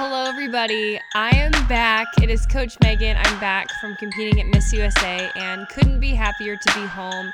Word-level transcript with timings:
hello, 0.00 0.24
everybody. 0.24 0.98
I 1.14 1.28
am 1.36 1.52
back. 1.68 2.06
It 2.22 2.30
is 2.30 2.46
Coach 2.46 2.74
Megan. 2.82 3.18
I'm 3.18 3.38
back 3.38 3.68
from 3.82 3.96
competing 3.96 4.40
at 4.40 4.46
Miss 4.46 4.72
USA 4.72 5.30
and 5.36 5.68
couldn't 5.68 6.00
be 6.00 6.14
happier 6.14 6.56
to 6.56 6.74
be 6.74 6.86
home. 6.86 7.30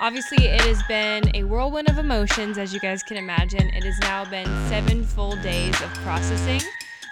Obviously, 0.00 0.44
it 0.44 0.60
has 0.60 0.82
been 0.82 1.34
a 1.34 1.44
whirlwind 1.44 1.88
of 1.88 1.96
emotions, 1.96 2.58
as 2.58 2.74
you 2.74 2.80
guys 2.80 3.02
can 3.02 3.16
imagine. 3.16 3.70
It 3.70 3.84
has 3.84 3.98
now 4.00 4.26
been 4.26 4.44
seven 4.68 5.02
full 5.02 5.34
days 5.36 5.80
of 5.80 5.88
processing, 6.04 6.60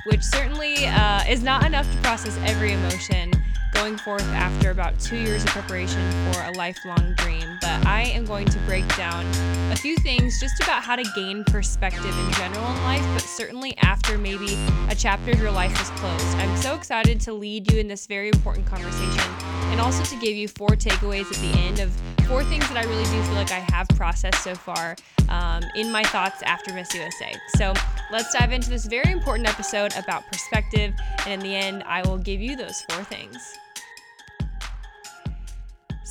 which 0.05 0.23
certainly 0.23 0.85
uh, 0.85 1.25
is 1.27 1.43
not 1.43 1.65
enough 1.65 1.91
to 1.91 1.97
process 2.03 2.39
every 2.45 2.75
emotion 2.75 3.33
going 3.79 3.97
forth 3.97 4.27
after 4.31 4.71
about 4.71 4.99
two 4.99 5.17
years 5.17 5.45
of 5.45 5.51
preparation 5.51 6.11
for 6.33 6.43
a 6.43 6.51
lifelong 6.57 7.15
dream. 7.17 7.59
But 7.61 7.87
I 7.87 8.03
am 8.15 8.25
going 8.25 8.47
to 8.47 8.59
break 8.61 8.87
down 8.97 9.25
a 9.71 9.77
few 9.77 9.97
things 9.97 10.41
just 10.41 10.61
about 10.61 10.83
how 10.83 10.97
to 10.97 11.05
gain 11.15 11.45
perspective 11.45 12.05
in 12.05 12.33
general 12.33 12.67
in 12.67 12.83
life, 12.83 13.03
but 13.15 13.23
certainly 13.23 13.77
after 13.79 14.19
maybe 14.19 14.59
a 14.89 14.97
chapter 14.97 15.30
of 15.30 15.39
your 15.39 15.53
life 15.53 15.80
is 15.80 15.91
closed. 15.91 16.25
I'm 16.38 16.57
so 16.57 16.75
excited 16.75 17.21
to 17.23 17.33
lead 17.33 17.71
you 17.71 17.79
in 17.79 17.87
this 17.87 18.07
very 18.07 18.29
important 18.29 18.66
conversation 18.66 19.33
and 19.71 19.80
also 19.80 20.02
to 20.05 20.21
give 20.21 20.35
you 20.37 20.49
four 20.49 20.71
takeaways 20.71 21.30
at 21.30 21.38
the 21.41 21.59
end 21.60 21.79
of 21.79 21.93
four 22.27 22.43
things 22.45 22.69
that 22.69 22.77
I 22.77 22.88
really 22.88 23.05
do 23.05 23.23
feel 23.23 23.35
like 23.35 23.52
I 23.52 23.65
have 23.71 23.88
processed 23.91 24.43
so 24.43 24.55
far 24.55 24.97
um, 25.29 25.63
in 25.77 25.93
my 25.93 26.02
thoughts 26.05 26.43
after 26.43 26.73
Miss 26.73 26.93
USA. 26.95 27.33
So 27.57 27.73
let's 28.10 28.33
dive 28.33 28.51
into 28.51 28.71
this 28.71 28.87
very 28.87 29.13
important 29.13 29.49
episode 29.49 29.97
about 29.97 30.27
perspective, 30.27 30.95
and 31.27 31.33
in 31.33 31.41
the 31.41 31.55
end, 31.55 31.85
I 31.85 32.02
will 32.02 32.19
give 32.19 32.41
you 32.41 32.57
those 32.57 32.83
four 32.83 33.05
things. 33.05 33.57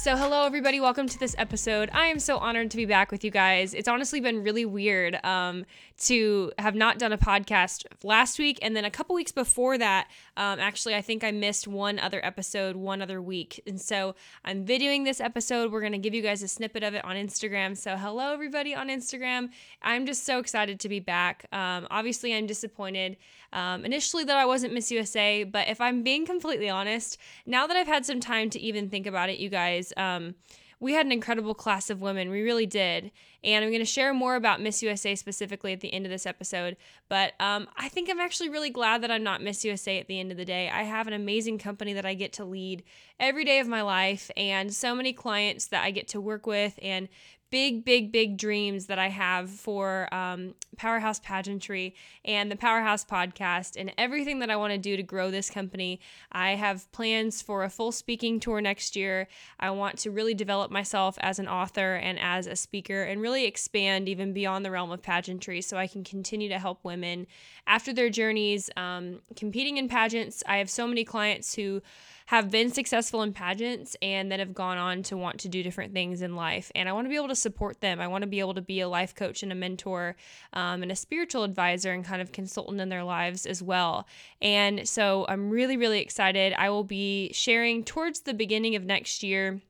So, 0.07 0.15
hello, 0.15 0.45
everybody. 0.45 0.79
Welcome 0.79 1.09
to 1.09 1.19
this 1.19 1.35
episode. 1.37 1.89
I 1.91 2.05
am 2.05 2.19
so 2.19 2.37
honored 2.37 2.71
to 2.71 2.77
be 2.77 2.85
back 2.85 3.11
with 3.11 3.25
you 3.25 3.29
guys. 3.29 3.73
It's 3.73 3.89
honestly 3.89 4.21
been 4.21 4.41
really 4.41 4.63
weird 4.63 5.19
um, 5.25 5.65
to 5.97 6.51
have 6.59 6.75
not 6.75 6.99
done 6.99 7.11
a 7.11 7.17
podcast 7.17 7.85
last 8.03 8.37
week. 8.37 8.59
And 8.61 8.75
then 8.75 8.85
a 8.85 8.91
couple 8.91 9.15
weeks 9.15 9.31
before 9.31 9.77
that, 9.77 10.07
um, 10.35 10.59
actually, 10.59 10.95
I 10.95 11.01
think 11.01 11.23
I 11.23 11.31
missed 11.31 11.67
one 11.67 11.97
other 11.99 12.23
episode 12.23 12.75
one 12.75 13.01
other 13.01 13.21
week. 13.21 13.61
And 13.65 13.81
so 13.81 14.15
I'm 14.45 14.65
videoing 14.65 15.05
this 15.05 15.19
episode. 15.19 15.71
We're 15.71 15.81
going 15.81 15.93
to 15.93 15.97
give 15.97 16.13
you 16.13 16.21
guys 16.21 16.43
a 16.43 16.47
snippet 16.47 16.83
of 16.83 16.93
it 16.93 17.03
on 17.03 17.15
Instagram. 17.15 17.75
So, 17.75 17.97
hello, 17.97 18.33
everybody 18.33 18.75
on 18.75 18.89
Instagram. 18.89 19.49
I'm 19.81 20.05
just 20.05 20.23
so 20.23 20.39
excited 20.39 20.79
to 20.81 20.89
be 20.89 20.99
back. 20.99 21.47
Um, 21.51 21.87
obviously, 21.89 22.35
I'm 22.35 22.45
disappointed 22.45 23.17
um, 23.53 23.85
initially 23.85 24.23
that 24.25 24.37
I 24.37 24.45
wasn't 24.45 24.73
Miss 24.73 24.91
USA, 24.91 25.43
but 25.43 25.67
if 25.67 25.81
I'm 25.81 26.03
being 26.03 26.25
completely 26.25 26.69
honest, 26.69 27.17
now 27.45 27.65
that 27.65 27.75
I've 27.77 27.87
had 27.87 28.05
some 28.05 28.19
time 28.19 28.49
to 28.51 28.59
even 28.59 28.89
think 28.89 29.07
about 29.07 29.29
it, 29.29 29.39
you 29.39 29.49
guys, 29.49 29.93
um, 29.97 30.35
we 30.79 30.93
had 30.93 31.05
an 31.05 31.11
incredible 31.11 31.55
class 31.55 31.89
of 31.89 32.01
women. 32.01 32.29
We 32.29 32.41
really 32.41 32.65
did. 32.65 33.11
And 33.43 33.63
I'm 33.63 33.71
going 33.71 33.81
to 33.81 33.85
share 33.85 34.13
more 34.13 34.35
about 34.35 34.61
Miss 34.61 34.83
USA 34.83 35.15
specifically 35.15 35.73
at 35.73 35.81
the 35.81 35.91
end 35.91 36.05
of 36.05 36.11
this 36.11 36.25
episode. 36.25 36.77
But 37.09 37.33
um, 37.39 37.67
I 37.77 37.89
think 37.89 38.09
I'm 38.09 38.19
actually 38.19 38.49
really 38.49 38.69
glad 38.69 39.01
that 39.01 39.11
I'm 39.11 39.23
not 39.23 39.41
Miss 39.41 39.65
USA 39.65 39.99
at 39.99 40.07
the 40.07 40.19
end 40.19 40.31
of 40.31 40.37
the 40.37 40.45
day. 40.45 40.69
I 40.69 40.83
have 40.83 41.07
an 41.07 41.13
amazing 41.13 41.57
company 41.57 41.93
that 41.93 42.05
I 42.05 42.13
get 42.13 42.33
to 42.33 42.45
lead 42.45 42.83
every 43.19 43.43
day 43.43 43.59
of 43.59 43.67
my 43.67 43.81
life, 43.81 44.29
and 44.37 44.73
so 44.73 44.93
many 44.93 45.13
clients 45.13 45.67
that 45.67 45.83
I 45.83 45.91
get 45.91 46.07
to 46.09 46.21
work 46.21 46.45
with, 46.45 46.77
and 46.81 47.07
big, 47.49 47.85
big, 47.85 48.11
big 48.11 48.37
dreams 48.37 48.87
that 48.87 48.99
I 48.99 49.07
have 49.07 49.49
for 49.49 50.13
um, 50.13 50.53
Powerhouse 50.75 51.19
Pageantry 51.19 51.95
and 52.25 52.51
the 52.51 52.55
Powerhouse 52.55 53.05
podcast 53.05 53.79
and 53.79 53.91
everything 53.97 54.39
that 54.39 54.49
I 54.49 54.57
want 54.57 54.73
to 54.73 54.77
do 54.77 54.97
to 54.97 55.03
grow 55.03 55.31
this 55.31 55.49
company. 55.49 55.99
I 56.31 56.51
have 56.51 56.91
plans 56.91 57.41
for 57.41 57.63
a 57.63 57.69
full 57.69 57.91
speaking 57.91 58.39
tour 58.39 58.59
next 58.59 58.95
year. 58.95 59.27
I 59.59 59.69
want 59.71 59.97
to 59.99 60.11
really 60.11 60.33
develop 60.33 60.71
myself 60.71 61.17
as 61.21 61.39
an 61.39 61.47
author 61.47 61.95
and 61.95 62.19
as 62.19 62.47
a 62.47 62.55
speaker 62.55 63.03
and 63.03 63.21
really 63.21 63.45
expand 63.45 64.09
even 64.09 64.33
beyond 64.33 64.65
the 64.65 64.71
realm 64.71 64.91
of 64.91 65.01
pageantry 65.01 65.61
so 65.61 65.77
I 65.77 65.87
can 65.87 66.03
continue 66.03 66.49
to 66.49 66.59
help 66.59 66.83
women 66.83 67.27
after 67.65 67.93
their 67.93 68.09
journeys 68.09 68.69
um, 68.75 69.21
competing 69.35 69.77
in 69.77 69.87
pageants. 69.87 70.43
I 70.45 70.57
have 70.57 70.69
so 70.69 70.85
many 70.85 71.05
clients 71.05 71.55
who 71.55 71.81
have 72.27 72.51
been 72.51 72.69
successful 72.69 73.21
in 73.21 73.31
pageants 73.31 73.95
and 74.01 74.29
then 74.29 74.39
have 74.39 74.53
gone 74.53 74.77
on 74.77 75.01
to 75.01 75.15
want 75.15 75.39
to 75.39 75.47
do 75.47 75.63
different 75.63 75.93
things 75.93 76.21
in 76.21 76.35
life. 76.35 76.69
And 76.75 76.89
I 76.89 76.91
want 76.91 77.05
to 77.05 77.09
be 77.09 77.15
able 77.15 77.29
to 77.29 77.35
support 77.35 77.79
them. 77.79 78.01
I 78.01 78.07
want 78.07 78.23
to 78.23 78.27
be 78.27 78.41
able 78.41 78.53
to 78.55 78.61
be 78.61 78.81
a 78.81 78.89
life 78.89 79.15
coach 79.15 79.43
and 79.43 79.51
a 79.51 79.55
mentor 79.55 80.17
um, 80.51 80.83
and 80.83 80.91
a 80.91 80.95
spiritual 80.95 81.45
advisor 81.45 81.93
and 81.93 82.03
kind 82.03 82.21
of 82.21 82.33
consultant 82.33 82.81
in 82.81 82.89
their 82.89 83.05
lives 83.05 83.45
as 83.45 83.63
well. 83.63 84.05
And 84.41 84.85
so 84.87 85.25
I'm 85.29 85.49
really, 85.49 85.77
really 85.77 86.01
excited. 86.01 86.53
I 86.57 86.69
will 86.69 86.83
be 86.83 87.31
sharing 87.31 87.85
towards 87.85 88.19
the 88.19 88.33
beginning 88.33 88.75
of 88.75 88.83
next 88.83 89.23
year 89.23 89.61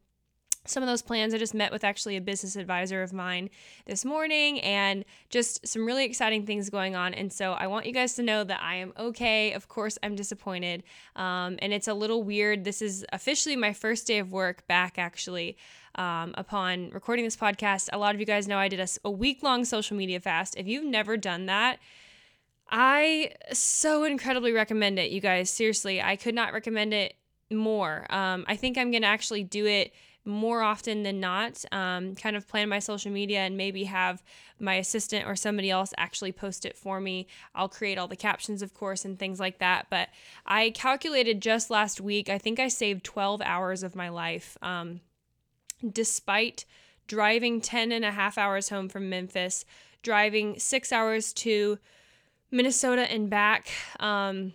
some 0.69 0.83
of 0.83 0.87
those 0.87 1.01
plans. 1.01 1.33
I 1.33 1.37
just 1.37 1.53
met 1.53 1.71
with 1.71 1.83
actually 1.83 2.17
a 2.17 2.21
business 2.21 2.55
advisor 2.55 3.03
of 3.03 3.13
mine 3.13 3.49
this 3.85 4.05
morning 4.05 4.59
and 4.61 5.05
just 5.29 5.67
some 5.67 5.85
really 5.85 6.05
exciting 6.05 6.45
things 6.45 6.69
going 6.69 6.95
on. 6.95 7.13
And 7.13 7.31
so 7.31 7.53
I 7.53 7.67
want 7.67 7.85
you 7.85 7.93
guys 7.93 8.15
to 8.15 8.23
know 8.23 8.43
that 8.43 8.61
I 8.61 8.75
am 8.75 8.93
okay. 8.97 9.53
Of 9.53 9.67
course, 9.67 9.97
I'm 10.03 10.15
disappointed. 10.15 10.83
Um, 11.15 11.57
and 11.59 11.73
it's 11.73 11.87
a 11.87 11.93
little 11.93 12.23
weird. 12.23 12.63
This 12.63 12.81
is 12.81 13.05
officially 13.11 13.55
my 13.55 13.73
first 13.73 14.07
day 14.07 14.19
of 14.19 14.31
work 14.31 14.67
back, 14.67 14.97
actually. 14.97 15.57
Um, 15.95 16.35
upon 16.37 16.91
recording 16.91 17.25
this 17.25 17.35
podcast, 17.35 17.89
a 17.91 17.97
lot 17.97 18.13
of 18.13 18.19
you 18.19 18.27
guys 18.27 18.47
know 18.47 18.59
I 18.59 18.67
did 18.67 18.79
a, 18.79 18.87
a 19.03 19.09
week 19.09 19.41
long 19.41 19.65
social 19.65 19.97
media 19.97 20.19
fast. 20.19 20.55
If 20.55 20.67
you've 20.67 20.85
never 20.85 21.17
done 21.17 21.47
that, 21.47 21.79
I 22.69 23.31
so 23.51 24.03
incredibly 24.03 24.51
recommend 24.51 24.99
it, 24.99 25.09
you 25.09 25.21
guys. 25.21 25.49
Seriously, 25.49 26.01
I 26.01 26.15
could 26.15 26.35
not 26.35 26.53
recommend 26.53 26.93
it 26.93 27.15
more. 27.49 28.05
Um, 28.09 28.45
I 28.47 28.55
think 28.55 28.77
I'm 28.77 28.91
going 28.91 29.03
to 29.03 29.07
actually 29.07 29.43
do 29.43 29.65
it 29.65 29.93
more 30.27 30.61
often 30.61 31.03
than 31.03 31.19
not 31.19 31.63
um, 31.71 32.13
kind 32.15 32.35
of 32.35 32.47
plan 32.47 32.67
my 32.69 32.79
social 32.79 33.11
media 33.11 33.39
and 33.39 33.55
maybe 33.55 33.85
have 33.85 34.21
my 34.59 34.75
assistant 34.75 35.25
or 35.25 35.35
somebody 35.35 35.71
else 35.71 35.93
actually 35.97 36.31
post 36.31 36.65
it 36.65 36.75
for 36.75 36.99
me. 36.99 37.27
I'll 37.55 37.69
create 37.69 37.97
all 37.97 38.07
the 38.07 38.15
captions, 38.15 38.61
of 38.61 38.73
course, 38.73 39.05
and 39.05 39.17
things 39.17 39.39
like 39.39 39.59
that. 39.59 39.87
But 39.89 40.09
I 40.45 40.71
calculated 40.71 41.41
just 41.41 41.69
last 41.69 42.01
week, 42.01 42.29
I 42.29 42.37
think 42.37 42.59
I 42.59 42.67
saved 42.67 43.05
12 43.05 43.41
hours 43.41 43.83
of 43.83 43.95
my 43.95 44.09
life 44.09 44.57
um, 44.61 44.99
despite 45.91 46.65
driving 47.07 47.61
10 47.61 47.91
and 47.91 48.03
a 48.03 48.11
half 48.11 48.37
hours 48.37 48.69
home 48.69 48.89
from 48.89 49.09
Memphis, 49.09 49.63
driving 50.03 50.59
six 50.59 50.91
hours 50.91 51.31
to 51.33 51.79
Minnesota 52.51 53.09
and 53.11 53.29
back 53.29 53.69
um, 53.99 54.53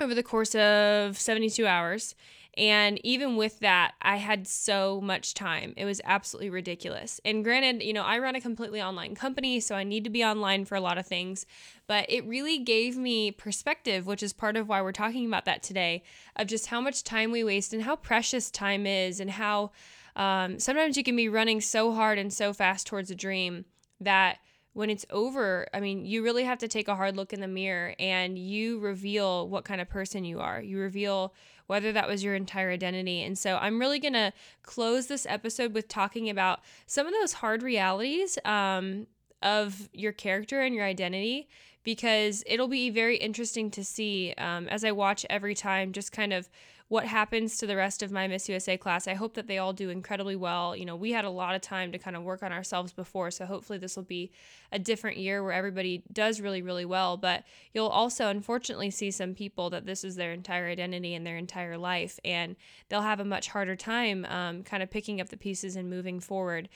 over 0.00 0.14
the 0.14 0.22
course 0.22 0.54
of 0.54 1.18
72 1.18 1.66
hours. 1.66 2.14
And 2.56 2.98
even 3.04 3.36
with 3.36 3.58
that, 3.58 3.92
I 4.00 4.16
had 4.16 4.48
so 4.48 5.00
much 5.02 5.34
time. 5.34 5.74
It 5.76 5.84
was 5.84 6.00
absolutely 6.04 6.48
ridiculous. 6.48 7.20
And 7.22 7.44
granted, 7.44 7.82
you 7.82 7.92
know, 7.92 8.02
I 8.02 8.18
run 8.18 8.34
a 8.34 8.40
completely 8.40 8.80
online 8.80 9.14
company, 9.14 9.60
so 9.60 9.74
I 9.74 9.84
need 9.84 10.04
to 10.04 10.10
be 10.10 10.24
online 10.24 10.64
for 10.64 10.74
a 10.74 10.80
lot 10.80 10.96
of 10.96 11.06
things. 11.06 11.44
But 11.86 12.06
it 12.08 12.26
really 12.26 12.58
gave 12.58 12.96
me 12.96 13.30
perspective, 13.30 14.06
which 14.06 14.22
is 14.22 14.32
part 14.32 14.56
of 14.56 14.68
why 14.68 14.80
we're 14.80 14.92
talking 14.92 15.26
about 15.26 15.44
that 15.44 15.62
today, 15.62 16.02
of 16.36 16.46
just 16.46 16.68
how 16.68 16.80
much 16.80 17.04
time 17.04 17.30
we 17.30 17.44
waste 17.44 17.74
and 17.74 17.82
how 17.82 17.96
precious 17.96 18.50
time 18.50 18.86
is, 18.86 19.20
and 19.20 19.30
how 19.30 19.72
um, 20.16 20.58
sometimes 20.58 20.96
you 20.96 21.04
can 21.04 21.14
be 21.16 21.28
running 21.28 21.60
so 21.60 21.92
hard 21.92 22.18
and 22.18 22.32
so 22.32 22.54
fast 22.54 22.86
towards 22.86 23.10
a 23.10 23.14
dream 23.14 23.66
that 24.00 24.38
when 24.76 24.90
it's 24.90 25.06
over, 25.08 25.66
I 25.72 25.80
mean, 25.80 26.04
you 26.04 26.22
really 26.22 26.44
have 26.44 26.58
to 26.58 26.68
take 26.68 26.86
a 26.88 26.94
hard 26.94 27.16
look 27.16 27.32
in 27.32 27.40
the 27.40 27.48
mirror 27.48 27.94
and 27.98 28.38
you 28.38 28.78
reveal 28.78 29.48
what 29.48 29.64
kind 29.64 29.80
of 29.80 29.88
person 29.88 30.22
you 30.22 30.40
are. 30.40 30.60
You 30.60 30.78
reveal 30.78 31.32
whether 31.66 31.92
that 31.92 32.08
was 32.08 32.22
your 32.22 32.34
entire 32.34 32.70
identity. 32.70 33.22
And 33.22 33.38
so 33.38 33.56
I'm 33.56 33.78
really 33.78 33.98
going 33.98 34.14
to 34.14 34.32
close 34.62 35.06
this 35.06 35.26
episode 35.28 35.74
with 35.74 35.88
talking 35.88 36.30
about 36.30 36.60
some 36.86 37.06
of 37.06 37.12
those 37.12 37.34
hard 37.34 37.62
realities 37.62 38.38
um, 38.44 39.06
of 39.42 39.88
your 39.92 40.12
character 40.12 40.60
and 40.60 40.74
your 40.74 40.84
identity 40.84 41.48
because 41.82 42.42
it'll 42.46 42.66
be 42.66 42.90
very 42.90 43.16
interesting 43.16 43.70
to 43.70 43.84
see 43.84 44.34
um, 44.38 44.68
as 44.68 44.84
I 44.84 44.90
watch 44.90 45.24
every 45.30 45.54
time 45.54 45.92
just 45.92 46.10
kind 46.10 46.32
of 46.32 46.48
what 46.88 47.04
happens 47.04 47.58
to 47.58 47.66
the 47.66 47.74
rest 47.74 48.02
of 48.02 48.12
my 48.12 48.28
Miss 48.28 48.48
USA 48.48 48.76
class. 48.76 49.08
I 49.08 49.14
hope 49.14 49.34
that 49.34 49.48
they 49.48 49.58
all 49.58 49.72
do 49.72 49.90
incredibly 49.90 50.36
well. 50.36 50.76
You 50.76 50.84
know, 50.84 50.94
we 50.94 51.10
had 51.10 51.24
a 51.24 51.30
lot 51.30 51.56
of 51.56 51.60
time 51.60 51.90
to 51.90 51.98
kind 51.98 52.14
of 52.14 52.22
work 52.22 52.44
on 52.44 52.52
ourselves 52.52 52.92
before, 52.92 53.32
so 53.32 53.44
hopefully 53.44 53.78
this 53.78 53.96
will 53.96 54.04
be 54.04 54.30
a 54.70 54.78
different 54.78 55.16
year 55.16 55.42
where 55.42 55.52
everybody 55.52 56.04
does 56.12 56.40
really, 56.40 56.62
really 56.62 56.84
well. 56.84 57.16
But 57.16 57.44
you'll 57.74 57.88
also, 57.88 58.28
unfortunately, 58.28 58.90
see 58.90 59.10
some 59.10 59.34
people 59.34 59.68
that 59.70 59.84
this 59.84 60.04
is 60.04 60.14
their 60.14 60.32
entire 60.32 60.68
identity 60.68 61.14
and 61.14 61.26
their 61.26 61.36
entire 61.36 61.76
life, 61.76 62.20
and 62.24 62.54
they'll 62.88 63.02
have 63.02 63.20
a 63.20 63.24
much 63.24 63.48
harder 63.48 63.74
time 63.74 64.24
um, 64.26 64.62
kind 64.62 64.82
of 64.82 64.90
picking 64.90 65.20
up 65.20 65.30
the 65.30 65.36
pieces 65.36 65.74
and 65.74 65.90
moving 65.90 66.20
forward. 66.20 66.68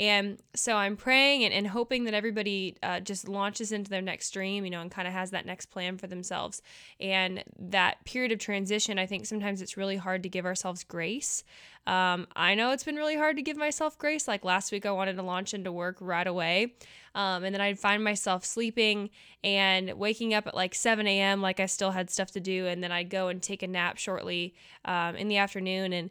And 0.00 0.38
so 0.54 0.76
I'm 0.76 0.96
praying 0.96 1.44
and, 1.44 1.52
and 1.52 1.66
hoping 1.66 2.04
that 2.04 2.14
everybody 2.14 2.76
uh, 2.84 3.00
just 3.00 3.28
launches 3.28 3.72
into 3.72 3.90
their 3.90 4.00
next 4.00 4.30
dream, 4.30 4.64
you 4.64 4.70
know, 4.70 4.80
and 4.80 4.90
kind 4.90 5.08
of 5.08 5.14
has 5.14 5.32
that 5.32 5.44
next 5.44 5.66
plan 5.66 5.98
for 5.98 6.06
themselves. 6.06 6.62
And 7.00 7.42
that 7.58 8.04
period 8.04 8.30
of 8.30 8.38
transition, 8.38 8.98
I 8.98 9.06
think 9.06 9.26
sometimes 9.26 9.60
it's 9.60 9.76
really 9.76 9.96
hard 9.96 10.22
to 10.22 10.28
give 10.28 10.46
ourselves 10.46 10.84
grace. 10.84 11.42
Um, 11.88 12.28
I 12.36 12.54
know 12.54 12.70
it's 12.70 12.84
been 12.84 12.94
really 12.94 13.16
hard 13.16 13.36
to 13.36 13.42
give 13.42 13.56
myself 13.56 13.98
grace. 13.98 14.28
Like 14.28 14.44
last 14.44 14.70
week, 14.70 14.86
I 14.86 14.92
wanted 14.92 15.16
to 15.16 15.22
launch 15.22 15.52
into 15.52 15.72
work 15.72 15.96
right 16.00 16.26
away. 16.26 16.74
Um, 17.16 17.42
and 17.42 17.52
then 17.52 17.60
I'd 17.60 17.80
find 17.80 18.04
myself 18.04 18.44
sleeping 18.44 19.10
and 19.42 19.94
waking 19.94 20.32
up 20.32 20.46
at 20.46 20.54
like 20.54 20.76
7 20.76 21.08
a.m., 21.08 21.42
like 21.42 21.58
I 21.58 21.66
still 21.66 21.90
had 21.90 22.08
stuff 22.08 22.30
to 22.32 22.40
do. 22.40 22.66
And 22.66 22.84
then 22.84 22.92
I'd 22.92 23.10
go 23.10 23.28
and 23.28 23.42
take 23.42 23.64
a 23.64 23.66
nap 23.66 23.98
shortly 23.98 24.54
um, 24.84 25.16
in 25.16 25.26
the 25.26 25.38
afternoon. 25.38 25.92
And 25.92 26.10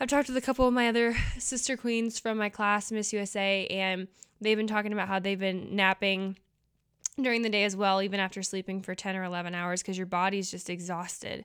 I've 0.00 0.08
talked 0.08 0.28
with 0.28 0.36
a 0.36 0.42
couple 0.42 0.66
of 0.66 0.74
my 0.74 0.88
other 0.88 1.14
sister 1.38 1.76
queens 1.76 2.18
from 2.18 2.38
my 2.38 2.48
class, 2.48 2.90
Miss 2.90 3.12
USA, 3.12 3.66
and 3.68 4.08
they've 4.40 4.56
been 4.56 4.66
talking 4.66 4.92
about 4.92 5.08
how 5.08 5.18
they've 5.18 5.38
been 5.38 5.76
napping 5.76 6.38
during 7.20 7.42
the 7.42 7.50
day 7.50 7.64
as 7.64 7.76
well, 7.76 8.02
even 8.02 8.20
after 8.20 8.42
sleeping 8.42 8.82
for 8.82 8.94
10 8.94 9.16
or 9.16 9.24
11 9.24 9.54
hours, 9.54 9.82
because 9.82 9.98
your 9.98 10.06
body's 10.06 10.50
just 10.50 10.70
exhausted. 10.70 11.44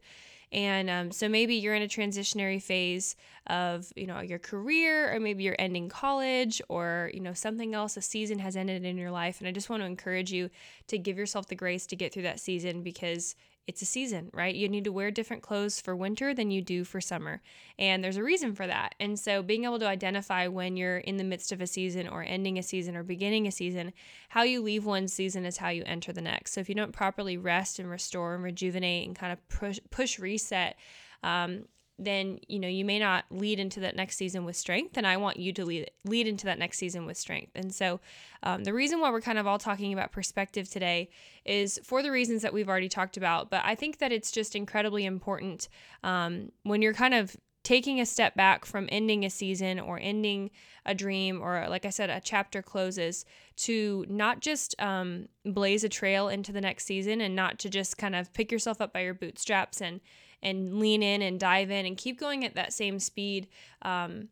And 0.51 0.89
um, 0.89 1.11
so 1.11 1.27
maybe 1.27 1.55
you're 1.55 1.75
in 1.75 1.81
a 1.81 1.87
transitionary 1.87 2.61
phase 2.61 3.17
of, 3.47 3.91
you 3.97 4.07
know, 4.07 4.21
your 4.21 4.39
career, 4.39 5.13
or 5.13 5.19
maybe 5.19 5.43
you're 5.43 5.57
ending 5.59 5.89
college, 5.89 6.61
or, 6.69 7.11
you 7.13 7.19
know, 7.19 7.33
something 7.33 7.75
else, 7.75 7.97
a 7.97 8.01
season 8.01 8.39
has 8.39 8.55
ended 8.55 8.85
in 8.85 8.97
your 8.97 9.11
life. 9.11 9.39
And 9.39 9.47
I 9.47 9.51
just 9.51 9.69
want 9.69 9.81
to 9.81 9.87
encourage 9.87 10.31
you 10.31 10.49
to 10.87 10.97
give 10.97 11.17
yourself 11.17 11.47
the 11.47 11.55
grace 11.55 11.85
to 11.87 11.97
get 11.97 12.13
through 12.13 12.23
that 12.23 12.39
season 12.39 12.81
because 12.81 13.35
it's 13.67 13.81
a 13.81 13.85
season, 13.85 14.29
right? 14.33 14.55
You 14.55 14.69
need 14.69 14.85
to 14.85 14.93
wear 14.93 15.11
different 15.11 15.43
clothes 15.43 15.81
for 15.81 15.93
winter 15.93 16.33
than 16.33 16.51
you 16.51 16.61
do 16.61 16.85
for 16.85 17.01
summer. 17.01 17.41
And 17.77 18.01
there's 18.01 18.15
a 18.15 18.23
reason 18.23 18.55
for 18.55 18.65
that. 18.65 18.95
And 18.99 19.19
so 19.19 19.43
being 19.43 19.65
able 19.65 19.79
to 19.79 19.87
identify 19.87 20.47
when 20.47 20.77
you're 20.77 20.99
in 20.99 21.17
the 21.17 21.25
midst 21.25 21.51
of 21.51 21.59
a 21.59 21.67
season 21.67 22.07
or 22.07 22.23
ending 22.23 22.57
a 22.57 22.63
season 22.63 22.95
or 22.95 23.03
beginning 23.03 23.45
a 23.45 23.51
season, 23.51 23.91
how 24.29 24.43
you 24.43 24.61
leave 24.61 24.85
one 24.85 25.09
season 25.09 25.45
is 25.45 25.57
how 25.57 25.67
you 25.67 25.83
enter 25.85 26.13
the 26.13 26.21
next. 26.21 26.53
So 26.53 26.61
if 26.61 26.69
you 26.69 26.75
don't 26.75 26.93
properly 26.93 27.37
rest 27.37 27.77
and 27.77 27.89
restore 27.89 28.35
and 28.35 28.43
rejuvenate 28.43 29.05
and 29.05 29.17
kind 29.17 29.33
of 29.33 29.49
push, 29.49 29.79
push 29.91 30.17
reset, 30.17 30.77
um, 31.23 31.65
then 31.99 32.39
you 32.47 32.59
know 32.59 32.67
you 32.67 32.85
may 32.85 32.99
not 32.99 33.25
lead 33.31 33.59
into 33.59 33.79
that 33.79 33.95
next 33.95 34.17
season 34.17 34.45
with 34.45 34.55
strength 34.55 34.97
and 34.97 35.07
i 35.07 35.17
want 35.17 35.37
you 35.37 35.51
to 35.51 35.65
lead 35.65 35.89
lead 36.05 36.27
into 36.27 36.45
that 36.45 36.59
next 36.59 36.77
season 36.77 37.05
with 37.05 37.17
strength. 37.17 37.51
And 37.55 37.73
so 37.73 37.99
um, 38.43 38.63
the 38.63 38.73
reason 38.73 38.99
why 38.99 39.11
we're 39.11 39.21
kind 39.21 39.37
of 39.37 39.47
all 39.47 39.57
talking 39.57 39.93
about 39.93 40.11
perspective 40.11 40.69
today 40.69 41.09
is 41.45 41.79
for 41.83 42.01
the 42.01 42.11
reasons 42.11 42.41
that 42.41 42.53
we've 42.53 42.69
already 42.69 42.89
talked 42.89 43.17
about 43.17 43.49
but 43.49 43.61
i 43.63 43.73
think 43.75 43.99
that 43.99 44.11
it's 44.11 44.31
just 44.31 44.55
incredibly 44.55 45.05
important 45.05 45.69
um, 46.03 46.51
when 46.63 46.81
you're 46.81 46.93
kind 46.93 47.13
of 47.13 47.35
taking 47.63 47.99
a 47.99 48.05
step 48.05 48.33
back 48.35 48.63
from 48.63 48.87
ending 48.91 49.25
a 49.25 49.29
season 49.29 49.79
or 49.79 49.99
ending 50.01 50.49
a 50.85 50.93
dream 50.93 51.41
or 51.41 51.67
like 51.69 51.85
i 51.85 51.89
said 51.89 52.09
a 52.09 52.21
chapter 52.21 52.61
closes 52.61 53.25
to 53.55 54.05
not 54.07 54.39
just 54.39 54.79
um, 54.79 55.27
blaze 55.45 55.83
a 55.83 55.89
trail 55.89 56.29
into 56.29 56.51
the 56.51 56.61
next 56.61 56.85
season 56.85 57.19
and 57.21 57.35
not 57.35 57.59
to 57.59 57.69
just 57.69 57.97
kind 57.97 58.15
of 58.15 58.31
pick 58.33 58.51
yourself 58.51 58.79
up 58.79 58.93
by 58.93 59.01
your 59.01 59.13
bootstraps 59.13 59.81
and 59.81 59.99
and 60.41 60.79
lean 60.79 61.01
in 61.03 61.21
and 61.21 61.39
dive 61.39 61.71
in 61.71 61.85
and 61.85 61.97
keep 61.97 62.19
going 62.19 62.45
at 62.45 62.55
that 62.55 62.73
same 62.73 62.99
speed. 62.99 63.47
Um, 63.81 64.29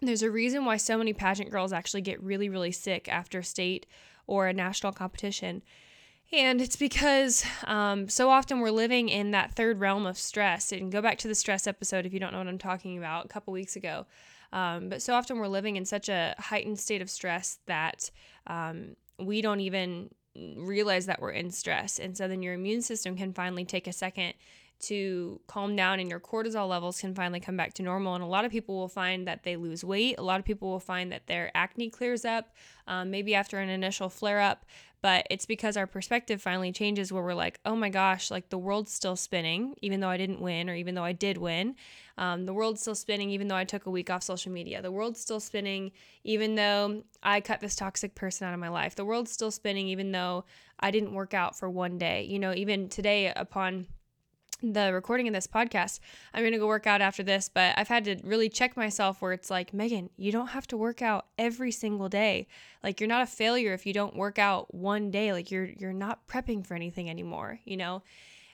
there's 0.00 0.22
a 0.22 0.30
reason 0.30 0.64
why 0.64 0.76
so 0.76 0.98
many 0.98 1.12
pageant 1.12 1.50
girls 1.50 1.72
actually 1.72 2.02
get 2.02 2.22
really, 2.22 2.48
really 2.48 2.72
sick 2.72 3.08
after 3.08 3.42
state 3.42 3.86
or 4.26 4.46
a 4.46 4.52
national 4.52 4.92
competition. 4.92 5.62
And 6.32 6.60
it's 6.60 6.76
because 6.76 7.46
um, 7.64 8.08
so 8.08 8.30
often 8.30 8.60
we're 8.60 8.70
living 8.70 9.08
in 9.08 9.30
that 9.30 9.54
third 9.54 9.80
realm 9.80 10.06
of 10.06 10.18
stress. 10.18 10.72
And 10.72 10.90
go 10.90 11.00
back 11.00 11.18
to 11.18 11.28
the 11.28 11.34
stress 11.34 11.66
episode 11.66 12.04
if 12.04 12.12
you 12.12 12.20
don't 12.20 12.32
know 12.32 12.38
what 12.38 12.48
I'm 12.48 12.58
talking 12.58 12.98
about 12.98 13.24
a 13.24 13.28
couple 13.28 13.52
weeks 13.52 13.76
ago. 13.76 14.06
Um, 14.52 14.88
but 14.88 15.02
so 15.02 15.14
often 15.14 15.38
we're 15.38 15.46
living 15.46 15.76
in 15.76 15.84
such 15.84 16.08
a 16.08 16.34
heightened 16.38 16.78
state 16.78 17.02
of 17.02 17.10
stress 17.10 17.58
that 17.66 18.10
um, 18.46 18.96
we 19.18 19.40
don't 19.40 19.60
even 19.60 20.10
realize 20.56 21.06
that 21.06 21.20
we're 21.20 21.30
in 21.30 21.50
stress. 21.50 21.98
And 21.98 22.16
so 22.16 22.28
then 22.28 22.42
your 22.42 22.54
immune 22.54 22.82
system 22.82 23.16
can 23.16 23.32
finally 23.32 23.64
take 23.64 23.86
a 23.86 23.92
second 23.92 24.34
to 24.78 25.40
calm 25.46 25.74
down 25.74 26.00
and 26.00 26.10
your 26.10 26.20
cortisol 26.20 26.68
levels 26.68 27.00
can 27.00 27.14
finally 27.14 27.40
come 27.40 27.56
back 27.56 27.72
to 27.74 27.82
normal. 27.82 28.14
And 28.14 28.22
a 28.22 28.26
lot 28.26 28.44
of 28.44 28.52
people 28.52 28.76
will 28.76 28.88
find 28.88 29.26
that 29.26 29.42
they 29.42 29.56
lose 29.56 29.82
weight. 29.84 30.16
A 30.18 30.22
lot 30.22 30.38
of 30.38 30.44
people 30.44 30.68
will 30.68 30.80
find 30.80 31.10
that 31.12 31.26
their 31.26 31.50
acne 31.54 31.90
clears 31.90 32.24
up, 32.24 32.54
um, 32.86 33.10
maybe 33.10 33.34
after 33.34 33.58
an 33.58 33.68
initial 33.68 34.08
flare 34.08 34.40
up. 34.40 34.64
But 35.02 35.26
it's 35.30 35.46
because 35.46 35.76
our 35.76 35.86
perspective 35.86 36.42
finally 36.42 36.72
changes 36.72 37.12
where 37.12 37.22
we're 37.22 37.34
like, 37.34 37.60
oh 37.64 37.76
my 37.76 37.90
gosh, 37.90 38.30
like 38.30 38.48
the 38.48 38.58
world's 38.58 38.92
still 38.92 39.14
spinning, 39.14 39.74
even 39.82 40.00
though 40.00 40.08
I 40.08 40.16
didn't 40.16 40.40
win 40.40 40.68
or 40.68 40.74
even 40.74 40.94
though 40.94 41.04
I 41.04 41.12
did 41.12 41.36
win. 41.38 41.76
Um, 42.18 42.46
the 42.46 42.54
world's 42.54 42.80
still 42.80 42.94
spinning, 42.94 43.30
even 43.30 43.46
though 43.46 43.56
I 43.56 43.64
took 43.64 43.86
a 43.86 43.90
week 43.90 44.10
off 44.10 44.22
social 44.22 44.50
media. 44.50 44.82
The 44.82 44.90
world's 44.90 45.20
still 45.20 45.38
spinning, 45.38 45.92
even 46.24 46.54
though 46.54 47.04
I 47.22 47.40
cut 47.40 47.60
this 47.60 47.76
toxic 47.76 48.14
person 48.14 48.48
out 48.48 48.54
of 48.54 48.58
my 48.58 48.68
life. 48.68 48.94
The 48.94 49.04
world's 49.04 49.30
still 49.30 49.50
spinning, 49.50 49.86
even 49.88 50.12
though 50.12 50.44
I 50.80 50.90
didn't 50.90 51.14
work 51.14 51.34
out 51.34 51.58
for 51.58 51.68
one 51.70 51.98
day. 51.98 52.24
You 52.24 52.38
know, 52.38 52.54
even 52.54 52.88
today, 52.88 53.32
upon 53.36 53.86
the 54.62 54.92
recording 54.92 55.28
of 55.28 55.34
this 55.34 55.46
podcast. 55.46 56.00
I'm 56.32 56.42
going 56.42 56.52
to 56.52 56.58
go 56.58 56.66
work 56.66 56.86
out 56.86 57.00
after 57.00 57.22
this, 57.22 57.48
but 57.52 57.74
I've 57.78 57.88
had 57.88 58.04
to 58.04 58.16
really 58.24 58.48
check 58.48 58.76
myself 58.76 59.20
where 59.20 59.32
it's 59.32 59.50
like, 59.50 59.74
Megan, 59.74 60.10
you 60.16 60.32
don't 60.32 60.48
have 60.48 60.66
to 60.68 60.76
work 60.76 61.02
out 61.02 61.26
every 61.38 61.72
single 61.72 62.08
day. 62.08 62.46
Like 62.82 63.00
you're 63.00 63.08
not 63.08 63.22
a 63.22 63.26
failure 63.26 63.72
if 63.72 63.86
you 63.86 63.92
don't 63.92 64.16
work 64.16 64.38
out 64.38 64.74
one 64.74 65.10
day. 65.10 65.32
Like 65.32 65.50
you're 65.50 65.66
you're 65.66 65.92
not 65.92 66.26
prepping 66.26 66.66
for 66.66 66.74
anything 66.74 67.10
anymore, 67.10 67.60
you 67.64 67.76
know? 67.76 68.02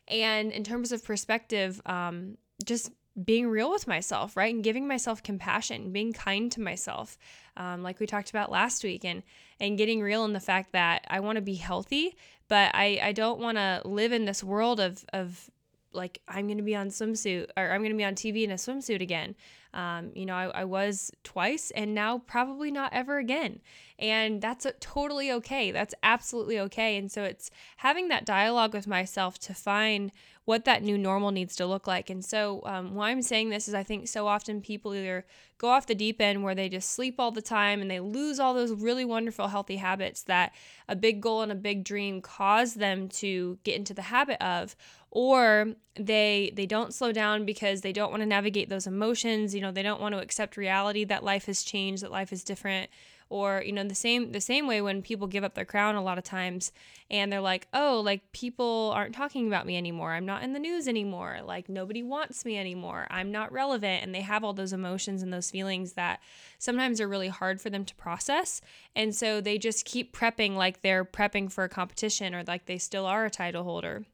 And 0.09 0.53
in 0.53 0.65
terms 0.65 0.93
of 0.93 1.05
perspective, 1.05 1.81
um 1.87 2.37
just 2.65 2.91
being 3.25 3.49
real 3.49 3.71
with 3.71 3.87
myself, 3.87 4.37
right? 4.37 4.55
And 4.55 4.65
giving 4.65 4.89
myself 4.89 5.23
compassion, 5.23 5.93
being 5.93 6.13
kind 6.13 6.51
to 6.53 6.61
myself, 6.61 7.19
um, 7.57 7.83
like 7.83 8.01
we 8.01 8.07
talked 8.07 8.31
about 8.31 8.51
last 8.51 8.83
week, 8.85 9.05
and 9.05 9.23
and 9.61 9.77
getting 9.77 10.01
real 10.01 10.25
in 10.25 10.33
the 10.33 10.41
fact 10.41 10.73
that 10.73 11.05
I 11.09 11.21
want 11.21 11.37
to 11.37 11.43
be 11.43 11.55
healthy, 11.55 12.17
but 12.49 12.75
I, 12.75 13.01
I 13.03 13.13
don't 13.13 13.39
want 13.39 13.59
to 13.59 13.83
live 13.85 14.13
in 14.13 14.25
this 14.25 14.43
world 14.43 14.81
of 14.81 15.05
of 15.13 15.51
like 15.93 16.21
I'm 16.29 16.49
to 16.49 16.63
be 16.63 16.77
on 16.77 16.89
swimsuit 16.89 17.49
or 17.57 17.71
I'm 17.71 17.83
to 17.85 17.95
be 17.95 18.05
on 18.05 18.15
TV 18.15 18.45
in 18.45 18.51
a 18.51 18.55
swimsuit 18.55 19.01
again. 19.01 19.35
Um, 19.75 20.11
you 20.15 20.27
know, 20.27 20.35
I, 20.35 20.49
I, 20.49 20.65
was 20.65 21.11
twice 21.25 21.71
and 21.71 21.95
now 21.95 22.19
probably 22.19 22.71
not 22.71 22.93
ever 22.93 23.17
again. 23.17 23.61
And 23.99 24.43
that's 24.43 24.67
a, 24.67 24.73
totally 24.73 25.33
okay. 25.33 25.71
That's 25.71 25.95
absolutely 26.03 26.59
okay. 26.61 26.99
And 26.99 27.11
so 27.11 27.23
it's 27.23 27.51
having 27.79 28.09
that 28.09 28.27
dialogue 28.27 28.75
with 28.75 28.87
myself 28.87 29.39
to 29.39 29.55
find 29.55 30.13
what 30.45 30.65
that 30.65 30.83
new 30.83 30.99
normal 30.99 31.31
needs 31.31 31.55
to 31.57 31.67
look 31.67 31.87
like. 31.87 32.11
And 32.11 32.25
so, 32.25 32.63
um, 32.65 32.95
why 32.95 33.11
I'm 33.11 33.23
saying 33.23 33.49
this 33.49 33.69
is 33.69 33.75
I 33.75 33.85
think 33.85 34.09
so 34.09 34.27
often 34.27 34.61
people 34.61 34.93
either 34.93 35.25
go 35.57 35.69
off 35.69 35.87
the 35.87 35.95
deep 35.95 36.21
end 36.21 36.43
where 36.43 36.55
they 36.55 36.69
just 36.69 36.91
sleep 36.91 37.15
all 37.19 37.31
the 37.31 37.41
time 37.41 37.81
and 37.81 37.91
they 37.91 38.01
lose 38.01 38.41
all 38.41 38.53
those 38.53 38.73
really 38.73 39.05
wonderful, 39.05 39.49
healthy 39.49 39.77
habits 39.77 40.23
that 40.25 40.53
a 40.89 40.97
big 40.97 41.21
goal 41.21 41.43
and 41.43 41.53
a 41.53 41.55
big 41.57 41.85
dream 41.85 42.21
cause 42.21 42.75
them 42.75 43.09
to 43.09 43.57
get 43.63 43.77
into 43.77 43.95
the 43.95 44.03
habit 44.03 44.43
of, 44.43 44.75
or 45.15 45.75
they 45.95 46.51
they 46.57 46.65
don't 46.65 46.95
slow 46.95 47.13
down 47.13 47.45
because 47.45 47.83
they 47.83 47.93
don't 47.93 48.11
want 48.11 48.23
to 48.23 48.27
navigate 48.27 48.71
those 48.71 48.87
emotions 48.87 49.55
you 49.55 49.61
know 49.61 49.71
they 49.71 49.83
don't 49.83 50.01
want 50.01 50.15
to 50.15 50.21
accept 50.21 50.57
reality 50.57 51.05
that 51.05 51.23
life 51.23 51.45
has 51.45 51.63
changed 51.63 52.03
that 52.03 52.11
life 52.11 52.33
is 52.33 52.43
different. 52.43 52.91
Or 53.29 53.63
you 53.65 53.73
know 53.73 53.85
the 53.85 53.95
same 53.95 54.33
the 54.33 54.43
same 54.43 54.67
way 54.67 54.83
when 54.83 55.01
people 55.01 55.27
give 55.27 55.43
up 55.43 55.55
their 55.55 55.65
crown 55.65 55.95
a 55.95 56.03
lot 56.03 56.19
of 56.19 56.25
times 56.25 56.71
and 57.11 57.33
they're 57.33 57.41
like 57.41 57.67
oh 57.73 58.03
like 58.05 58.31
people 58.33 58.93
aren't 58.95 59.15
talking 59.15 59.47
about 59.47 59.65
me 59.65 59.79
anymore. 59.79 60.13
I'm 60.13 60.27
not 60.27 60.43
in 60.43 60.53
the 60.53 60.59
news 60.59 60.87
anymore. 60.87 61.39
Like 61.43 61.67
nobody 61.71 62.03
wants 62.03 62.45
me 62.45 62.59
anymore. 62.59 63.07
I'm 63.09 63.33
not 63.33 63.51
relevant. 63.51 64.03
And 64.03 64.15
they 64.15 64.21
have 64.21 64.45
all 64.45 64.53
those 64.53 64.75
emotions 64.75 65.23
and 65.23 65.33
those 65.33 65.51
feelings 65.51 65.95
that 65.95 66.21
sometimes 66.59 67.01
are 67.01 67.09
really 67.09 67.29
hard 67.29 67.59
for 67.59 67.71
them 67.71 67.87
to 67.87 67.95
process. 67.95 68.61
And 68.95 69.15
so 69.15 69.41
they 69.41 69.57
just 69.57 69.87
keep 69.87 70.15
prepping 70.15 70.55
like 70.55 70.83
they're 70.83 71.05
prepping 71.05 71.51
for 71.51 71.65
a 71.65 71.71
competition 71.71 72.35
or 72.35 72.45
like 72.45 72.67
they 72.67 72.77
still 72.77 73.07
are 73.07 73.25
a 73.25 73.31
title 73.31 73.65
holder 73.65 74.05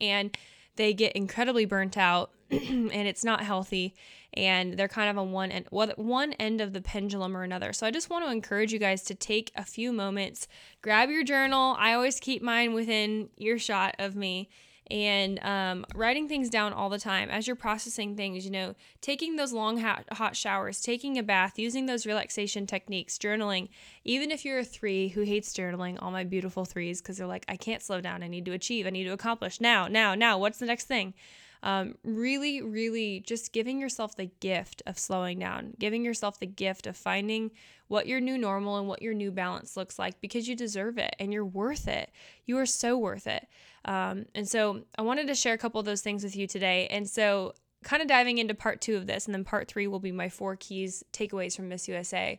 and 0.00 0.36
they 0.76 0.94
get 0.94 1.12
incredibly 1.12 1.64
burnt 1.64 1.96
out 1.96 2.30
and 2.50 2.92
it's 2.92 3.24
not 3.24 3.42
healthy 3.42 3.94
and 4.34 4.78
they're 4.78 4.88
kind 4.88 5.10
of 5.10 5.18
on 5.18 5.32
one 5.32 5.50
end 5.50 5.66
one 5.70 6.32
end 6.34 6.60
of 6.60 6.72
the 6.72 6.80
pendulum 6.80 7.36
or 7.36 7.42
another. 7.42 7.72
So 7.72 7.86
I 7.86 7.90
just 7.90 8.10
want 8.10 8.24
to 8.24 8.30
encourage 8.30 8.72
you 8.72 8.78
guys 8.78 9.02
to 9.04 9.14
take 9.14 9.52
a 9.54 9.64
few 9.64 9.92
moments, 9.92 10.48
grab 10.80 11.10
your 11.10 11.24
journal. 11.24 11.76
I 11.78 11.92
always 11.92 12.18
keep 12.18 12.42
mine 12.42 12.72
within 12.72 13.28
earshot 13.36 13.94
of 13.98 14.14
me 14.16 14.48
and 14.90 15.42
um, 15.42 15.86
writing 15.94 16.28
things 16.28 16.50
down 16.50 16.72
all 16.72 16.88
the 16.88 16.98
time 16.98 17.30
as 17.30 17.46
you're 17.46 17.56
processing 17.56 18.16
things, 18.16 18.44
you 18.44 18.50
know, 18.50 18.74
taking 19.00 19.36
those 19.36 19.52
long 19.52 19.78
hot, 19.78 20.04
hot 20.12 20.36
showers, 20.36 20.80
taking 20.80 21.16
a 21.18 21.22
bath, 21.22 21.58
using 21.58 21.86
those 21.86 22.06
relaxation 22.06 22.66
techniques, 22.66 23.16
journaling. 23.16 23.68
Even 24.04 24.30
if 24.30 24.44
you're 24.44 24.58
a 24.58 24.64
three 24.64 25.08
who 25.08 25.22
hates 25.22 25.52
journaling, 25.52 25.96
all 26.02 26.10
my 26.10 26.24
beautiful 26.24 26.64
threes, 26.64 27.00
because 27.00 27.16
they're 27.16 27.26
like, 27.26 27.44
I 27.48 27.56
can't 27.56 27.82
slow 27.82 28.00
down. 28.00 28.22
I 28.22 28.28
need 28.28 28.44
to 28.46 28.52
achieve. 28.52 28.86
I 28.86 28.90
need 28.90 29.04
to 29.04 29.12
accomplish 29.12 29.60
now, 29.60 29.88
now, 29.88 30.14
now. 30.14 30.38
What's 30.38 30.58
the 30.58 30.66
next 30.66 30.86
thing? 30.86 31.14
Um, 31.62 31.94
really, 32.02 32.60
really 32.60 33.20
just 33.20 33.52
giving 33.52 33.80
yourself 33.80 34.16
the 34.16 34.30
gift 34.40 34.82
of 34.86 34.98
slowing 34.98 35.38
down, 35.38 35.74
giving 35.78 36.04
yourself 36.04 36.40
the 36.40 36.46
gift 36.46 36.86
of 36.86 36.96
finding 36.96 37.52
what 37.86 38.06
your 38.06 38.20
new 38.20 38.36
normal 38.36 38.78
and 38.78 38.88
what 38.88 39.02
your 39.02 39.14
new 39.14 39.30
balance 39.30 39.76
looks 39.76 39.98
like 39.98 40.20
because 40.20 40.48
you 40.48 40.56
deserve 40.56 40.98
it 40.98 41.14
and 41.20 41.32
you're 41.32 41.44
worth 41.44 41.86
it. 41.86 42.10
You 42.46 42.58
are 42.58 42.66
so 42.66 42.98
worth 42.98 43.26
it. 43.26 43.46
Um, 43.84 44.26
and 44.34 44.48
so 44.48 44.82
I 44.98 45.02
wanted 45.02 45.26
to 45.28 45.34
share 45.34 45.54
a 45.54 45.58
couple 45.58 45.78
of 45.78 45.86
those 45.86 46.00
things 46.00 46.24
with 46.24 46.34
you 46.34 46.46
today. 46.46 46.88
And 46.90 47.08
so, 47.08 47.54
kind 47.84 48.00
of 48.00 48.08
diving 48.08 48.38
into 48.38 48.54
part 48.54 48.80
two 48.80 48.96
of 48.96 49.06
this, 49.06 49.26
and 49.26 49.34
then 49.34 49.44
part 49.44 49.68
three 49.68 49.86
will 49.86 49.98
be 49.98 50.12
my 50.12 50.28
four 50.28 50.56
keys 50.56 51.04
takeaways 51.12 51.56
from 51.56 51.68
Miss 51.68 51.88
USA. 51.88 52.38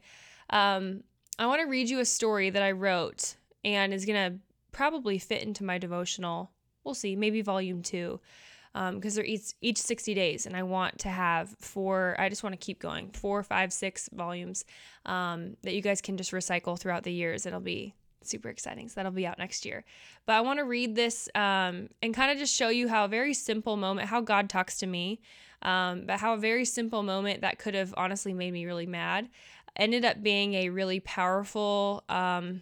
Um, 0.49 1.03
I 1.37 1.47
want 1.47 1.61
to 1.61 1.67
read 1.67 1.89
you 1.89 1.99
a 1.99 2.05
story 2.05 2.49
that 2.49 2.63
I 2.63 2.71
wrote 2.71 3.35
and 3.65 3.93
is 3.93 4.05
going 4.05 4.31
to 4.31 4.39
probably 4.71 5.17
fit 5.19 5.43
into 5.43 5.63
my 5.63 5.77
devotional. 5.77 6.51
We'll 6.83 6.93
see, 6.93 7.15
maybe 7.15 7.41
volume 7.41 7.81
two, 7.81 8.19
because 8.73 9.13
um, 9.13 9.15
they're 9.15 9.25
each, 9.25 9.53
each 9.61 9.77
60 9.77 10.13
days, 10.13 10.45
and 10.45 10.55
I 10.55 10.63
want 10.63 10.99
to 10.99 11.09
have 11.09 11.49
four, 11.59 12.15
I 12.17 12.29
just 12.29 12.43
want 12.43 12.53
to 12.53 12.65
keep 12.65 12.79
going, 12.79 13.09
four, 13.11 13.43
five, 13.43 13.71
six 13.71 14.09
volumes 14.11 14.65
um, 15.05 15.57
that 15.61 15.75
you 15.75 15.81
guys 15.81 16.01
can 16.01 16.17
just 16.17 16.31
recycle 16.31 16.79
throughout 16.79 17.03
the 17.03 17.13
years. 17.13 17.45
It'll 17.45 17.59
be 17.59 17.93
super 18.25 18.49
exciting. 18.49 18.89
So 18.89 18.95
that'll 18.95 19.11
be 19.11 19.27
out 19.27 19.37
next 19.37 19.65
year. 19.65 19.83
But 20.25 20.33
I 20.33 20.41
want 20.41 20.59
to 20.59 20.65
read 20.65 20.95
this 20.95 21.29
um, 21.35 21.89
and 22.01 22.13
kind 22.13 22.31
of 22.31 22.37
just 22.37 22.55
show 22.55 22.69
you 22.69 22.87
how 22.87 23.05
a 23.05 23.07
very 23.07 23.33
simple 23.33 23.77
moment, 23.77 24.09
how 24.09 24.21
God 24.21 24.49
talks 24.49 24.77
to 24.79 24.87
me, 24.87 25.21
um, 25.61 26.05
but 26.05 26.19
how 26.19 26.33
a 26.33 26.37
very 26.37 26.65
simple 26.65 27.03
moment 27.03 27.41
that 27.41 27.59
could 27.59 27.73
have 27.73 27.93
honestly 27.95 28.33
made 28.33 28.51
me 28.51 28.65
really 28.65 28.85
mad 28.85 29.29
ended 29.75 30.05
up 30.05 30.21
being 30.21 30.53
a 30.53 30.69
really 30.69 30.99
powerful 30.99 32.03
um, 32.09 32.61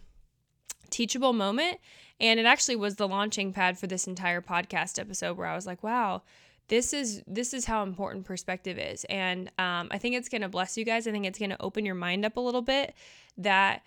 teachable 0.89 1.33
moment. 1.33 1.77
And 2.21 2.39
it 2.39 2.45
actually 2.45 2.77
was 2.77 2.95
the 2.95 3.07
launching 3.07 3.51
pad 3.51 3.77
for 3.77 3.87
this 3.87 4.07
entire 4.07 4.41
podcast 4.41 4.99
episode 4.99 5.37
where 5.37 5.47
I 5.47 5.55
was 5.55 5.65
like, 5.65 5.83
wow, 5.83 6.21
this 6.67 6.93
is 6.93 7.21
this 7.27 7.53
is 7.53 7.65
how 7.65 7.83
important 7.83 8.23
perspective 8.23 8.77
is. 8.77 9.03
And 9.05 9.49
um, 9.57 9.89
i 9.91 9.97
think 9.97 10.15
it's 10.15 10.29
going 10.29 10.43
to 10.43 10.47
bless 10.47 10.77
you 10.77 10.85
guys. 10.85 11.07
I 11.07 11.11
think 11.11 11.25
it's 11.25 11.39
going 11.39 11.49
to 11.49 11.61
open 11.61 11.85
your 11.85 11.95
mind 11.95 12.23
up 12.23 12.37
a 12.37 12.39
little 12.39 12.61
bit 12.61 12.93
that 13.37 13.81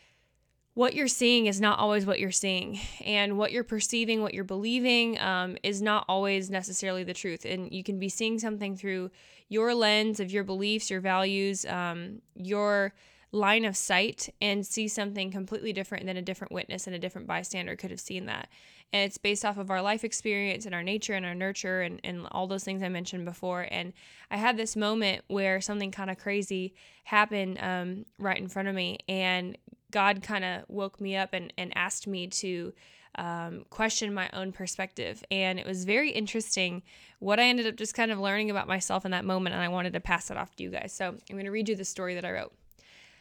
what 0.75 0.95
you're 0.95 1.07
seeing 1.07 1.47
is 1.47 1.61
not 1.61 1.79
always 1.79 2.05
what 2.05 2.19
you're 2.19 2.33
seeing. 2.33 2.81
And 3.05 3.39
what 3.39 3.53
you're 3.53 3.65
perceiving 3.65 4.21
what 4.21 4.35
you're 4.35 4.43
believing 4.43 5.19
um, 5.21 5.57
is 5.63 5.81
not 5.81 6.05
always 6.09 6.51
necessarily 6.51 7.05
the 7.05 7.15
truth. 7.15 7.45
And 7.45 7.73
you 7.73 7.85
can 7.85 8.01
be 8.01 8.09
seeing 8.09 8.41
something 8.41 8.77
through 8.77 9.13
your 9.49 9.75
lens 9.75 10.21
of 10.21 10.31
your 10.31 10.45
beliefs 10.45 10.91
your 10.91 11.01
values 11.01 11.65
um, 11.67 12.21
your 12.35 12.93
line 13.35 13.65
of 13.65 13.77
sight 13.77 14.29
and 14.41 14.67
see 14.67 14.87
something 14.87 15.31
completely 15.31 15.73
different 15.73 16.07
than 16.07 16.17
a 16.17 16.23
different 16.23 16.53
witness 16.53 16.87
and 16.87 16.95
a 16.95 16.99
different 16.99 17.27
bystander 17.27 17.75
could 17.75 17.91
have 17.91 18.01
seen 18.01 18.27
that 18.27 18.49
and 18.95 19.03
it's 19.03 19.19
based 19.19 19.45
off 19.45 19.59
of 19.59 19.73
our 19.73 19.83
life 19.83 20.05
experience 20.05 20.67
and 20.67 20.75
our 20.75 20.83
nature 20.85 21.15
and 21.15 21.27
our 21.27 21.35
nurture 21.35 21.83
and, 21.83 22.01
and 22.05 22.29
all 22.31 22.47
those 22.47 22.63
things 22.63 22.81
I 22.81 22.89
mentioned 22.89 23.25
before. 23.25 23.67
And 23.69 23.93
I 24.31 24.37
had 24.37 24.57
this 24.57 24.77
moment 24.77 25.25
where 25.27 25.61
something 25.61 25.91
kind 25.91 26.11
of 26.11 26.19
crazy 26.19 26.75
happened 27.03 27.59
um, 27.61 28.05
right 28.21 28.39
in 28.39 28.47
front 28.47 28.69
of 28.69 28.75
me, 28.77 28.99
and 29.09 29.59
God 29.91 30.23
kind 30.23 30.45
of 30.45 30.63
woke 30.69 31.01
me 31.01 31.17
up 31.17 31.33
and, 31.33 31.53
and 31.59 31.77
asked 31.77 32.07
me 32.07 32.29
to 32.29 32.73
um, 33.17 33.65
question 33.69 34.15
my 34.15 34.31
own 34.33 34.53
perspective. 34.53 35.25
And 35.29 35.59
it 35.59 35.67
was 35.67 35.85
very 35.85 36.13
interesting 36.13 36.85
what 37.19 37.41
I 37.41 37.45
ended 37.45 37.67
up 37.67 37.75
just 37.75 37.95
kind 37.95 38.13
of 38.13 38.21
learning 38.21 38.49
about 38.49 38.69
myself 38.69 39.05
in 39.05 39.11
that 39.11 39.25
moment, 39.25 39.55
and 39.55 39.63
I 39.65 39.69
wanted 39.69 39.95
to 39.95 40.01
pass 40.01 40.31
it 40.31 40.37
off 40.37 40.55
to 40.55 40.63
you 40.63 40.71
guys. 40.71 40.93
So 40.93 41.09
I'm 41.09 41.19
going 41.29 41.47
to 41.47 41.51
read 41.51 41.69
you 41.69 41.75
the 41.75 41.85
story 41.85 42.15
that 42.15 42.25
I 42.25 42.31
wrote. 42.31 42.53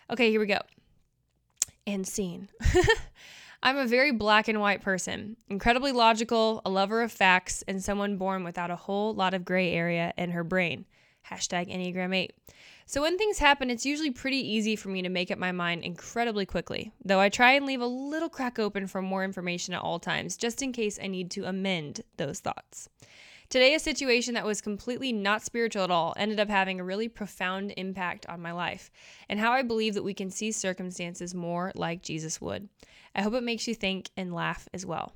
Okay, 0.09 0.29
here 0.29 0.39
we 0.39 0.45
go. 0.45 0.59
And 1.87 2.07
scene. 2.07 2.49
I'm 3.63 3.77
a 3.77 3.85
very 3.85 4.11
black 4.11 4.49
and 4.49 4.59
white 4.59 4.81
person, 4.81 5.37
incredibly 5.47 5.93
logical, 5.93 6.61
a 6.65 6.69
lover 6.69 7.01
of 7.01 7.13
facts, 7.13 7.63
and 7.65 7.81
someone 7.81 8.17
born 8.17 8.43
without 8.43 8.71
a 8.71 8.75
whole 8.75 9.13
lot 9.13 9.33
of 9.33 9.45
gray 9.45 9.71
area 9.71 10.13
in 10.17 10.31
her 10.31 10.43
brain. 10.43 10.85
Hashtag 11.29 11.73
Enneagram 11.73 12.13
8. 12.13 12.33
So 12.85 13.01
when 13.01 13.17
things 13.17 13.39
happen, 13.39 13.69
it's 13.69 13.85
usually 13.85 14.11
pretty 14.11 14.37
easy 14.37 14.75
for 14.75 14.89
me 14.89 15.01
to 15.01 15.09
make 15.09 15.31
up 15.31 15.39
my 15.39 15.53
mind 15.53 15.83
incredibly 15.83 16.45
quickly, 16.45 16.91
though 17.05 17.21
I 17.21 17.29
try 17.29 17.53
and 17.53 17.65
leave 17.65 17.79
a 17.79 17.87
little 17.87 18.27
crack 18.27 18.59
open 18.59 18.87
for 18.87 19.01
more 19.01 19.23
information 19.23 19.73
at 19.73 19.81
all 19.81 19.99
times, 19.99 20.35
just 20.35 20.61
in 20.61 20.73
case 20.73 20.99
I 21.01 21.07
need 21.07 21.31
to 21.31 21.45
amend 21.45 22.01
those 22.17 22.41
thoughts. 22.41 22.89
Today, 23.53 23.75
a 23.75 23.79
situation 23.79 24.33
that 24.33 24.47
was 24.47 24.61
completely 24.61 25.13
not 25.13 25.43
spiritual 25.43 25.83
at 25.83 25.91
all 25.91 26.15
ended 26.17 26.39
up 26.39 26.49
having 26.49 26.79
a 26.79 26.83
really 26.83 27.07
profound 27.07 27.71
impact 27.77 28.25
on 28.25 28.41
my 28.41 28.51
life 28.51 28.89
and 29.29 29.39
how 29.39 29.51
I 29.51 29.61
believe 29.61 29.93
that 29.93 30.03
we 30.03 30.15
can 30.15 30.31
see 30.31 30.51
circumstances 30.51 31.35
more 31.35 31.71
like 31.75 32.01
Jesus 32.01 32.41
would. 32.41 32.67
I 33.13 33.21
hope 33.21 33.35
it 33.35 33.43
makes 33.43 33.67
you 33.67 33.75
think 33.75 34.09
and 34.17 34.33
laugh 34.33 34.67
as 34.73 34.87
well. 34.87 35.13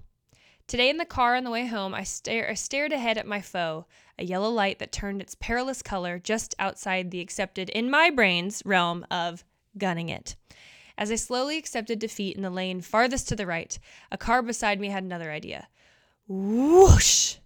Today 0.67 0.91
in 0.91 0.97
the 0.97 1.03
car 1.03 1.35
on 1.35 1.45
the 1.45 1.49
way 1.49 1.65
home, 1.65 1.95
I, 1.95 2.03
stare, 2.03 2.47
I 2.47 2.53
stared 2.53 2.91
ahead 2.91 3.17
at 3.17 3.25
my 3.25 3.41
foe, 3.41 3.87
a 4.19 4.23
yellow 4.23 4.51
light 4.51 4.77
that 4.77 4.91
turned 4.91 5.19
its 5.19 5.33
perilous 5.33 5.81
color 5.81 6.19
just 6.19 6.53
outside 6.59 7.09
the 7.09 7.21
accepted, 7.21 7.69
in 7.69 7.89
my 7.89 8.11
brain's 8.11 8.61
realm 8.63 9.03
of 9.09 9.43
gunning 9.79 10.09
it. 10.09 10.35
As 10.95 11.11
I 11.11 11.15
slowly 11.15 11.57
accepted 11.57 11.97
defeat 11.97 12.35
in 12.35 12.43
the 12.43 12.51
lane 12.51 12.81
farthest 12.81 13.29
to 13.29 13.35
the 13.35 13.47
right, 13.47 13.79
a 14.11 14.17
car 14.19 14.43
beside 14.43 14.79
me 14.79 14.89
had 14.89 15.03
another 15.03 15.31
idea. 15.31 15.69
Whoosh! 16.27 17.37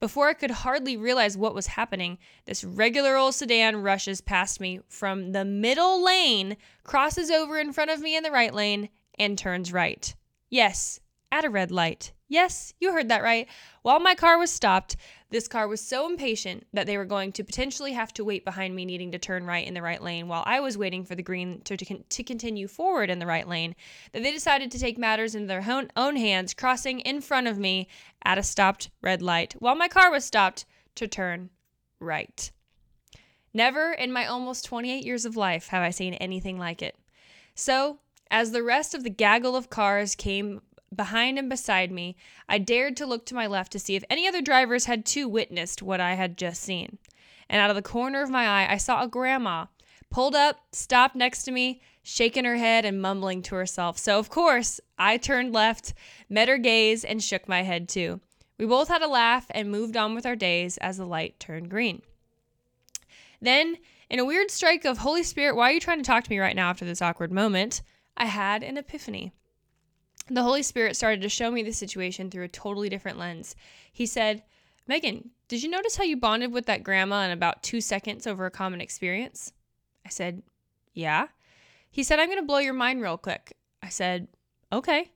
Before 0.00 0.28
I 0.28 0.32
could 0.32 0.50
hardly 0.50 0.96
realize 0.96 1.36
what 1.36 1.54
was 1.54 1.66
happening, 1.66 2.16
this 2.46 2.64
regular 2.64 3.16
old 3.16 3.34
sedan 3.34 3.82
rushes 3.82 4.22
past 4.22 4.58
me 4.58 4.80
from 4.88 5.32
the 5.32 5.44
middle 5.44 6.02
lane, 6.02 6.56
crosses 6.84 7.30
over 7.30 7.58
in 7.58 7.74
front 7.74 7.90
of 7.90 8.00
me 8.00 8.16
in 8.16 8.22
the 8.22 8.30
right 8.30 8.52
lane, 8.52 8.88
and 9.18 9.36
turns 9.36 9.74
right. 9.74 10.14
Yes, 10.48 11.00
at 11.30 11.44
a 11.44 11.50
red 11.50 11.70
light. 11.70 12.12
Yes, 12.30 12.72
you 12.78 12.92
heard 12.92 13.08
that 13.08 13.24
right. 13.24 13.48
While 13.82 13.98
my 13.98 14.14
car 14.14 14.38
was 14.38 14.52
stopped, 14.52 14.96
this 15.30 15.48
car 15.48 15.66
was 15.66 15.80
so 15.80 16.08
impatient 16.08 16.64
that 16.72 16.86
they 16.86 16.96
were 16.96 17.04
going 17.04 17.32
to 17.32 17.42
potentially 17.42 17.92
have 17.94 18.14
to 18.14 18.24
wait 18.24 18.44
behind 18.44 18.76
me, 18.76 18.84
needing 18.84 19.10
to 19.10 19.18
turn 19.18 19.46
right 19.46 19.66
in 19.66 19.74
the 19.74 19.82
right 19.82 20.00
lane 20.00 20.28
while 20.28 20.44
I 20.46 20.60
was 20.60 20.78
waiting 20.78 21.04
for 21.04 21.16
the 21.16 21.24
green 21.24 21.60
to, 21.62 21.76
to, 21.76 21.98
to 21.98 22.22
continue 22.22 22.68
forward 22.68 23.10
in 23.10 23.18
the 23.18 23.26
right 23.26 23.48
lane, 23.48 23.74
that 24.12 24.22
they 24.22 24.30
decided 24.30 24.70
to 24.70 24.78
take 24.78 24.96
matters 24.96 25.34
into 25.34 25.48
their 25.48 25.64
own, 25.68 25.90
own 25.96 26.14
hands, 26.14 26.54
crossing 26.54 27.00
in 27.00 27.20
front 27.20 27.48
of 27.48 27.58
me 27.58 27.88
at 28.24 28.38
a 28.38 28.44
stopped 28.44 28.90
red 29.02 29.22
light 29.22 29.56
while 29.58 29.74
my 29.74 29.88
car 29.88 30.12
was 30.12 30.24
stopped 30.24 30.66
to 30.94 31.08
turn 31.08 31.50
right. 31.98 32.52
Never 33.52 33.92
in 33.92 34.12
my 34.12 34.26
almost 34.26 34.64
28 34.66 35.04
years 35.04 35.24
of 35.24 35.36
life 35.36 35.66
have 35.68 35.82
I 35.82 35.90
seen 35.90 36.14
anything 36.14 36.60
like 36.60 36.80
it. 36.80 36.96
So, 37.56 37.98
as 38.30 38.52
the 38.52 38.62
rest 38.62 38.94
of 38.94 39.02
the 39.02 39.10
gaggle 39.10 39.56
of 39.56 39.70
cars 39.70 40.14
came 40.14 40.62
behind 40.94 41.38
and 41.38 41.48
beside 41.48 41.90
me, 41.90 42.16
I 42.48 42.58
dared 42.58 42.96
to 42.98 43.06
look 43.06 43.26
to 43.26 43.34
my 43.34 43.46
left 43.46 43.72
to 43.72 43.78
see 43.78 43.96
if 43.96 44.04
any 44.10 44.26
other 44.26 44.42
drivers 44.42 44.86
had 44.86 45.04
too 45.04 45.28
witnessed 45.28 45.82
what 45.82 46.00
I 46.00 46.14
had 46.14 46.36
just 46.36 46.62
seen. 46.62 46.98
And 47.48 47.60
out 47.60 47.70
of 47.70 47.76
the 47.76 47.82
corner 47.82 48.22
of 48.22 48.30
my 48.30 48.46
eye, 48.46 48.72
I 48.72 48.76
saw 48.76 49.02
a 49.02 49.08
grandma 49.08 49.66
pulled 50.10 50.34
up, 50.34 50.60
stopped 50.72 51.16
next 51.16 51.44
to 51.44 51.52
me, 51.52 51.80
shaking 52.02 52.44
her 52.44 52.56
head 52.56 52.84
and 52.84 53.00
mumbling 53.00 53.42
to 53.42 53.54
herself. 53.54 53.98
So, 53.98 54.18
of 54.18 54.28
course, 54.28 54.80
I 54.98 55.16
turned 55.16 55.52
left, 55.52 55.94
met 56.28 56.48
her 56.48 56.58
gaze, 56.58 57.04
and 57.04 57.22
shook 57.22 57.48
my 57.48 57.62
head 57.62 57.88
too. 57.88 58.20
We 58.58 58.66
both 58.66 58.88
had 58.88 59.02
a 59.02 59.08
laugh 59.08 59.46
and 59.50 59.70
moved 59.70 59.96
on 59.96 60.14
with 60.14 60.26
our 60.26 60.36
days 60.36 60.76
as 60.78 60.98
the 60.98 61.06
light 61.06 61.40
turned 61.40 61.70
green. 61.70 62.02
Then, 63.40 63.78
in 64.10 64.18
a 64.18 64.24
weird 64.24 64.50
strike 64.50 64.84
of 64.84 64.98
Holy 64.98 65.22
Spirit, 65.22 65.56
why 65.56 65.70
are 65.70 65.72
you 65.72 65.80
trying 65.80 65.98
to 65.98 66.04
talk 66.04 66.24
to 66.24 66.30
me 66.30 66.38
right 66.38 66.56
now 66.56 66.68
after 66.68 66.84
this 66.84 67.00
awkward 67.00 67.32
moment? 67.32 67.80
I 68.16 68.26
had 68.26 68.62
an 68.62 68.76
epiphany. 68.76 69.32
The 70.30 70.44
Holy 70.44 70.62
Spirit 70.62 70.94
started 70.94 71.22
to 71.22 71.28
show 71.28 71.50
me 71.50 71.64
the 71.64 71.72
situation 71.72 72.30
through 72.30 72.44
a 72.44 72.48
totally 72.48 72.88
different 72.88 73.18
lens. 73.18 73.56
He 73.92 74.06
said, 74.06 74.44
Megan, 74.86 75.30
did 75.48 75.60
you 75.60 75.68
notice 75.68 75.96
how 75.96 76.04
you 76.04 76.16
bonded 76.16 76.52
with 76.52 76.66
that 76.66 76.84
grandma 76.84 77.24
in 77.24 77.32
about 77.32 77.64
two 77.64 77.80
seconds 77.80 78.28
over 78.28 78.46
a 78.46 78.50
common 78.50 78.80
experience? 78.80 79.52
I 80.06 80.08
said, 80.08 80.42
Yeah. 80.94 81.26
He 81.90 82.04
said, 82.04 82.20
I'm 82.20 82.28
going 82.28 82.38
to 82.38 82.46
blow 82.46 82.58
your 82.58 82.74
mind 82.74 83.02
real 83.02 83.18
quick. 83.18 83.56
I 83.82 83.88
said, 83.88 84.28
Okay. 84.72 85.10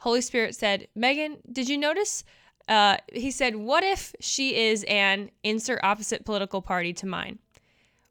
Holy 0.00 0.20
Spirit 0.20 0.54
said, 0.54 0.88
Megan, 0.94 1.38
did 1.50 1.70
you 1.70 1.78
notice? 1.78 2.22
Uh, 2.68 2.98
he 3.10 3.30
said, 3.30 3.56
What 3.56 3.82
if 3.82 4.14
she 4.20 4.54
is 4.54 4.84
an 4.84 5.30
insert 5.42 5.80
opposite 5.82 6.26
political 6.26 6.60
party 6.60 6.92
to 6.92 7.06
mine? 7.06 7.38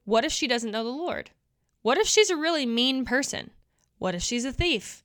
What 0.06 0.26
if 0.26 0.32
she 0.32 0.48
doesn't 0.48 0.72
know 0.72 0.84
the 0.84 0.90
Lord? 0.90 1.30
What 1.84 2.00
if 2.00 2.08
she's 2.08 2.32
a 2.32 2.36
really 2.36 2.66
mean 2.66 3.06
person? 3.06 3.52
What 4.00 4.16
if 4.16 4.24
she's 4.24 4.44
a 4.44 4.52
thief? 4.52 5.04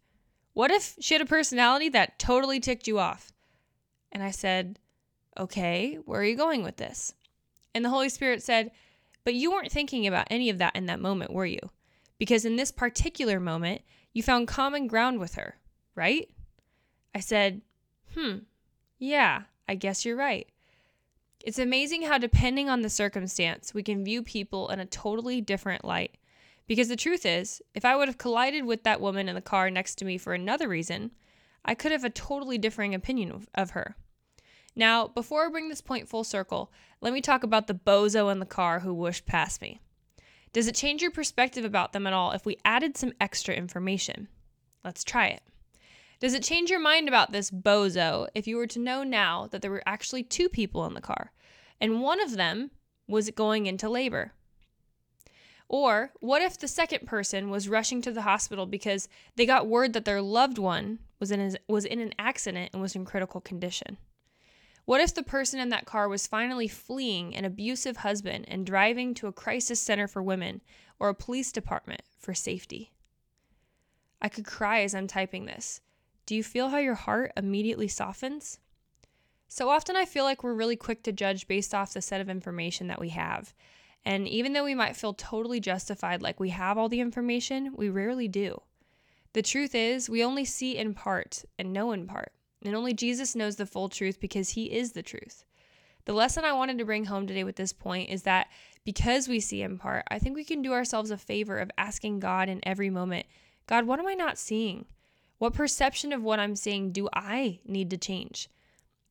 What 0.55 0.71
if 0.71 0.97
she 1.01 1.15
had 1.15 1.23
a 1.23 1.27
personality 1.27 1.89
that 1.91 2.19
totally 2.19 2.61
ticked 2.61 2.87
you 2.87 2.99
off? 2.99 3.33
And 4.11 4.23
I 4.23 4.31
said, 4.31 4.79
Okay, 5.39 5.99
where 6.05 6.21
are 6.21 6.25
you 6.25 6.37
going 6.37 6.63
with 6.63 6.77
this? 6.77 7.15
And 7.75 7.85
the 7.85 7.91
Holy 7.91 8.09
Spirit 8.09 8.43
said, 8.43 8.71
But 9.25 9.35
you 9.35 9.51
weren't 9.51 9.73
thinking 9.73 10.07
about 10.07 10.29
any 10.31 10.51
of 10.51 10.59
that 10.59 10.77
in 10.77 10.87
that 10.87 11.01
moment, 11.01 11.33
were 11.33 11.47
you? 11.47 11.71
Because 12.19 12.45
in 12.45 12.57
this 12.57 12.71
particular 12.71 13.41
moment, 13.41 13.83
you 14.13 14.23
found 14.23 14.47
common 14.47 14.87
ground 14.87 15.19
with 15.19 15.37
her, 15.37 15.57
right? 15.95 16.29
I 17.15 17.21
said, 17.21 17.63
Hmm, 18.15 18.39
yeah, 18.99 19.43
I 19.67 19.75
guess 19.75 20.05
you're 20.05 20.17
right. 20.17 20.49
It's 21.45 21.59
amazing 21.59 22.03
how, 22.03 22.19
depending 22.19 22.69
on 22.69 22.83
the 22.83 22.91
circumstance, 22.91 23.75
we 23.75 23.83
can 23.83 24.05
view 24.05 24.23
people 24.23 24.69
in 24.69 24.79
a 24.79 24.87
totally 24.87 25.41
different 25.41 25.85
light. 25.85 26.17
Because 26.67 26.89
the 26.89 26.97
truth 26.97 27.27
is, 27.27 27.61
if 27.75 27.85
I 27.85 27.97
would 27.97 28.09
have 28.09 28.19
collided 28.19 28.65
with 28.65 28.85
that 28.85 29.01
woman 29.01 29.29
in 29.29 29.35
the 29.35 29.41
car 29.41 29.71
next 29.71 29.97
to 29.97 30.05
me 30.05 30.19
for 30.19 30.33
another 30.33 30.69
reason, 30.69 31.11
I 31.65 31.75
could 31.75 31.93
have 31.93 32.05
a 32.05 32.11
totally 32.11 32.59
differing 32.59 32.95
opinion 32.95 33.47
of, 33.55 33.71
her. 33.71 33.97
Now, 34.75 35.09
before 35.09 35.47
I 35.47 35.51
bring 35.51 35.69
this 35.69 35.81
point 35.81 36.09
full 36.09 36.25
circle, 36.25 36.73
let 37.01 37.13
me 37.13 37.21
talk 37.21 37.43
about 37.43 37.67
the 37.67 37.75
bozo 37.75 38.33
in 38.33 38.39
the 38.39 38.47
car 38.47 38.81
who 38.81 38.95
whooshed 38.95 39.27
past 39.27 39.61
me. 39.61 39.81
Does 40.53 40.67
it 40.67 40.75
change 40.75 41.03
your 41.03 41.11
perspective 41.11 41.65
about 41.65 41.93
them 41.93 42.07
at 42.07 42.13
all 42.13 42.33
if 42.33 42.45
we 42.45 42.59
added 42.65 42.97
some 42.97 43.13
extra 43.21 43.55
information? 43.55 44.29
Let's 44.85 45.05
try 45.05 45.29
it. 45.29 45.43
Does 46.21 46.35
it 46.35 46.43
change 46.43 46.71
your 46.71 46.81
mind 46.81 47.09
about 47.09 47.33
this 47.33 47.51
bozo 47.51 48.29
if 48.35 48.47
you 48.47 48.57
were 48.57 48.67
to 48.69 48.79
know 48.79 49.03
now 49.03 49.49
that 49.51 49.61
there 49.61 49.71
were 49.71 49.83
actually 49.87 50.23
two 50.23 50.49
people 50.49 50.87
in 50.87 50.95
the 50.95 51.01
car 51.01 51.33
and 51.81 52.01
one 52.01 52.21
of 52.21 52.37
them 52.37 52.71
was 53.09 53.31
going 53.31 53.67
into 53.67 53.89
labor? 53.89 54.33
Or 55.73 56.13
what 56.21 56.43
if 56.43 56.59
the 56.59 56.69
second 56.69 57.07
person 57.07 57.49
was 57.49 57.67
rushing 57.67 58.03
to 58.03 58.13
the 58.13 58.23
hospital 58.23 58.67
because 58.67 59.09
they 59.37 59.47
got 59.47 59.67
word 59.67 59.95
that 59.95 60.05
their 60.05 60.21
loved 60.21 60.59
one 60.59 60.99
was 61.19 61.31
in, 61.31 61.41
a, 61.41 61.53
was 61.67 61.87
in 61.87 61.99
an 61.99 62.13
accident 62.19 62.71
and 62.75 62.83
was 62.83 62.95
in 62.95 63.07
critical 63.07 63.41
condition? 63.41 63.97
What 64.85 65.01
if 65.01 65.15
the 65.15 65.23
person 65.23 65.61
in 65.61 65.71
that 65.71 65.87
car 65.87 66.11
was 66.11 66.27
finally 66.27 66.69
fleeing 66.69 67.35
an 67.35 67.47
abusive 67.47 67.99
husband 67.99 68.45
and 68.49 68.67
driving 68.67 69.15
to 69.15 69.29
a 69.29 69.33
crisis 69.33 69.81
center 69.81 70.07
for 70.07 70.23
women 70.23 70.61
or 70.99 71.09
a 71.09 71.15
police 71.15 71.51
department 71.51 72.03
for 72.19 72.35
safety? 72.35 72.93
I 74.21 74.29
could 74.29 74.45
cry 74.45 74.83
as 74.83 74.95
I'm 74.95 75.07
typing 75.07 75.47
this. 75.47 75.81
Do 76.27 76.35
you 76.35 76.45
feel 76.45 76.69
how 76.69 76.79
your 76.79 76.97
heart 76.97 77.33
immediately 77.35 77.89
softens? 77.89 78.59
So 79.49 79.71
often 79.71 79.97
I 79.97 80.05
feel 80.05 80.25
like 80.25 80.45
we're 80.45 80.53
really 80.53 80.77
quick 80.77 81.03
to 81.05 81.13
judge 81.13 81.49
based 81.49 81.73
off 81.73 81.95
the 81.95 82.03
set 82.03 82.21
of 82.21 82.29
information 82.29 82.89
that 82.89 83.01
we 83.01 83.09
have. 83.09 83.55
And 84.05 84.27
even 84.29 84.53
though 84.53 84.65
we 84.65 84.75
might 84.75 84.97
feel 84.97 85.15
totally 85.15 85.61
justified, 85.61 86.23
like 86.23 86.41
we 86.41 86.51
have 86.51 86.77
all 86.77 86.89
the 86.89 87.01
information, 87.01 87.75
we 87.77 87.89
rarely 87.89 88.29
do. 88.29 88.61
The 89.33 89.43
truth 89.43 89.75
is, 89.75 90.11
we 90.11 90.25
only 90.25 90.45
see 90.45 90.77
in 90.77 90.95
part 90.95 91.45
and 91.59 91.73
know 91.73 91.93
in 91.93 92.07
part. 92.07 92.33
And 92.65 92.75
only 92.75 92.93
Jesus 92.93 93.35
knows 93.35 93.57
the 93.57 93.67
full 93.67 93.89
truth 93.89 94.21
because 94.21 94.51
he 94.51 94.73
is 94.73 94.93
the 94.93 95.03
truth. 95.03 95.45
The 96.05 96.13
lesson 96.13 96.45
I 96.45 96.53
wanted 96.53 96.79
to 96.79 96.85
bring 96.85 97.05
home 97.05 97.27
today 97.27 97.45
with 97.45 97.57
this 97.57 97.73
point 97.73 98.11
is 98.11 98.23
that 98.23 98.49
because 98.85 99.29
we 99.29 99.41
see 99.41 99.63
in 99.63 99.79
part, 99.79 100.05
I 100.11 100.19
think 100.19 100.35
we 100.35 100.45
can 100.45 100.63
do 100.63 100.73
ourselves 100.73 101.11
a 101.11 101.17
favor 101.17 101.59
of 101.59 101.71
asking 101.79 102.21
God 102.21 102.49
in 102.49 102.61
every 102.65 102.91
moment 102.91 103.27
God, 103.69 103.87
what 103.87 104.01
am 104.01 104.09
I 104.09 104.15
not 104.15 104.39
seeing? 104.39 104.87
What 105.39 105.55
perception 105.55 106.13
of 106.13 106.23
what 106.23 106.41
I'm 106.41 106.57
seeing 106.57 106.91
do 106.91 107.09
I 107.13 107.61
need 107.65 107.91
to 107.91 107.97
change? 107.97 108.49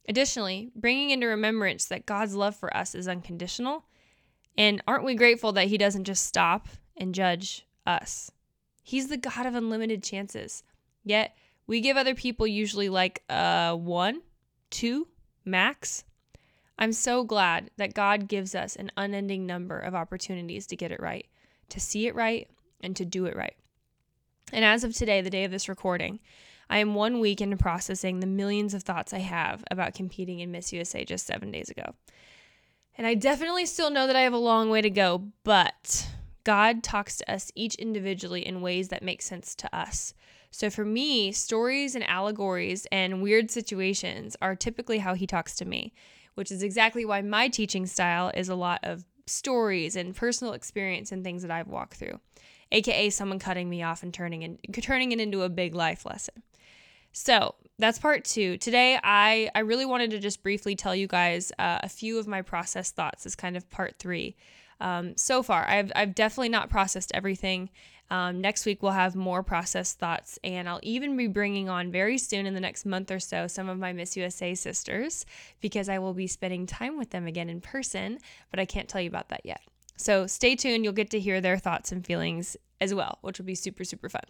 Additionally, 0.10 0.72
bringing 0.76 1.10
into 1.10 1.28
remembrance 1.28 1.86
that 1.86 2.06
God's 2.06 2.36
love 2.36 2.56
for 2.56 2.76
us 2.76 2.94
is 2.94 3.08
unconditional. 3.08 3.86
And 4.58 4.82
aren't 4.88 5.06
we 5.06 5.16
grateful 5.16 5.52
that 5.54 5.68
He 5.68 5.78
doesn't 5.78 6.04
just 6.04 6.26
stop 6.26 6.68
and 6.98 7.16
judge 7.16 7.66
us? 7.86 8.32
He's 8.84 9.08
the 9.08 9.18
God 9.18 9.46
of 9.46 9.56
unlimited 9.56 10.04
chances. 10.04 10.64
Yet, 11.04 11.36
we 11.68 11.82
give 11.82 11.98
other 11.98 12.16
people 12.16 12.46
usually 12.48 12.90
like 12.90 13.24
uh, 13.30 13.76
one, 13.76 14.22
two, 14.70 15.08
max. 15.46 16.04
I'm 16.78 16.94
so 16.94 17.24
glad 17.24 17.70
that 17.78 17.94
God 17.94 18.28
gives 18.28 18.56
us 18.56 18.76
an 18.76 18.92
unending 18.98 19.46
number 19.46 19.80
of 19.80 19.96
opportunities 19.96 20.68
to 20.68 20.76
get 20.76 20.92
it 20.92 21.00
right, 21.00 21.28
to 21.70 21.80
see 21.80 22.08
it 22.08 22.16
right, 22.16 22.50
and 22.82 22.96
to 22.96 23.06
do 23.06 23.26
it 23.26 23.36
right. 23.36 23.56
And 24.52 24.66
as 24.66 24.84
of 24.84 24.94
today, 24.94 25.22
the 25.22 25.30
day 25.30 25.44
of 25.44 25.52
this 25.52 25.70
recording, 25.70 26.20
I 26.70 26.80
am 26.80 26.96
one 26.96 27.20
week 27.20 27.42
into 27.42 27.58
processing 27.58 28.20
the 28.20 28.28
millions 28.28 28.74
of 28.74 28.84
thoughts 28.84 29.14
I 29.14 29.20
have 29.20 29.64
about 29.70 29.94
competing 29.94 30.40
in 30.40 30.52
Miss 30.52 30.74
USA 30.74 31.06
just 31.06 31.26
seven 31.26 31.52
days 31.52 31.70
ago. 31.70 31.96
And 33.02 33.08
I 33.08 33.16
definitely 33.16 33.66
still 33.66 33.90
know 33.90 34.06
that 34.06 34.16
I 34.16 34.22
have 34.22 34.32
a 34.34 34.38
long 34.38 34.70
way 34.70 34.80
to 34.80 34.90
go, 34.92 35.24
but 35.44 36.08
God 36.44 36.84
talks 36.84 37.18
to 37.18 37.34
us 37.34 37.52
each 37.56 37.74
individually 37.74 38.46
in 38.46 38.62
ways 38.62 38.90
that 38.90 39.02
make 39.02 39.24
sense 39.24 39.56
to 39.56 39.76
us. 39.76 40.14
So 40.52 40.70
for 40.70 40.86
me, 40.86 41.32
stories 41.32 41.96
and 41.96 42.08
allegories 42.08 42.86
and 42.92 43.24
weird 43.24 43.50
situations 43.50 44.36
are 44.40 44.56
typically 44.56 45.00
how 45.00 45.16
He 45.16 45.26
talks 45.26 45.56
to 45.56 45.66
me 45.66 45.94
which 46.36 46.52
is 46.52 46.64
exactly 46.64 47.06
why 47.06 47.22
my 47.22 47.48
teaching 47.48 47.86
style 47.86 48.32
is 48.36 48.50
a 48.50 48.56
lot 48.56 48.80
of 48.84 49.06
stories 49.26 49.96
and 49.96 50.16
personal 50.16 50.54
experience 50.54 51.12
and 51.12 51.24
things 51.24 51.42
that 51.42 51.52
I've 51.52 51.68
walked 51.68 51.96
through, 51.96 52.20
aka 52.72 53.10
someone 53.10 53.40
cutting 53.40 53.70
me 53.70 53.84
off 53.84 54.04
and 54.04 54.14
turning 54.14 54.42
in, 54.42 54.58
turning 54.82 55.12
it 55.12 55.20
into 55.20 55.44
a 55.44 55.50
big 55.50 55.76
life 55.76 56.06
lesson. 56.06 56.44
So 57.12 57.56
that's 57.78 58.00
part 58.00 58.26
two. 58.26 58.58
Today, 58.58 59.00
I, 59.04 59.50
I 59.56 59.60
really 59.60 59.86
wanted 59.86 60.12
to 60.12 60.20
just 60.20 60.44
briefly 60.44 60.76
tell 60.76 60.96
you 60.96 61.08
guys 61.08 61.52
uh, 61.60 61.80
a 61.84 61.90
few 61.90 62.20
of 62.20 62.28
my 62.28 62.42
process 62.42 62.92
thoughts 62.92 63.26
as 63.26 63.36
kind 63.36 63.58
of 63.58 63.70
part 63.70 63.96
three. 64.00 64.36
Um, 64.80 65.16
so 65.18 65.44
far, 65.44 65.68
I've, 65.68 65.92
I've 65.96 66.16
definitely 66.16 66.50
not 66.50 66.70
processed 66.70 67.12
everything. 67.14 67.70
Um, 68.10 68.42
next 68.42 68.66
week, 68.66 68.84
we'll 68.84 68.92
have 68.92 69.16
more 69.16 69.42
process 69.42 69.94
thoughts, 69.94 70.38
and 70.44 70.68
I'll 70.68 70.82
even 70.84 71.16
be 71.16 71.28
bringing 71.28 71.70
on 71.70 71.92
very 71.92 72.18
soon 72.18 72.46
in 72.46 72.54
the 72.54 72.60
next 72.60 72.86
month 72.86 73.10
or 73.10 73.20
so 73.20 73.48
some 73.48 73.70
of 73.70 73.78
my 73.80 73.94
Miss 73.94 74.18
USA 74.18 74.54
sisters 74.54 75.26
because 75.62 75.88
I 75.88 76.00
will 76.00 76.14
be 76.14 76.28
spending 76.28 76.66
time 76.66 76.98
with 76.98 77.12
them 77.12 77.26
again 77.26 77.50
in 77.50 77.62
person, 77.62 78.20
but 78.50 78.60
I 78.60 78.66
can't 78.66 78.90
tell 78.90 79.00
you 79.00 79.08
about 79.08 79.30
that 79.30 79.46
yet. 79.46 79.62
So 79.96 80.28
stay 80.28 80.56
tuned, 80.56 80.84
you'll 80.84 80.94
get 80.94 81.12
to 81.12 81.20
hear 81.20 81.40
their 81.40 81.58
thoughts 81.58 81.92
and 81.92 82.06
feelings 82.06 82.58
as 82.82 82.94
well, 82.94 83.20
which 83.22 83.38
will 83.38 83.46
be 83.46 83.56
super, 83.56 83.84
super 83.84 84.10
fun. 84.10 84.24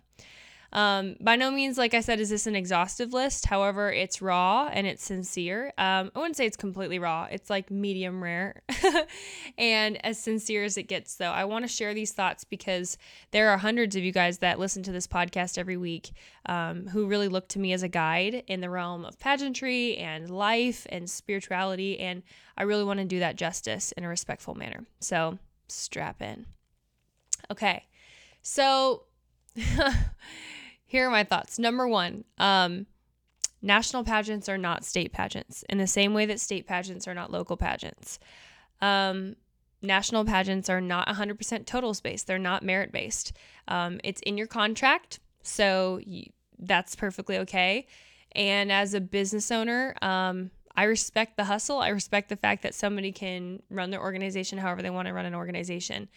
Um, 0.74 1.18
by 1.20 1.36
no 1.36 1.51
means, 1.51 1.78
like 1.78 1.94
I 1.94 2.00
said, 2.00 2.20
is 2.20 2.30
this 2.30 2.48
an 2.48 2.56
exhaustive 2.56 3.12
list. 3.12 3.48
However, 3.48 3.92
it's 3.92 4.22
raw 4.22 4.70
and 4.72 4.88
it's 4.88 5.04
sincere. 5.04 5.74
Um, 5.78 6.12
I 6.16 6.20
wouldn't 6.20 6.38
say 6.38 6.46
it's 6.46 6.58
completely 6.58 6.98
raw, 6.98 7.28
it's 7.30 7.50
like 7.50 7.70
medium 7.70 8.24
rare 8.24 8.62
and 9.58 10.04
as 10.06 10.18
sincere 10.18 10.63
as 10.63 10.78
it 10.78 10.84
gets, 10.84 11.16
though. 11.16 11.32
I 11.32 11.44
want 11.46 11.63
to 11.63 11.68
share 11.68 11.94
these 11.94 12.13
thoughts 12.13 12.44
because 12.46 12.98
there 13.32 13.50
are 13.50 13.58
hundreds 13.58 13.96
of 13.96 14.04
you 14.04 14.13
guys 14.13 14.38
that 14.38 14.60
listen 14.60 14.82
to 14.84 14.92
this 14.92 15.08
podcast 15.08 15.58
every 15.58 15.78
week 15.78 16.12
um, 16.46 16.88
who 16.88 17.06
really 17.06 17.28
look 17.28 17.50
to 17.50 17.60
me 17.60 17.74
as 17.74 17.84
a 17.84 17.90
guide 17.90 18.44
in 18.48 18.62
the 18.62 18.70
realm 18.70 19.04
of 19.04 19.20
pageantry 19.20 19.98
and 19.98 20.30
life 20.30 20.88
and 20.90 21.10
spirituality. 21.10 22.00
And 22.00 22.24
I 22.58 22.63
really 22.63 22.86
want 22.86 23.00
to 23.00 23.06
do 23.06 23.20
that 23.20 23.36
justice 23.36 23.92
in 23.94 24.06
a 24.06 24.08
respectful 24.08 24.56
manner. 24.56 24.86
So 25.01 25.38
strap 25.68 26.22
in. 26.22 26.46
Okay. 27.51 27.88
So. 28.42 29.03
here 30.92 31.08
are 31.08 31.10
my 31.10 31.24
thoughts. 31.24 31.58
Number 31.58 31.88
one, 31.88 32.25
um, 32.38 32.86
national 33.62 34.04
pageants 34.04 34.50
are 34.50 34.58
not 34.58 34.84
state 34.84 35.14
pageants 35.14 35.64
in 35.70 35.77
the 35.77 35.88
same 35.88 36.14
way 36.14 36.25
that 36.25 36.38
state 36.38 36.68
pageants 36.68 37.08
are 37.08 37.14
not 37.14 37.32
local 37.32 37.56
pageants. 37.56 38.20
Um, 38.82 39.38
national 39.82 40.25
pageants 40.25 40.70
are 40.70 40.82
not 40.82 41.08
100% 41.08 41.66
totals 41.66 42.01
based, 42.01 42.27
they're 42.27 42.38
not 42.38 42.62
merit 42.62 42.92
based. 42.92 43.32
Um, 43.70 44.01
it's 44.04 44.20
in 44.24 44.38
your 44.38 44.48
contract, 44.48 45.22
so 45.44 46.01
that's 46.60 46.94
perfectly 46.98 47.38
okay. 47.38 47.88
And 48.34 48.70
as 48.70 48.94
a 48.94 49.00
business 49.00 49.50
owner, 49.50 49.96
um, 50.01 50.51
I 50.75 50.84
respect 50.84 51.38
the 51.38 51.46
hustle. 51.46 51.80
I 51.80 51.88
respect 51.88 52.27
the 52.27 52.36
fact 52.36 52.64
that 52.64 52.75
somebody 52.75 53.14
can 53.14 53.64
run 53.70 53.92
their 53.92 54.01
organization 54.01 54.58
however 54.58 54.82
they 54.82 54.90
want 54.90 55.08
to 55.08 55.14
run 55.14 55.25
an 55.25 55.36
organization. 55.36 56.10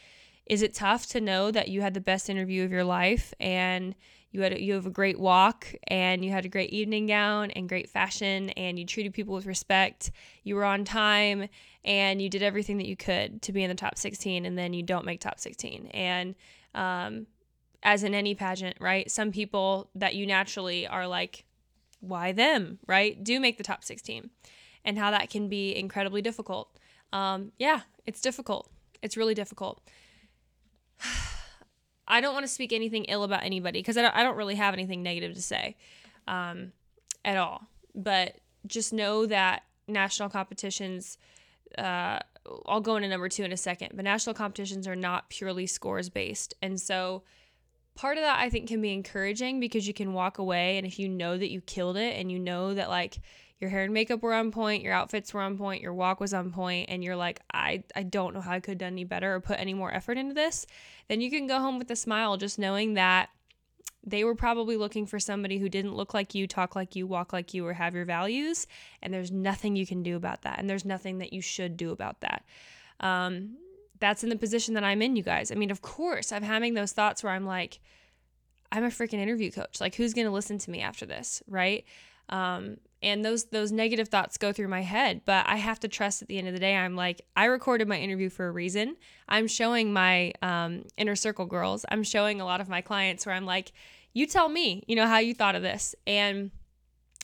Is 0.46 0.62
it 0.62 0.74
tough 0.74 1.06
to 1.10 1.20
know 1.20 1.52
that 1.52 1.68
you 1.68 1.80
had 1.80 1.94
the 1.94 2.00
best 2.00 2.28
interview 2.28 2.64
of 2.64 2.72
your 2.72 2.84
life 2.84 3.32
and 3.38 3.94
you 4.34 4.40
had 4.40 4.52
a, 4.52 4.60
you 4.60 4.74
have 4.74 4.84
a 4.84 4.90
great 4.90 5.16
walk 5.16 5.72
and 5.86 6.24
you 6.24 6.32
had 6.32 6.44
a 6.44 6.48
great 6.48 6.70
evening 6.70 7.06
gown 7.06 7.52
and 7.52 7.68
great 7.68 7.88
fashion 7.88 8.50
and 8.50 8.76
you 8.76 8.84
treated 8.84 9.14
people 9.14 9.32
with 9.32 9.46
respect. 9.46 10.10
You 10.42 10.56
were 10.56 10.64
on 10.64 10.84
time 10.84 11.48
and 11.84 12.20
you 12.20 12.28
did 12.28 12.42
everything 12.42 12.78
that 12.78 12.88
you 12.88 12.96
could 12.96 13.42
to 13.42 13.52
be 13.52 13.62
in 13.62 13.68
the 13.68 13.76
top 13.76 13.96
16 13.96 14.44
and 14.44 14.58
then 14.58 14.74
you 14.74 14.82
don't 14.82 15.04
make 15.04 15.20
top 15.20 15.38
16. 15.38 15.86
And 15.94 16.34
um, 16.74 17.28
as 17.84 18.02
in 18.02 18.12
any 18.12 18.34
pageant, 18.34 18.76
right? 18.80 19.08
Some 19.08 19.30
people 19.30 19.88
that 19.94 20.16
you 20.16 20.26
naturally 20.26 20.84
are 20.84 21.06
like, 21.06 21.44
why 22.00 22.32
them, 22.32 22.80
right? 22.88 23.22
Do 23.22 23.38
make 23.38 23.56
the 23.56 23.62
top 23.62 23.84
16 23.84 24.30
and 24.84 24.98
how 24.98 25.12
that 25.12 25.30
can 25.30 25.48
be 25.48 25.76
incredibly 25.76 26.22
difficult. 26.22 26.76
Um, 27.12 27.52
yeah, 27.56 27.82
it's 28.04 28.20
difficult. 28.20 28.68
It's 29.00 29.16
really 29.16 29.34
difficult. 29.34 29.80
I 32.06 32.20
don't 32.20 32.34
want 32.34 32.44
to 32.44 32.52
speak 32.52 32.72
anything 32.72 33.04
ill 33.04 33.24
about 33.24 33.42
anybody 33.42 33.80
because 33.80 33.96
I 33.96 34.02
don't, 34.02 34.14
I 34.14 34.22
don't 34.22 34.36
really 34.36 34.56
have 34.56 34.74
anything 34.74 35.02
negative 35.02 35.34
to 35.34 35.42
say 35.42 35.76
um, 36.28 36.72
at 37.24 37.36
all. 37.36 37.62
But 37.94 38.36
just 38.66 38.92
know 38.92 39.26
that 39.26 39.62
national 39.88 40.28
competitions, 40.28 41.18
uh, 41.78 42.18
I'll 42.66 42.80
go 42.80 42.96
into 42.96 43.08
number 43.08 43.28
two 43.28 43.44
in 43.44 43.52
a 43.52 43.56
second, 43.56 43.92
but 43.94 44.04
national 44.04 44.34
competitions 44.34 44.86
are 44.86 44.96
not 44.96 45.30
purely 45.30 45.66
scores 45.66 46.08
based. 46.08 46.54
And 46.60 46.80
so 46.80 47.22
part 47.94 48.18
of 48.18 48.24
that 48.24 48.38
I 48.38 48.50
think 48.50 48.68
can 48.68 48.80
be 48.80 48.92
encouraging 48.92 49.60
because 49.60 49.86
you 49.86 49.94
can 49.94 50.12
walk 50.12 50.38
away 50.38 50.76
and 50.78 50.86
if 50.86 50.98
you 50.98 51.08
know 51.08 51.38
that 51.38 51.50
you 51.50 51.60
killed 51.60 51.96
it 51.96 52.18
and 52.18 52.30
you 52.30 52.38
know 52.38 52.74
that 52.74 52.88
like 52.88 53.18
your 53.60 53.70
hair 53.70 53.84
and 53.84 53.94
makeup 53.94 54.22
were 54.22 54.34
on 54.34 54.50
point, 54.50 54.82
your 54.82 54.92
outfits 54.92 55.32
were 55.32 55.40
on 55.40 55.56
point, 55.56 55.82
your 55.82 55.94
walk 55.94 56.20
was 56.20 56.34
on 56.34 56.50
point, 56.50 56.90
and 56.90 57.02
you're 57.04 57.16
like, 57.16 57.40
I, 57.52 57.84
I 57.94 58.02
don't 58.02 58.34
know 58.34 58.40
how 58.40 58.52
I 58.52 58.60
could 58.60 58.72
have 58.72 58.78
done 58.78 58.92
any 58.92 59.04
better 59.04 59.34
or 59.34 59.40
put 59.40 59.58
any 59.58 59.74
more 59.74 59.92
effort 59.94 60.18
into 60.18 60.34
this, 60.34 60.66
then 61.08 61.20
you 61.20 61.30
can 61.30 61.46
go 61.46 61.60
home 61.60 61.78
with 61.78 61.90
a 61.90 61.96
smile 61.96 62.36
just 62.36 62.58
knowing 62.58 62.94
that 62.94 63.30
they 64.06 64.24
were 64.24 64.34
probably 64.34 64.76
looking 64.76 65.06
for 65.06 65.18
somebody 65.18 65.58
who 65.58 65.68
didn't 65.68 65.94
look 65.94 66.12
like 66.12 66.34
you, 66.34 66.46
talk 66.46 66.76
like 66.76 66.94
you, 66.94 67.06
walk 67.06 67.32
like 67.32 67.54
you, 67.54 67.66
or 67.66 67.72
have 67.72 67.94
your 67.94 68.04
values. 68.04 68.66
And 69.00 69.14
there's 69.14 69.30
nothing 69.30 69.76
you 69.76 69.86
can 69.86 70.02
do 70.02 70.16
about 70.16 70.42
that. 70.42 70.58
And 70.58 70.68
there's 70.68 70.84
nothing 70.84 71.18
that 71.18 71.32
you 71.32 71.40
should 71.40 71.76
do 71.76 71.90
about 71.90 72.20
that. 72.20 72.44
Um, 73.00 73.56
that's 74.00 74.22
in 74.22 74.28
the 74.28 74.36
position 74.36 74.74
that 74.74 74.84
I'm 74.84 75.00
in, 75.00 75.16
you 75.16 75.22
guys. 75.22 75.50
I 75.50 75.54
mean, 75.54 75.70
of 75.70 75.80
course, 75.80 76.32
I'm 76.32 76.42
having 76.42 76.74
those 76.74 76.92
thoughts 76.92 77.22
where 77.22 77.32
I'm 77.32 77.46
like, 77.46 77.80
I'm 78.70 78.84
a 78.84 78.88
freaking 78.88 79.14
interview 79.14 79.50
coach. 79.50 79.80
Like, 79.80 79.94
who's 79.94 80.12
going 80.12 80.26
to 80.26 80.32
listen 80.32 80.58
to 80.58 80.70
me 80.70 80.80
after 80.80 81.06
this, 81.06 81.42
right? 81.48 81.84
Um, 82.28 82.76
and 83.04 83.24
those 83.24 83.44
those 83.44 83.70
negative 83.70 84.08
thoughts 84.08 84.36
go 84.36 84.52
through 84.52 84.66
my 84.66 84.80
head 84.80 85.20
but 85.24 85.46
i 85.46 85.56
have 85.56 85.78
to 85.78 85.86
trust 85.86 86.22
at 86.22 86.28
the 86.28 86.38
end 86.38 86.48
of 86.48 86.54
the 86.54 86.58
day 86.58 86.74
i'm 86.74 86.96
like 86.96 87.20
i 87.36 87.44
recorded 87.44 87.86
my 87.86 87.98
interview 87.98 88.28
for 88.28 88.48
a 88.48 88.50
reason 88.50 88.96
i'm 89.28 89.46
showing 89.46 89.92
my 89.92 90.32
um, 90.42 90.82
inner 90.96 91.14
circle 91.14 91.46
girls 91.46 91.84
i'm 91.90 92.02
showing 92.02 92.40
a 92.40 92.44
lot 92.44 92.60
of 92.60 92.68
my 92.68 92.80
clients 92.80 93.24
where 93.24 93.34
i'm 93.34 93.46
like 93.46 93.72
you 94.14 94.26
tell 94.26 94.48
me 94.48 94.82
you 94.88 94.96
know 94.96 95.06
how 95.06 95.18
you 95.18 95.34
thought 95.34 95.54
of 95.54 95.62
this 95.62 95.94
and 96.06 96.50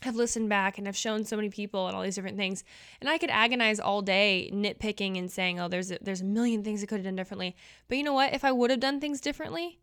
I've 0.03 0.17
listened 0.17 0.49
back 0.49 0.79
and 0.79 0.89
I've 0.89 0.97
shown 0.97 1.25
so 1.25 1.37
many 1.37 1.51
people 1.51 1.87
and 1.87 1.95
all 1.95 2.03
these 2.03 2.15
different 2.15 2.39
things. 2.39 2.65
And 3.01 3.11
I 3.11 3.19
could 3.19 3.29
agonize 3.29 3.79
all 3.79 4.01
day 4.01 4.51
nitpicking 4.51 5.19
and 5.19 5.31
saying, 5.31 5.61
oh, 5.61 5.69
there's 5.69 5.91
a, 5.91 5.99
there's 6.01 6.23
a 6.23 6.25
million 6.25 6.65
things 6.65 6.83
I 6.83 6.87
could 6.87 6.99
have 6.99 7.05
done 7.05 7.17
differently. 7.17 7.55
But 7.87 7.99
you 7.99 8.05
know 8.05 8.15
what? 8.15 8.33
If 8.33 8.43
I 8.43 8.51
would 8.51 8.71
have 8.71 8.81
done 8.81 8.99
things 8.99 9.21
differently, 9.21 9.79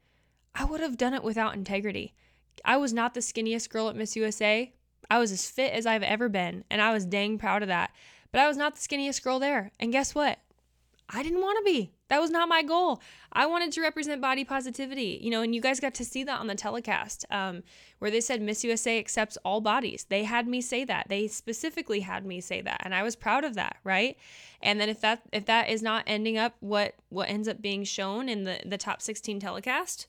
I 0.56 0.66
would 0.66 0.82
have 0.82 0.98
done 0.98 1.14
it 1.14 1.24
without 1.24 1.54
integrity. 1.54 2.16
I 2.66 2.78
was 2.78 2.94
not 2.94 3.14
the 3.14 3.20
skinniest 3.20 3.70
girl 3.70 3.90
at 3.90 3.96
Miss 3.96 4.16
USA, 4.16 4.74
I 5.10 5.20
was 5.20 5.32
as 5.32 5.50
fit 5.50 5.74
as 5.74 5.86
I've 5.86 6.04
ever 6.04 6.30
been, 6.30 6.64
and 6.70 6.82
I 6.82 6.94
was 6.94 7.06
dang 7.06 7.38
proud 7.38 7.62
of 7.62 7.68
that. 7.70 7.92
But 8.32 8.42
I 8.42 8.48
was 8.48 8.58
not 8.58 8.76
the 8.76 8.82
skinniest 8.82 9.24
girl 9.24 9.40
there. 9.40 9.72
And 9.80 9.92
guess 9.92 10.14
what? 10.14 10.40
I 11.10 11.24
didn't 11.24 11.42
want 11.42 11.58
to 11.58 11.64
be. 11.64 11.92
That 12.10 12.22
was 12.22 12.32
not 12.32 12.50
my 12.50 12.64
goal. 12.64 13.02
I 13.32 13.46
wanted 13.46 13.72
to 13.74 13.82
represent 13.82 14.22
body 14.22 14.44
positivity, 14.44 15.20
you 15.22 15.30
know, 15.30 15.42
and 15.42 15.54
you 15.54 15.62
guys 15.62 15.80
got 15.80 15.94
to 15.96 16.06
see 16.06 16.24
that 16.24 16.40
on 16.40 16.48
the 16.48 16.56
telecast 16.56 17.26
um, 17.30 17.64
where 18.00 18.12
they 18.12 18.22
said 18.22 18.42
Miss 18.42 18.64
USA 18.64 18.98
accepts 18.98 19.38
all 19.44 19.62
bodies. 19.62 20.06
They 20.10 20.24
had 20.24 20.48
me 20.48 20.62
say 20.62 20.84
that. 20.86 21.08
They 21.10 21.28
specifically 21.28 22.02
had 22.02 22.26
me 22.26 22.42
say 22.42 22.62
that, 22.62 22.82
and 22.84 22.94
I 22.94 23.04
was 23.04 23.16
proud 23.16 23.44
of 23.44 23.56
that, 23.56 23.78
right? 23.84 24.18
And 24.62 24.80
then 24.80 24.90
if 24.90 25.02
that 25.02 25.22
if 25.32 25.46
that 25.46 25.70
is 25.70 25.82
not 25.82 26.04
ending 26.08 26.38
up 26.38 26.56
what 26.60 26.96
what 27.10 27.30
ends 27.30 27.48
up 27.48 27.62
being 27.62 27.84
shown 27.84 28.28
in 28.28 28.44
the 28.44 28.60
the 28.66 28.78
top 28.78 29.02
16 29.02 29.40
telecast, 29.40 30.08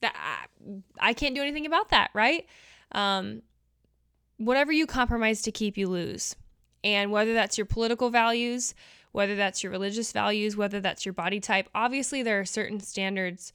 that 0.00 0.14
I, 0.16 1.08
I 1.10 1.12
can't 1.12 1.34
do 1.34 1.42
anything 1.42 1.66
about 1.66 1.90
that, 1.90 2.10
right? 2.12 2.46
Um, 2.92 3.42
whatever 4.46 4.72
you 4.72 4.86
compromise 4.86 5.42
to 5.42 5.52
keep, 5.52 5.76
you 5.76 5.88
lose. 5.88 6.36
And 6.84 7.10
whether 7.10 7.34
that's 7.34 7.56
your 7.56 7.64
political 7.64 8.10
values, 8.10 8.74
whether 9.12 9.36
that's 9.36 9.62
your 9.62 9.70
religious 9.70 10.12
values, 10.12 10.56
whether 10.56 10.80
that's 10.80 11.06
your 11.06 11.12
body 11.12 11.38
type, 11.38 11.68
obviously 11.74 12.22
there 12.22 12.40
are 12.40 12.44
certain 12.44 12.80
standards 12.80 13.52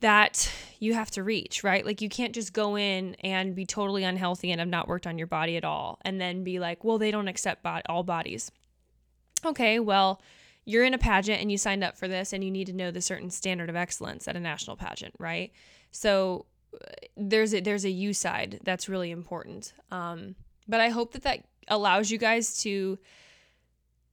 that 0.00 0.52
you 0.80 0.94
have 0.94 1.10
to 1.12 1.22
reach, 1.22 1.62
right? 1.62 1.86
Like 1.86 2.02
you 2.02 2.08
can't 2.08 2.34
just 2.34 2.52
go 2.52 2.76
in 2.76 3.14
and 3.22 3.54
be 3.54 3.64
totally 3.64 4.04
unhealthy 4.04 4.50
and 4.50 4.60
have 4.60 4.68
not 4.68 4.88
worked 4.88 5.06
on 5.06 5.16
your 5.16 5.26
body 5.26 5.56
at 5.56 5.64
all 5.64 5.98
and 6.02 6.20
then 6.20 6.44
be 6.44 6.58
like, 6.58 6.84
well, 6.84 6.98
they 6.98 7.10
don't 7.10 7.28
accept 7.28 7.64
all 7.88 8.02
bodies. 8.02 8.50
Okay, 9.46 9.78
well, 9.78 10.20
you're 10.64 10.84
in 10.84 10.94
a 10.94 10.98
pageant 10.98 11.40
and 11.40 11.52
you 11.52 11.58
signed 11.58 11.84
up 11.84 11.96
for 11.96 12.08
this 12.08 12.32
and 12.32 12.42
you 12.42 12.50
need 12.50 12.66
to 12.66 12.72
know 12.72 12.90
the 12.90 13.00
certain 13.00 13.30
standard 13.30 13.70
of 13.70 13.76
excellence 13.76 14.26
at 14.26 14.36
a 14.36 14.40
national 14.40 14.76
pageant, 14.76 15.14
right? 15.18 15.52
So 15.90 16.46
there's 17.16 17.54
a 17.54 17.60
there's 17.60 17.84
a 17.84 17.90
you 17.90 18.12
side 18.12 18.60
that's 18.64 18.88
really 18.88 19.10
important. 19.10 19.72
Um, 19.90 20.34
but 20.66 20.80
I 20.80 20.88
hope 20.88 21.12
that 21.12 21.22
that 21.22 21.44
allows 21.68 22.10
you 22.10 22.18
guys 22.18 22.60
to 22.62 22.98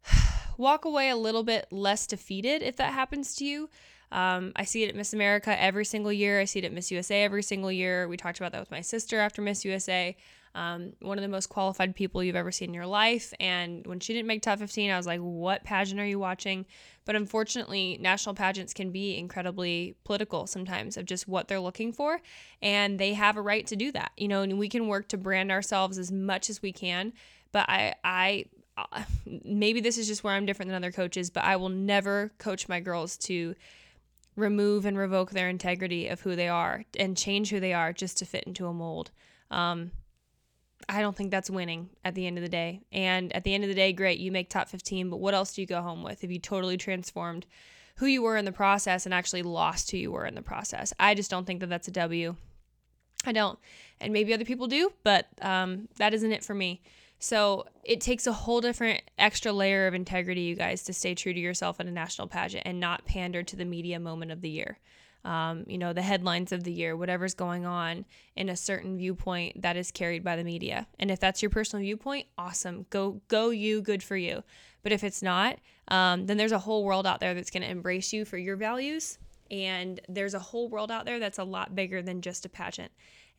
walk 0.57 0.85
away 0.85 1.09
a 1.09 1.15
little 1.15 1.43
bit 1.43 1.67
less 1.71 2.07
defeated 2.07 2.61
if 2.61 2.77
that 2.77 2.93
happens 2.93 3.35
to 3.35 3.45
you. 3.45 3.69
Um, 4.11 4.51
I 4.55 4.65
see 4.65 4.83
it 4.83 4.89
at 4.89 4.95
Miss 4.95 5.13
America 5.13 5.59
every 5.59 5.85
single 5.85 6.11
year. 6.11 6.39
I 6.39 6.45
see 6.45 6.59
it 6.59 6.65
at 6.65 6.73
Miss 6.73 6.91
USA 6.91 7.23
every 7.23 7.43
single 7.43 7.71
year. 7.71 8.07
We 8.07 8.17
talked 8.17 8.39
about 8.39 8.51
that 8.51 8.59
with 8.59 8.71
my 8.71 8.81
sister 8.81 9.19
after 9.19 9.41
Miss 9.41 9.63
USA. 9.63 10.17
Um, 10.53 10.93
one 10.99 11.17
of 11.17 11.21
the 11.21 11.29
most 11.29 11.47
qualified 11.47 11.95
people 11.95 12.23
you've 12.23 12.35
ever 12.35 12.51
seen 12.51 12.69
in 12.69 12.73
your 12.73 12.85
life. 12.85 13.33
And 13.39 13.85
when 13.87 13.99
she 13.99 14.13
didn't 14.13 14.27
make 14.27 14.41
top 14.41 14.59
15, 14.59 14.91
I 14.91 14.97
was 14.97 15.07
like, 15.07 15.19
what 15.19 15.63
pageant 15.63 15.99
are 15.99 16.05
you 16.05 16.19
watching? 16.19 16.65
But 17.05 17.15
unfortunately, 17.15 17.97
national 18.01 18.35
pageants 18.35 18.73
can 18.73 18.91
be 18.91 19.17
incredibly 19.17 19.95
political 20.03 20.47
sometimes 20.47 20.97
of 20.97 21.05
just 21.05 21.27
what 21.27 21.47
they're 21.47 21.59
looking 21.59 21.93
for. 21.93 22.21
And 22.61 22.99
they 22.99 23.13
have 23.13 23.37
a 23.37 23.41
right 23.41 23.65
to 23.67 23.75
do 23.75 23.91
that, 23.93 24.11
you 24.17 24.27
know, 24.27 24.41
and 24.41 24.59
we 24.59 24.69
can 24.69 24.87
work 24.87 25.07
to 25.09 25.17
brand 25.17 25.51
ourselves 25.51 25.97
as 25.97 26.11
much 26.11 26.49
as 26.49 26.61
we 26.61 26.73
can. 26.73 27.13
But 27.51 27.69
I, 27.69 27.95
I, 28.03 28.45
maybe 29.43 29.79
this 29.79 29.97
is 29.97 30.07
just 30.07 30.23
where 30.23 30.33
I'm 30.33 30.45
different 30.45 30.69
than 30.69 30.83
other 30.83 30.91
coaches, 30.91 31.29
but 31.29 31.43
I 31.43 31.55
will 31.55 31.69
never 31.69 32.31
coach 32.37 32.67
my 32.67 32.79
girls 32.79 33.17
to 33.19 33.55
remove 34.35 34.85
and 34.85 34.97
revoke 34.97 35.31
their 35.31 35.49
integrity 35.49 36.07
of 36.07 36.21
who 36.21 36.35
they 36.35 36.47
are 36.47 36.85
and 36.97 37.17
change 37.17 37.49
who 37.49 37.59
they 37.59 37.73
are 37.73 37.93
just 37.93 38.17
to 38.17 38.25
fit 38.25 38.45
into 38.45 38.67
a 38.67 38.73
mold. 38.73 39.11
Um, 39.49 39.91
I 40.89 41.01
don't 41.01 41.15
think 41.15 41.31
that's 41.31 41.49
winning 41.49 41.89
at 42.03 42.15
the 42.15 42.27
end 42.27 42.37
of 42.37 42.43
the 42.43 42.49
day. 42.49 42.81
And 42.91 43.33
at 43.35 43.43
the 43.43 43.53
end 43.53 43.63
of 43.63 43.69
the 43.69 43.75
day, 43.75 43.93
great, 43.93 44.19
you 44.19 44.31
make 44.31 44.49
top 44.49 44.69
15, 44.69 45.09
but 45.09 45.17
what 45.17 45.33
else 45.33 45.53
do 45.53 45.61
you 45.61 45.67
go 45.67 45.81
home 45.81 46.03
with 46.03 46.23
if 46.23 46.31
you 46.31 46.39
totally 46.39 46.77
transformed 46.77 47.45
who 47.97 48.05
you 48.05 48.21
were 48.21 48.37
in 48.37 48.45
the 48.45 48.51
process 48.51 49.05
and 49.05 49.13
actually 49.13 49.43
lost 49.43 49.91
who 49.91 49.97
you 49.97 50.11
were 50.11 50.25
in 50.25 50.35
the 50.35 50.41
process? 50.41 50.93
I 50.99 51.13
just 51.15 51.31
don't 51.31 51.45
think 51.45 51.59
that 51.59 51.69
that's 51.69 51.87
a 51.87 51.91
W. 51.91 52.35
I 53.25 53.31
don't. 53.31 53.59
And 53.99 54.13
maybe 54.13 54.33
other 54.33 54.45
people 54.45 54.67
do, 54.67 54.91
but 55.03 55.27
um, 55.41 55.87
that 55.97 56.13
isn't 56.13 56.31
it 56.31 56.43
for 56.43 56.53
me. 56.53 56.81
So 57.19 57.67
it 57.83 58.01
takes 58.01 58.25
a 58.25 58.33
whole 58.33 58.61
different 58.61 59.03
extra 59.19 59.51
layer 59.51 59.85
of 59.85 59.93
integrity, 59.93 60.41
you 60.41 60.55
guys, 60.55 60.81
to 60.83 60.93
stay 60.93 61.13
true 61.13 61.33
to 61.33 61.39
yourself 61.39 61.79
in 61.79 61.87
a 61.87 61.91
national 61.91 62.27
pageant 62.27 62.63
and 62.65 62.79
not 62.79 63.05
pander 63.05 63.43
to 63.43 63.55
the 63.55 63.63
media 63.63 63.99
moment 63.99 64.31
of 64.31 64.41
the 64.41 64.49
year. 64.49 64.79
Um, 65.23 65.65
you 65.67 65.77
know, 65.77 65.93
the 65.93 66.01
headlines 66.01 66.51
of 66.51 66.63
the 66.63 66.71
year, 66.71 66.97
whatever's 66.97 67.33
going 67.33 67.65
on 67.65 68.05
in 68.35 68.49
a 68.49 68.55
certain 68.55 68.97
viewpoint 68.97 69.61
that 69.61 69.77
is 69.77 69.91
carried 69.91 70.23
by 70.23 70.35
the 70.35 70.43
media. 70.43 70.87
And 70.99 71.11
if 71.11 71.19
that's 71.19 71.41
your 71.41 71.51
personal 71.51 71.83
viewpoint, 71.83 72.27
awesome. 72.37 72.85
Go, 72.89 73.21
go 73.27 73.51
you, 73.51 73.81
good 73.81 74.01
for 74.01 74.17
you. 74.17 74.43
But 74.83 74.91
if 74.91 75.03
it's 75.03 75.21
not, 75.21 75.59
um, 75.89 76.25
then 76.25 76.37
there's 76.37 76.51
a 76.51 76.59
whole 76.59 76.83
world 76.83 77.05
out 77.05 77.19
there 77.19 77.33
that's 77.33 77.51
going 77.51 77.63
to 77.63 77.69
embrace 77.69 78.11
you 78.13 78.25
for 78.25 78.37
your 78.37 78.55
values. 78.55 79.19
And 79.51 79.99
there's 80.07 80.33
a 80.33 80.39
whole 80.39 80.69
world 80.69 80.91
out 80.91 81.05
there 81.05 81.19
that's 81.19 81.37
a 81.37 81.43
lot 81.43 81.75
bigger 81.75 82.01
than 82.01 82.21
just 82.21 82.45
a 82.45 82.49
pageant. 82.49 82.91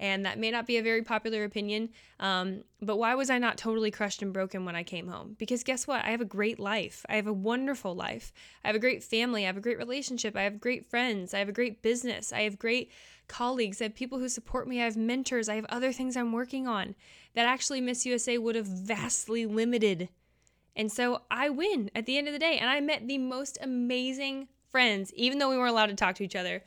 And 0.02 0.26
that 0.26 0.36
may 0.36 0.50
not 0.50 0.66
be 0.66 0.78
a 0.78 0.82
very 0.82 1.02
popular 1.02 1.44
opinion, 1.44 1.90
um, 2.18 2.64
but 2.80 2.96
why 2.96 3.14
was 3.14 3.30
I 3.30 3.38
not 3.38 3.56
totally 3.56 3.92
crushed 3.92 4.20
and 4.20 4.32
broken 4.32 4.64
when 4.64 4.74
I 4.74 4.82
came 4.82 5.06
home? 5.06 5.36
Because 5.38 5.62
guess 5.62 5.86
what? 5.86 6.04
I 6.04 6.10
have 6.10 6.20
a 6.20 6.24
great 6.24 6.58
life. 6.58 7.06
I 7.08 7.14
have 7.14 7.28
a 7.28 7.32
wonderful 7.32 7.94
life. 7.94 8.32
I 8.64 8.66
have 8.66 8.74
a 8.74 8.80
great 8.80 9.04
family. 9.04 9.44
I 9.44 9.46
have 9.46 9.56
a 9.56 9.60
great 9.60 9.78
relationship. 9.78 10.36
I 10.36 10.42
have 10.42 10.60
great 10.60 10.90
friends. 10.90 11.32
I 11.32 11.38
have 11.38 11.48
a 11.48 11.52
great 11.52 11.82
business. 11.82 12.32
I 12.32 12.40
have 12.40 12.58
great 12.58 12.90
colleagues. 13.28 13.80
I 13.80 13.84
have 13.84 13.94
people 13.94 14.18
who 14.18 14.28
support 14.28 14.66
me. 14.66 14.80
I 14.80 14.86
have 14.86 14.96
mentors. 14.96 15.48
I 15.48 15.54
have 15.54 15.66
other 15.68 15.92
things 15.92 16.16
I'm 16.16 16.32
working 16.32 16.66
on 16.66 16.96
that 17.34 17.46
actually 17.46 17.80
Miss 17.80 18.04
USA 18.04 18.38
would 18.38 18.56
have 18.56 18.66
vastly 18.66 19.46
limited. 19.46 20.08
And 20.74 20.90
so 20.90 21.22
I 21.30 21.48
win 21.48 21.92
at 21.94 22.06
the 22.06 22.18
end 22.18 22.26
of 22.26 22.32
the 22.32 22.40
day. 22.40 22.58
And 22.58 22.68
I 22.68 22.80
met 22.80 23.06
the 23.06 23.18
most 23.18 23.56
amazing 23.62 24.48
friends, 24.68 25.12
even 25.14 25.38
though 25.38 25.50
we 25.50 25.56
weren't 25.56 25.70
allowed 25.70 25.86
to 25.86 25.94
talk 25.94 26.16
to 26.16 26.24
each 26.24 26.34
other 26.34 26.64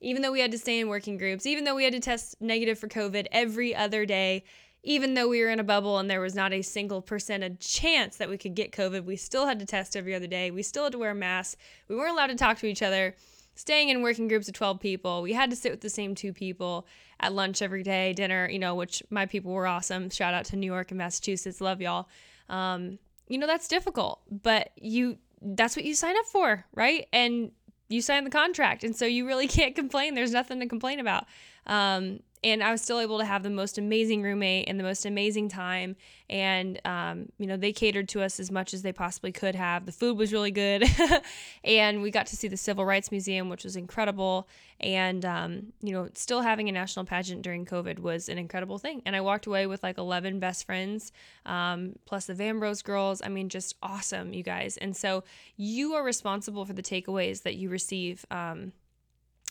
even 0.00 0.22
though 0.22 0.32
we 0.32 0.40
had 0.40 0.52
to 0.52 0.58
stay 0.58 0.80
in 0.80 0.88
working 0.88 1.16
groups, 1.16 1.46
even 1.46 1.64
though 1.64 1.74
we 1.74 1.84
had 1.84 1.92
to 1.92 2.00
test 2.00 2.40
negative 2.40 2.78
for 2.78 2.88
COVID 2.88 3.26
every 3.32 3.74
other 3.74 4.06
day, 4.06 4.44
even 4.82 5.14
though 5.14 5.28
we 5.28 5.42
were 5.42 5.50
in 5.50 5.58
a 5.58 5.64
bubble 5.64 5.98
and 5.98 6.08
there 6.08 6.20
was 6.20 6.34
not 6.34 6.52
a 6.52 6.62
single 6.62 7.02
percentage 7.02 7.58
chance 7.60 8.16
that 8.16 8.28
we 8.28 8.38
could 8.38 8.54
get 8.54 8.72
COVID, 8.72 9.04
we 9.04 9.16
still 9.16 9.46
had 9.46 9.58
to 9.58 9.66
test 9.66 9.96
every 9.96 10.14
other 10.14 10.26
day. 10.26 10.50
We 10.50 10.62
still 10.62 10.84
had 10.84 10.92
to 10.92 10.98
wear 10.98 11.14
masks. 11.14 11.56
We 11.88 11.96
weren't 11.96 12.12
allowed 12.12 12.28
to 12.28 12.36
talk 12.36 12.58
to 12.58 12.66
each 12.66 12.82
other. 12.82 13.16
Staying 13.54 13.88
in 13.88 14.02
working 14.02 14.28
groups 14.28 14.46
of 14.46 14.54
12 14.54 14.78
people, 14.78 15.20
we 15.20 15.32
had 15.32 15.50
to 15.50 15.56
sit 15.56 15.72
with 15.72 15.80
the 15.80 15.90
same 15.90 16.14
two 16.14 16.32
people 16.32 16.86
at 17.18 17.32
lunch 17.32 17.60
every 17.60 17.82
day, 17.82 18.12
dinner, 18.12 18.48
you 18.48 18.60
know, 18.60 18.76
which 18.76 19.02
my 19.10 19.26
people 19.26 19.52
were 19.52 19.66
awesome. 19.66 20.10
Shout 20.10 20.32
out 20.32 20.44
to 20.46 20.56
New 20.56 20.66
York 20.66 20.92
and 20.92 20.98
Massachusetts. 20.98 21.60
Love 21.60 21.80
y'all. 21.80 22.08
Um, 22.48 23.00
you 23.26 23.36
know, 23.36 23.48
that's 23.48 23.66
difficult, 23.66 24.20
but 24.30 24.70
you, 24.76 25.18
that's 25.42 25.74
what 25.74 25.84
you 25.84 25.94
sign 25.94 26.16
up 26.16 26.26
for, 26.26 26.64
right? 26.72 27.08
And 27.12 27.50
you 27.88 28.02
signed 28.02 28.26
the 28.26 28.30
contract. 28.30 28.84
And 28.84 28.94
so 28.94 29.04
you 29.04 29.26
really 29.26 29.48
can't 29.58 29.74
complain. 29.74 30.14
There's 30.14 30.32
nothing 30.32 30.60
to 30.60 30.66
complain 30.66 31.00
about. 31.00 31.26
Um, 31.66 32.20
and 32.44 32.62
I 32.62 32.70
was 32.70 32.82
still 32.82 33.00
able 33.00 33.18
to 33.18 33.24
have 33.24 33.42
the 33.42 33.50
most 33.50 33.78
amazing 33.78 34.22
roommate 34.22 34.68
and 34.68 34.78
the 34.78 34.84
most 34.84 35.04
amazing 35.04 35.48
time. 35.48 35.96
And, 36.30 36.80
um, 36.84 37.30
you 37.38 37.46
know, 37.46 37.56
they 37.56 37.72
catered 37.72 38.08
to 38.10 38.22
us 38.22 38.38
as 38.38 38.50
much 38.50 38.74
as 38.74 38.82
they 38.82 38.92
possibly 38.92 39.32
could 39.32 39.54
have. 39.54 39.86
The 39.86 39.92
food 39.92 40.16
was 40.18 40.32
really 40.32 40.50
good. 40.50 40.84
and 41.64 42.02
we 42.02 42.10
got 42.10 42.26
to 42.26 42.36
see 42.36 42.48
the 42.48 42.56
Civil 42.56 42.84
Rights 42.84 43.10
Museum, 43.10 43.48
which 43.48 43.64
was 43.64 43.76
incredible. 43.76 44.46
And, 44.80 45.24
um, 45.24 45.72
you 45.82 45.92
know, 45.92 46.08
still 46.14 46.42
having 46.42 46.68
a 46.68 46.72
national 46.72 47.06
pageant 47.06 47.42
during 47.42 47.64
COVID 47.64 47.98
was 47.98 48.28
an 48.28 48.38
incredible 48.38 48.78
thing. 48.78 49.02
And 49.06 49.16
I 49.16 49.20
walked 49.20 49.46
away 49.46 49.66
with 49.66 49.82
like 49.82 49.98
11 49.98 50.38
best 50.38 50.66
friends, 50.66 51.12
um, 51.46 51.94
plus 52.04 52.26
the 52.26 52.34
Vanbros 52.34 52.84
girls. 52.84 53.20
I 53.24 53.28
mean, 53.28 53.48
just 53.48 53.74
awesome, 53.82 54.32
you 54.32 54.42
guys. 54.42 54.76
And 54.76 54.96
so 54.96 55.24
you 55.56 55.94
are 55.94 56.04
responsible 56.04 56.64
for 56.64 56.74
the 56.74 56.82
takeaways 56.82 57.42
that 57.42 57.56
you 57.56 57.70
receive 57.70 58.24
um, 58.30 58.72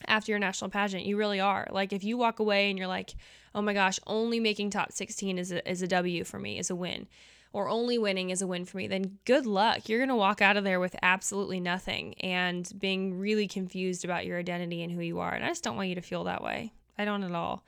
after 0.06 0.32
your 0.32 0.40
national 0.40 0.70
pageant. 0.70 1.06
You 1.06 1.18
really 1.18 1.40
are. 1.40 1.68
Like 1.72 1.94
if 1.94 2.04
you 2.04 2.18
walk 2.18 2.40
away 2.40 2.70
and 2.70 2.78
you're 2.78 2.88
like, 2.88 3.16
"Oh 3.56 3.62
my 3.62 3.74
gosh, 3.74 4.00
only 4.08 4.40
making 4.40 4.70
top 4.70 4.92
16 4.92 5.38
is 5.38 5.52
a, 5.52 5.70
is 5.70 5.82
a 5.82 5.88
W 5.88 6.24
for 6.24 6.40
me, 6.40 6.60
is 6.60 6.70
a 6.70 6.76
win." 6.76 7.08
Or 7.54 7.70
only 7.70 7.98
winning 7.98 8.30
is 8.30 8.42
a 8.42 8.48
win 8.48 8.66
for 8.66 8.78
me, 8.78 8.88
then 8.88 9.18
good 9.26 9.46
luck. 9.46 9.88
You're 9.88 10.00
going 10.00 10.10
to 10.10 10.16
walk 10.16 10.42
out 10.42 10.58
of 10.58 10.64
there 10.64 10.82
with 10.82 10.96
absolutely 11.02 11.60
nothing 11.60 12.14
and 12.16 12.70
being 12.78 13.18
really 13.18 13.48
confused 13.48 14.04
about 14.04 14.26
your 14.26 14.38
identity 14.38 14.84
and 14.84 14.92
who 14.92 15.02
you 15.02 15.20
are. 15.20 15.34
And 15.34 15.44
I 15.44 15.48
just 15.48 15.64
don't 15.64 15.78
want 15.78 15.90
you 15.90 15.96
to 15.96 16.02
feel 16.02 16.26
that 16.26 16.44
way. 16.44 16.74
I 16.98 17.06
don't 17.06 17.24
at 17.24 17.32
all. 17.32 17.64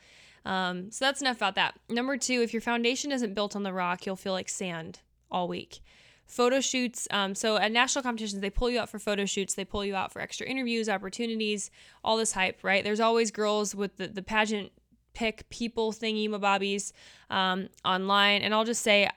Um, 0.46 0.92
so 0.92 1.06
that's 1.06 1.22
enough 1.22 1.38
about 1.38 1.56
that. 1.56 1.80
Number 1.90 2.18
two, 2.18 2.42
if 2.42 2.54
your 2.54 2.62
foundation 2.62 3.12
isn't 3.12 3.34
built 3.34 3.56
on 3.56 3.64
the 3.64 3.74
rock, 3.74 4.06
you'll 4.06 4.18
feel 4.18 4.34
like 4.34 4.50
sand 4.50 5.00
all 5.32 5.48
week 5.48 5.80
photo 6.30 6.62
shoots. 6.62 7.08
Um, 7.12 7.34
so 7.34 7.58
at 7.58 7.72
national 7.72 8.04
competitions, 8.04 8.40
they 8.40 8.52
pull 8.52 8.70
you 8.70 8.80
out 8.80 8.88
for 8.88 9.00
photo 9.00 9.26
shoots, 9.26 9.56
they 9.56 9.66
pull 9.66 9.84
you 9.84 9.96
out 9.96 10.14
for 10.14 10.22
extra 10.22 10.46
interviews, 10.48 10.88
opportunities, 10.88 11.72
all 12.04 12.16
this 12.16 12.32
hype, 12.32 12.64
right? 12.64 12.84
There's 12.84 13.00
always 13.00 13.32
girls 13.32 13.74
with 13.74 13.98
the, 13.98 14.08
the 14.08 14.22
pageant 14.22 14.72
pick 15.14 15.50
people 15.50 15.92
thingy 15.92 16.30
mabobbies 16.30 16.94
um, 17.32 17.68
online. 17.84 18.44
And 18.44 18.54
I'll 18.54 18.64
just 18.64 18.84
say, 18.84 19.10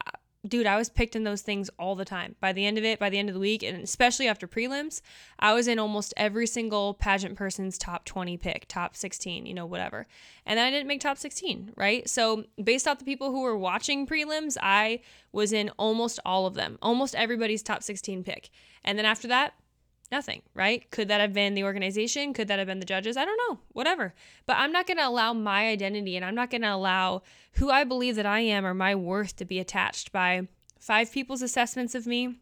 dude, 0.46 0.66
I 0.66 0.76
was 0.76 0.88
picked 0.88 1.14
in 1.14 1.24
those 1.24 1.42
things 1.42 1.70
all 1.78 1.94
the 1.94 2.05
time. 2.05 2.35
By 2.40 2.52
the 2.52 2.66
end 2.66 2.76
of 2.76 2.85
it, 2.85 2.98
by 2.98 3.11
the 3.11 3.18
end 3.18 3.28
of 3.28 3.35
the 3.35 3.40
week, 3.40 3.62
and 3.62 3.83
especially 3.83 4.26
after 4.26 4.48
prelims, 4.48 5.00
I 5.38 5.55
was 5.55 5.68
in 5.68 5.78
almost 5.78 6.12
every 6.16 6.46
single 6.46 6.94
pageant 6.94 7.37
person's 7.37 7.78
top 7.78 8.05
20 8.05 8.37
pick, 8.38 8.66
top 8.66 8.96
16, 8.96 9.46
you 9.46 9.55
know, 9.55 9.66
whatever. 9.66 10.07
And 10.44 10.59
then 10.59 10.66
I 10.66 10.70
didn't 10.70 10.88
make 10.88 11.00
top 11.00 11.18
16, 11.18 11.72
right? 11.76 12.09
So, 12.09 12.44
based 12.62 12.88
off 12.88 12.98
the 12.98 13.05
people 13.05 13.31
who 13.31 13.42
were 13.42 13.57
watching 13.57 14.07
prelims, 14.07 14.57
I 14.61 15.00
was 15.31 15.52
in 15.52 15.70
almost 15.78 16.18
all 16.24 16.46
of 16.46 16.55
them, 16.55 16.78
almost 16.83 17.14
everybody's 17.14 17.62
top 17.62 17.83
16 17.83 18.24
pick. 18.24 18.50
And 18.85 18.98
then 18.98 19.07
after 19.07 19.28
that, 19.28 19.55
Nothing, 20.12 20.42
right? 20.53 20.88
Could 20.90 21.09
that 21.09 21.22
have 21.22 21.33
been 21.33 21.55
the 21.55 21.64
organization? 21.64 22.35
Could 22.35 22.46
that 22.48 22.59
have 22.59 22.68
been 22.68 22.81
the 22.81 22.85
judges? 22.85 23.16
I 23.16 23.25
don't 23.25 23.40
know, 23.48 23.61
whatever. 23.72 24.12
But 24.44 24.59
I'm 24.59 24.70
not 24.70 24.87
going 24.87 24.98
to 24.98 25.09
allow 25.09 25.33
my 25.33 25.68
identity 25.68 26.16
and 26.16 26.25
I'm 26.25 26.35
not 26.35 26.51
going 26.51 26.61
to 26.61 26.75
allow 26.75 27.22
who 27.53 27.70
I 27.70 27.85
believe 27.85 28.16
that 28.16 28.27
I 28.27 28.40
am 28.40 28.66
or 28.66 28.75
my 28.75 28.94
worth 28.94 29.37
to 29.37 29.46
be 29.46 29.59
attached 29.59 30.12
by 30.12 30.48
five 30.79 31.11
people's 31.11 31.40
assessments 31.40 31.94
of 31.94 32.07
me, 32.07 32.40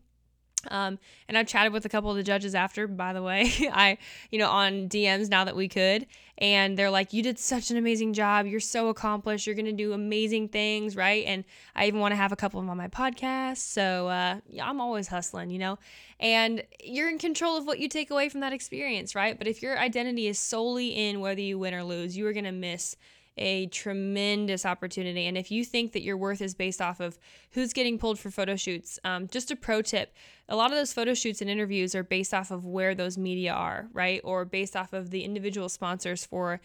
Um, 0.68 0.98
and 1.28 1.38
I've 1.38 1.46
chatted 1.46 1.72
with 1.72 1.84
a 1.84 1.88
couple 1.88 2.10
of 2.10 2.16
the 2.16 2.22
judges 2.22 2.54
after, 2.54 2.86
by 2.86 3.12
the 3.12 3.22
way, 3.22 3.50
I, 3.72 3.98
you 4.30 4.38
know, 4.38 4.50
on 4.50 4.88
DMs 4.88 5.28
now 5.28 5.44
that 5.44 5.56
we 5.56 5.68
could. 5.68 6.06
And 6.38 6.78
they're 6.78 6.90
like, 6.90 7.12
you 7.12 7.22
did 7.22 7.38
such 7.38 7.70
an 7.70 7.76
amazing 7.76 8.14
job. 8.14 8.46
You're 8.46 8.60
so 8.60 8.88
accomplished. 8.88 9.46
You're 9.46 9.56
going 9.56 9.66
to 9.66 9.72
do 9.72 9.92
amazing 9.92 10.48
things, 10.48 10.96
right? 10.96 11.24
And 11.26 11.44
I 11.76 11.86
even 11.86 12.00
want 12.00 12.12
to 12.12 12.16
have 12.16 12.32
a 12.32 12.36
couple 12.36 12.58
of 12.58 12.64
them 12.64 12.70
on 12.70 12.78
my 12.78 12.88
podcast. 12.88 13.58
So 13.58 14.08
uh, 14.08 14.40
yeah, 14.48 14.68
I'm 14.68 14.80
always 14.80 15.08
hustling, 15.08 15.50
you 15.50 15.58
know? 15.58 15.78
And 16.18 16.62
you're 16.82 17.10
in 17.10 17.18
control 17.18 17.56
of 17.56 17.66
what 17.66 17.78
you 17.78 17.88
take 17.88 18.10
away 18.10 18.28
from 18.28 18.40
that 18.40 18.52
experience, 18.52 19.14
right? 19.14 19.36
But 19.36 19.48
if 19.48 19.62
your 19.62 19.78
identity 19.78 20.28
is 20.28 20.38
solely 20.38 20.88
in 20.88 21.20
whether 21.20 21.40
you 21.40 21.58
win 21.58 21.74
or 21.74 21.84
lose, 21.84 22.16
you 22.16 22.26
are 22.26 22.32
going 22.32 22.44
to 22.44 22.52
miss 22.52 22.96
a 23.40 23.66
tremendous 23.66 24.64
opportunity. 24.64 25.26
And 25.26 25.36
if 25.36 25.50
you 25.50 25.64
think 25.64 25.92
that 25.92 26.02
your 26.02 26.16
worth 26.16 26.40
is 26.40 26.54
based 26.54 26.80
off 26.80 27.00
of 27.00 27.18
who's 27.52 27.72
getting 27.72 27.98
pulled 27.98 28.18
for 28.18 28.30
photo 28.30 28.54
shoots, 28.54 28.98
um, 29.02 29.26
just 29.26 29.50
a 29.50 29.56
pro 29.56 29.82
tip 29.82 30.14
a 30.50 30.56
lot 30.56 30.72
of 30.72 30.76
those 30.76 30.92
photo 30.92 31.14
shoots 31.14 31.40
and 31.40 31.48
interviews 31.48 31.94
are 31.94 32.02
based 32.02 32.34
off 32.34 32.50
of 32.50 32.66
where 32.66 32.94
those 32.94 33.16
media 33.16 33.52
are, 33.52 33.88
right? 33.92 34.20
Or 34.24 34.44
based 34.44 34.74
off 34.74 34.92
of 34.92 35.10
the 35.10 35.24
individual 35.24 35.68
sponsors 35.68 36.24
for 36.24 36.60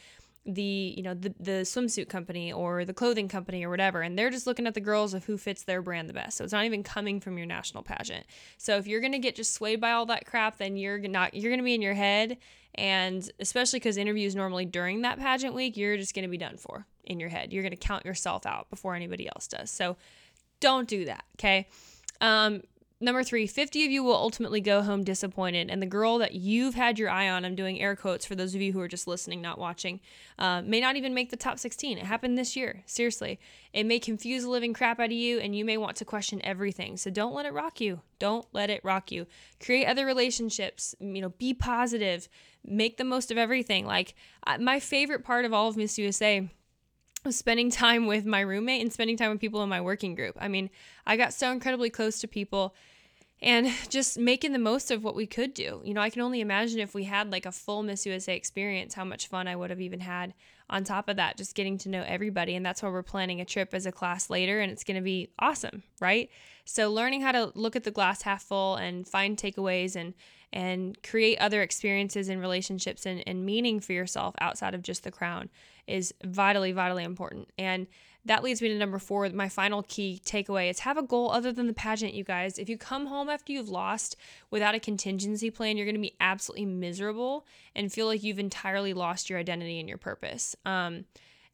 the 0.45 0.93
you 0.95 1.01
know 1.01 1.13
the, 1.13 1.33
the 1.39 1.61
swimsuit 1.63 2.07
company 2.07 2.53
or 2.53 2.85
the 2.85 2.93
clothing 2.93 3.27
company 3.27 3.65
or 3.65 3.69
whatever 3.69 4.01
and 4.01 4.17
they're 4.17 4.29
just 4.29 4.45
looking 4.45 4.67
at 4.67 4.75
the 4.75 4.79
girls 4.79 5.15
of 5.15 5.25
who 5.25 5.37
fits 5.37 5.63
their 5.63 5.81
brand 5.81 6.07
the 6.07 6.13
best 6.13 6.37
so 6.37 6.43
it's 6.43 6.53
not 6.53 6.65
even 6.65 6.83
coming 6.83 7.19
from 7.19 7.37
your 7.37 7.47
national 7.47 7.81
pageant 7.81 8.25
so 8.57 8.77
if 8.77 8.85
you're 8.85 9.01
to 9.11 9.17
get 9.17 9.35
just 9.35 9.53
swayed 9.53 9.81
by 9.81 9.91
all 9.91 10.05
that 10.05 10.25
crap 10.27 10.59
then 10.59 10.77
you're 10.77 10.99
not 10.99 11.33
you're 11.33 11.49
to 11.59 11.65
be 11.65 11.73
in 11.73 11.81
your 11.81 11.95
head 11.95 12.37
and 12.75 13.29
especially 13.39 13.79
because 13.79 13.97
interviews 13.97 14.35
normally 14.35 14.65
during 14.65 15.01
that 15.01 15.17
pageant 15.17 15.55
week, 15.55 15.77
you're 15.77 15.97
just 15.97 16.13
to 16.25 16.29
be 16.31 16.37
done 16.37 16.57
for 16.57 16.85
in 17.05 17.19
your 17.19 17.29
head. 17.29 17.53
You're 17.53 17.63
to 17.71 17.77
count 17.77 18.05
yourself 18.05 18.45
out 18.45 18.69
before 18.69 18.95
anybody 18.95 19.27
else 19.27 19.47
does. 19.47 19.71
So 19.71 19.95
don't 20.59 20.87
do 20.87 21.05
that. 21.05 21.23
Okay. 21.39 21.67
Um, 22.19 22.61
Number 23.01 23.23
three, 23.23 23.45
50 23.45 23.85
of 23.85 23.91
you 23.91 24.03
will 24.03 24.15
ultimately 24.15 24.61
go 24.61 24.81
home 24.81 25.03
disappointed. 25.03 25.69
And 25.69 25.81
the 25.81 25.85
girl 25.85 26.17
that 26.19 26.33
you've 26.33 26.75
had 26.75 26.97
your 26.97 27.09
eye 27.09 27.27
on, 27.27 27.43
I'm 27.43 27.53
doing 27.53 27.81
air 27.81 27.93
quotes 27.93 28.25
for 28.25 28.35
those 28.35 28.55
of 28.55 28.61
you 28.61 28.71
who 28.71 28.79
are 28.79 28.87
just 28.87 29.05
listening, 29.05 29.41
not 29.41 29.59
watching, 29.59 29.99
uh, 30.39 30.61
may 30.61 30.79
not 30.79 30.95
even 30.95 31.13
make 31.13 31.29
the 31.29 31.35
top 31.35 31.59
16. 31.59 31.97
It 31.97 32.05
happened 32.05 32.37
this 32.37 32.55
year. 32.55 32.83
Seriously. 32.85 33.37
It 33.73 33.85
may 33.85 33.99
confuse 33.99 34.43
the 34.43 34.49
living 34.49 34.73
crap 34.73 35.01
out 35.01 35.07
of 35.07 35.11
you, 35.11 35.39
and 35.39 35.53
you 35.53 35.65
may 35.65 35.75
want 35.75 35.97
to 35.97 36.05
question 36.05 36.39
everything. 36.45 36.95
So 36.95 37.09
don't 37.09 37.35
let 37.35 37.45
it 37.45 37.51
rock 37.51 37.81
you. 37.81 37.99
Don't 38.17 38.47
let 38.53 38.69
it 38.69 38.79
rock 38.85 39.11
you. 39.11 39.27
Create 39.59 39.87
other 39.87 40.05
relationships. 40.05 40.95
You 41.01 41.21
know, 41.21 41.29
be 41.29 41.53
positive. 41.53 42.29
Make 42.63 42.95
the 42.95 43.03
most 43.03 43.29
of 43.29 43.37
everything. 43.37 43.85
Like, 43.85 44.15
my 44.57 44.79
favorite 44.79 45.25
part 45.25 45.43
of 45.43 45.51
all 45.51 45.67
of 45.67 45.75
Miss 45.75 45.97
USA 45.97 46.49
spending 47.31 47.69
time 47.69 48.07
with 48.07 48.25
my 48.25 48.41
roommate 48.41 48.81
and 48.81 48.91
spending 48.91 49.17
time 49.17 49.31
with 49.31 49.39
people 49.39 49.63
in 49.63 49.69
my 49.69 49.81
working 49.81 50.15
group. 50.15 50.35
I 50.39 50.47
mean, 50.47 50.69
I 51.05 51.17
got 51.17 51.33
so 51.33 51.51
incredibly 51.51 51.89
close 51.89 52.19
to 52.21 52.27
people 52.27 52.75
and 53.41 53.67
just 53.89 54.17
making 54.17 54.53
the 54.53 54.59
most 54.59 54.91
of 54.91 55.03
what 55.03 55.15
we 55.15 55.27
could 55.27 55.53
do. 55.53 55.81
You 55.83 55.93
know, 55.93 56.01
I 56.01 56.09
can 56.09 56.21
only 56.21 56.41
imagine 56.41 56.79
if 56.79 56.93
we 56.93 57.03
had 57.03 57.31
like 57.31 57.45
a 57.45 57.51
full 57.51 57.83
Miss 57.83 58.05
USA 58.05 58.35
experience, 58.35 58.93
how 58.93 59.05
much 59.05 59.27
fun 59.27 59.47
I 59.47 59.55
would 59.55 59.69
have 59.69 59.81
even 59.81 59.99
had 59.99 60.33
on 60.69 60.83
top 60.83 61.09
of 61.09 61.17
that, 61.17 61.37
just 61.37 61.55
getting 61.55 61.77
to 61.79 61.89
know 61.89 62.03
everybody. 62.07 62.55
And 62.55 62.65
that's 62.65 62.81
why 62.81 62.89
we're 62.89 63.03
planning 63.03 63.39
a 63.39 63.45
trip 63.45 63.73
as 63.73 63.85
a 63.85 63.91
class 63.91 64.29
later, 64.29 64.59
and 64.59 64.71
it's 64.71 64.83
going 64.83 64.95
to 64.95 65.03
be 65.03 65.29
awesome, 65.39 65.83
right? 65.99 66.29
So, 66.65 66.91
learning 66.91 67.21
how 67.21 67.31
to 67.31 67.51
look 67.55 67.75
at 67.75 67.83
the 67.83 67.91
glass 67.91 68.23
half 68.23 68.43
full 68.43 68.75
and 68.75 69.07
find 69.07 69.37
takeaways 69.37 69.95
and 69.95 70.13
and 70.53 70.97
create 71.03 71.37
other 71.39 71.61
experiences 71.61 72.29
and 72.29 72.39
relationships 72.39 73.05
and, 73.05 73.21
and 73.27 73.45
meaning 73.45 73.79
for 73.81 73.91
yourself 73.91 74.33
outside 74.39 74.73
of 74.73 74.81
just 74.81 75.03
the 75.03 75.11
crown 75.11 75.49
is 75.85 76.13
vitally, 76.23 76.71
vitally 76.71 77.03
important. 77.03 77.49
And 77.57 77.87
that 78.25 78.43
leads 78.43 78.61
me 78.61 78.69
to 78.69 78.77
number 78.77 78.99
four. 78.99 79.29
My 79.29 79.49
final 79.49 79.83
key 79.83 80.21
takeaway 80.25 80.69
is 80.69 80.79
have 80.79 80.97
a 80.97 81.03
goal 81.03 81.31
other 81.31 81.51
than 81.51 81.67
the 81.67 81.73
pageant, 81.73 82.13
you 82.13 82.23
guys. 82.23 82.57
If 82.57 82.69
you 82.69 82.77
come 82.77 83.05
home 83.05 83.29
after 83.29 83.53
you've 83.53 83.69
lost 83.69 84.15
without 84.49 84.75
a 84.75 84.79
contingency 84.79 85.51
plan, 85.51 85.77
you're 85.77 85.85
going 85.85 85.95
to 85.95 86.01
be 86.01 86.15
absolutely 86.19 86.65
miserable 86.65 87.45
and 87.75 87.93
feel 87.93 88.07
like 88.07 88.23
you've 88.23 88.39
entirely 88.39 88.93
lost 88.93 89.29
your 89.29 89.39
identity 89.39 89.79
and 89.79 89.87
your 89.87 89.99
purpose. 89.99 90.55
Um, 90.65 91.05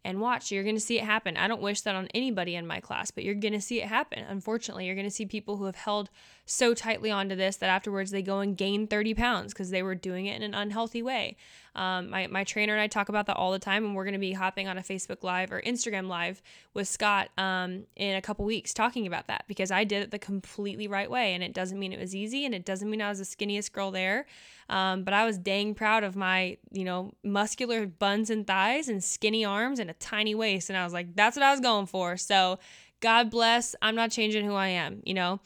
and 0.04 0.20
watch, 0.20 0.52
you're 0.52 0.64
going 0.64 0.76
to 0.76 0.82
see 0.82 0.98
it 0.98 1.04
happen. 1.04 1.38
I 1.38 1.48
don't 1.48 1.62
wish 1.62 1.82
that 1.82 1.96
on 1.96 2.08
anybody 2.14 2.56
in 2.56 2.66
my 2.66 2.80
class, 2.80 3.12
but 3.12 3.24
you're 3.24 3.36
going 3.36 3.54
to 3.54 3.62
see 3.62 3.82
it 3.82 3.88
happen. 3.88 4.24
Unfortunately, 4.28 4.86
you're 4.88 4.96
going 4.96 5.06
to 5.06 5.12
see 5.12 5.26
people 5.26 5.58
who 5.58 5.66
have 5.66 5.76
held 5.76 6.10
so 6.52 6.74
tightly 6.74 7.10
onto 7.10 7.36
this 7.36 7.58
that 7.58 7.70
afterwards 7.70 8.12
they 8.12 8.22
go 8.22 8.40
and 8.40 8.58
gain 8.58 8.86
30 8.86 9.14
pounds 9.14 9.54
because 9.54 9.70
they 9.70 9.82
were 9.82 9.96
doing 9.96 10.26
it 10.26 10.36
in 10.36 10.44
an 10.44 10.54
unhealthy 10.54 11.02
way. 11.02 11.38
Um, 11.74 12.10
my, 12.10 12.28
my 12.28 12.44
trainer 12.44 12.74
and 12.74 12.82
I 12.82 12.88
talk 12.88 13.08
about 13.08 13.28
that 13.28 13.38
all 13.38 13.54
the 13.54 13.60
time, 13.60 13.86
and 13.86 13.96
we're 13.96 14.04
going 14.04 14.14
to 14.14 14.20
be 14.20 14.34
hopping 14.34 14.68
on 14.68 14.78
a 14.78 14.82
Facebook 14.82 15.24
Live 15.24 15.54
or 15.54 15.62
Instagram 15.62 16.10
Live 16.10 16.42
with 16.74 16.88
Scott 16.88 17.30
um, 17.38 17.84
in 17.96 18.18
a 18.18 18.22
couple 18.22 18.44
weeks 18.44 18.74
talking 18.74 19.08
about 19.08 19.28
that 19.28 19.46
because 19.48 19.72
I 19.72 19.86
did 19.86 20.04
it 20.04 20.12
the 20.12 20.20
completely 20.20 20.90
right 20.90 21.10
way. 21.10 21.34
And 21.34 21.42
it 21.42 21.54
doesn't 21.54 21.80
mean 21.80 21.94
it 21.94 22.00
was 22.00 22.14
easy, 22.14 22.46
and 22.46 22.54
it 22.54 22.66
doesn't 22.66 22.90
mean 22.90 23.02
I 23.02 23.08
was 23.08 23.20
the 23.20 23.26
skinniest 23.26 23.72
girl 23.72 23.92
there. 23.92 24.26
Um, 24.68 25.04
but 25.04 25.14
I 25.14 25.26
was 25.26 25.38
dang 25.38 25.74
proud 25.74 26.04
of 26.04 26.18
my, 26.18 26.58
you 26.72 26.84
know, 26.84 27.14
muscular 27.24 27.88
buns 27.88 28.30
and 28.30 28.46
thighs 28.46 28.90
and 28.90 29.02
skinny 29.02 29.46
arms 29.46 29.80
and 29.80 29.90
a 29.90 29.94
tiny 29.94 30.36
waist. 30.36 30.70
And 30.70 30.78
I 30.78 30.84
was 30.84 30.94
like, 30.94 31.16
that's 31.16 31.38
what 31.38 31.44
I 31.44 31.52
was 31.52 31.62
going 31.62 31.86
for. 31.86 32.18
So 32.18 32.60
God 33.00 33.30
bless. 33.30 33.76
I'm 33.82 33.96
not 33.96 34.12
changing 34.12 34.46
who 34.46 34.54
I 34.54 34.68
am, 34.68 35.02
you 35.06 35.14
know, 35.14 35.40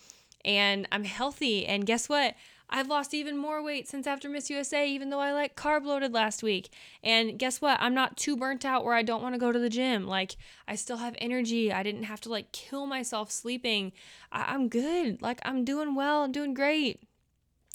and 0.46 0.88
I'm 0.92 1.04
healthy. 1.04 1.66
And 1.66 1.86
guess 1.86 2.08
what? 2.08 2.36
I've 2.70 2.88
lost 2.88 3.14
even 3.14 3.38
more 3.38 3.62
weight 3.62 3.88
since 3.88 4.08
after 4.08 4.28
Miss 4.28 4.50
USA, 4.50 4.90
even 4.90 5.10
though 5.10 5.20
I 5.20 5.34
like 5.34 5.56
carb 5.56 5.86
loaded 5.86 6.14
last 6.14 6.42
week. 6.42 6.70
And 7.04 7.38
guess 7.38 7.62
what? 7.62 7.80
I'm 7.80 7.94
not 7.94 8.18
too 8.18 8.36
burnt 8.36 8.66
out 8.66 8.84
where 8.84 8.96
I 8.96 9.04
don't 9.04 9.22
want 9.22 9.36
to 9.36 9.40
go 9.40 9.52
to 9.52 9.60
the 9.60 9.70
gym. 9.70 10.08
Like, 10.08 10.36
I 10.68 10.76
still 10.76 10.98
have 10.98 11.16
energy. 11.20 11.72
I 11.72 11.84
didn't 11.84 12.04
have 12.04 12.22
to 12.22 12.30
like 12.30 12.52
kill 12.52 12.88
myself 12.88 13.30
sleeping. 13.30 13.92
I- 14.32 14.54
I'm 14.54 14.68
good. 14.68 15.22
Like, 15.22 15.40
I'm 15.44 15.64
doing 15.64 15.94
well. 15.94 16.24
I'm 16.24 16.32
doing 16.32 16.54
great. 16.54 17.02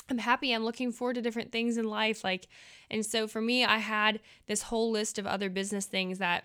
I'm 0.09 0.18
happy. 0.18 0.52
I'm 0.52 0.64
looking 0.64 0.90
forward 0.90 1.14
to 1.14 1.22
different 1.22 1.52
things 1.52 1.76
in 1.76 1.85
life. 1.85 2.24
Like, 2.24 2.48
and 2.90 3.06
so 3.06 3.28
for 3.28 3.40
me, 3.40 3.64
I 3.64 3.78
had 3.78 4.18
this 4.46 4.62
whole 4.62 4.90
list 4.90 5.20
of 5.20 5.26
other 5.26 5.48
business 5.48 5.87
things 5.87 6.18
that 6.18 6.44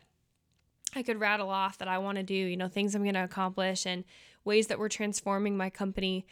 I 0.95 1.01
could 1.01 1.19
rattle 1.19 1.49
off 1.49 1.79
that 1.79 1.87
I 1.87 1.97
want 1.97 2.17
to 2.17 2.23
do, 2.23 2.35
you 2.35 2.57
know, 2.57 2.67
things 2.67 2.93
I'm 2.93 3.01
going 3.01 3.15
to 3.15 3.23
accomplish 3.23 3.87
and 3.87 4.03
ways 4.45 4.67
that 4.67 4.79
we're 4.79 4.89
transforming 4.89 5.57
my 5.57 5.69
company 5.69 6.25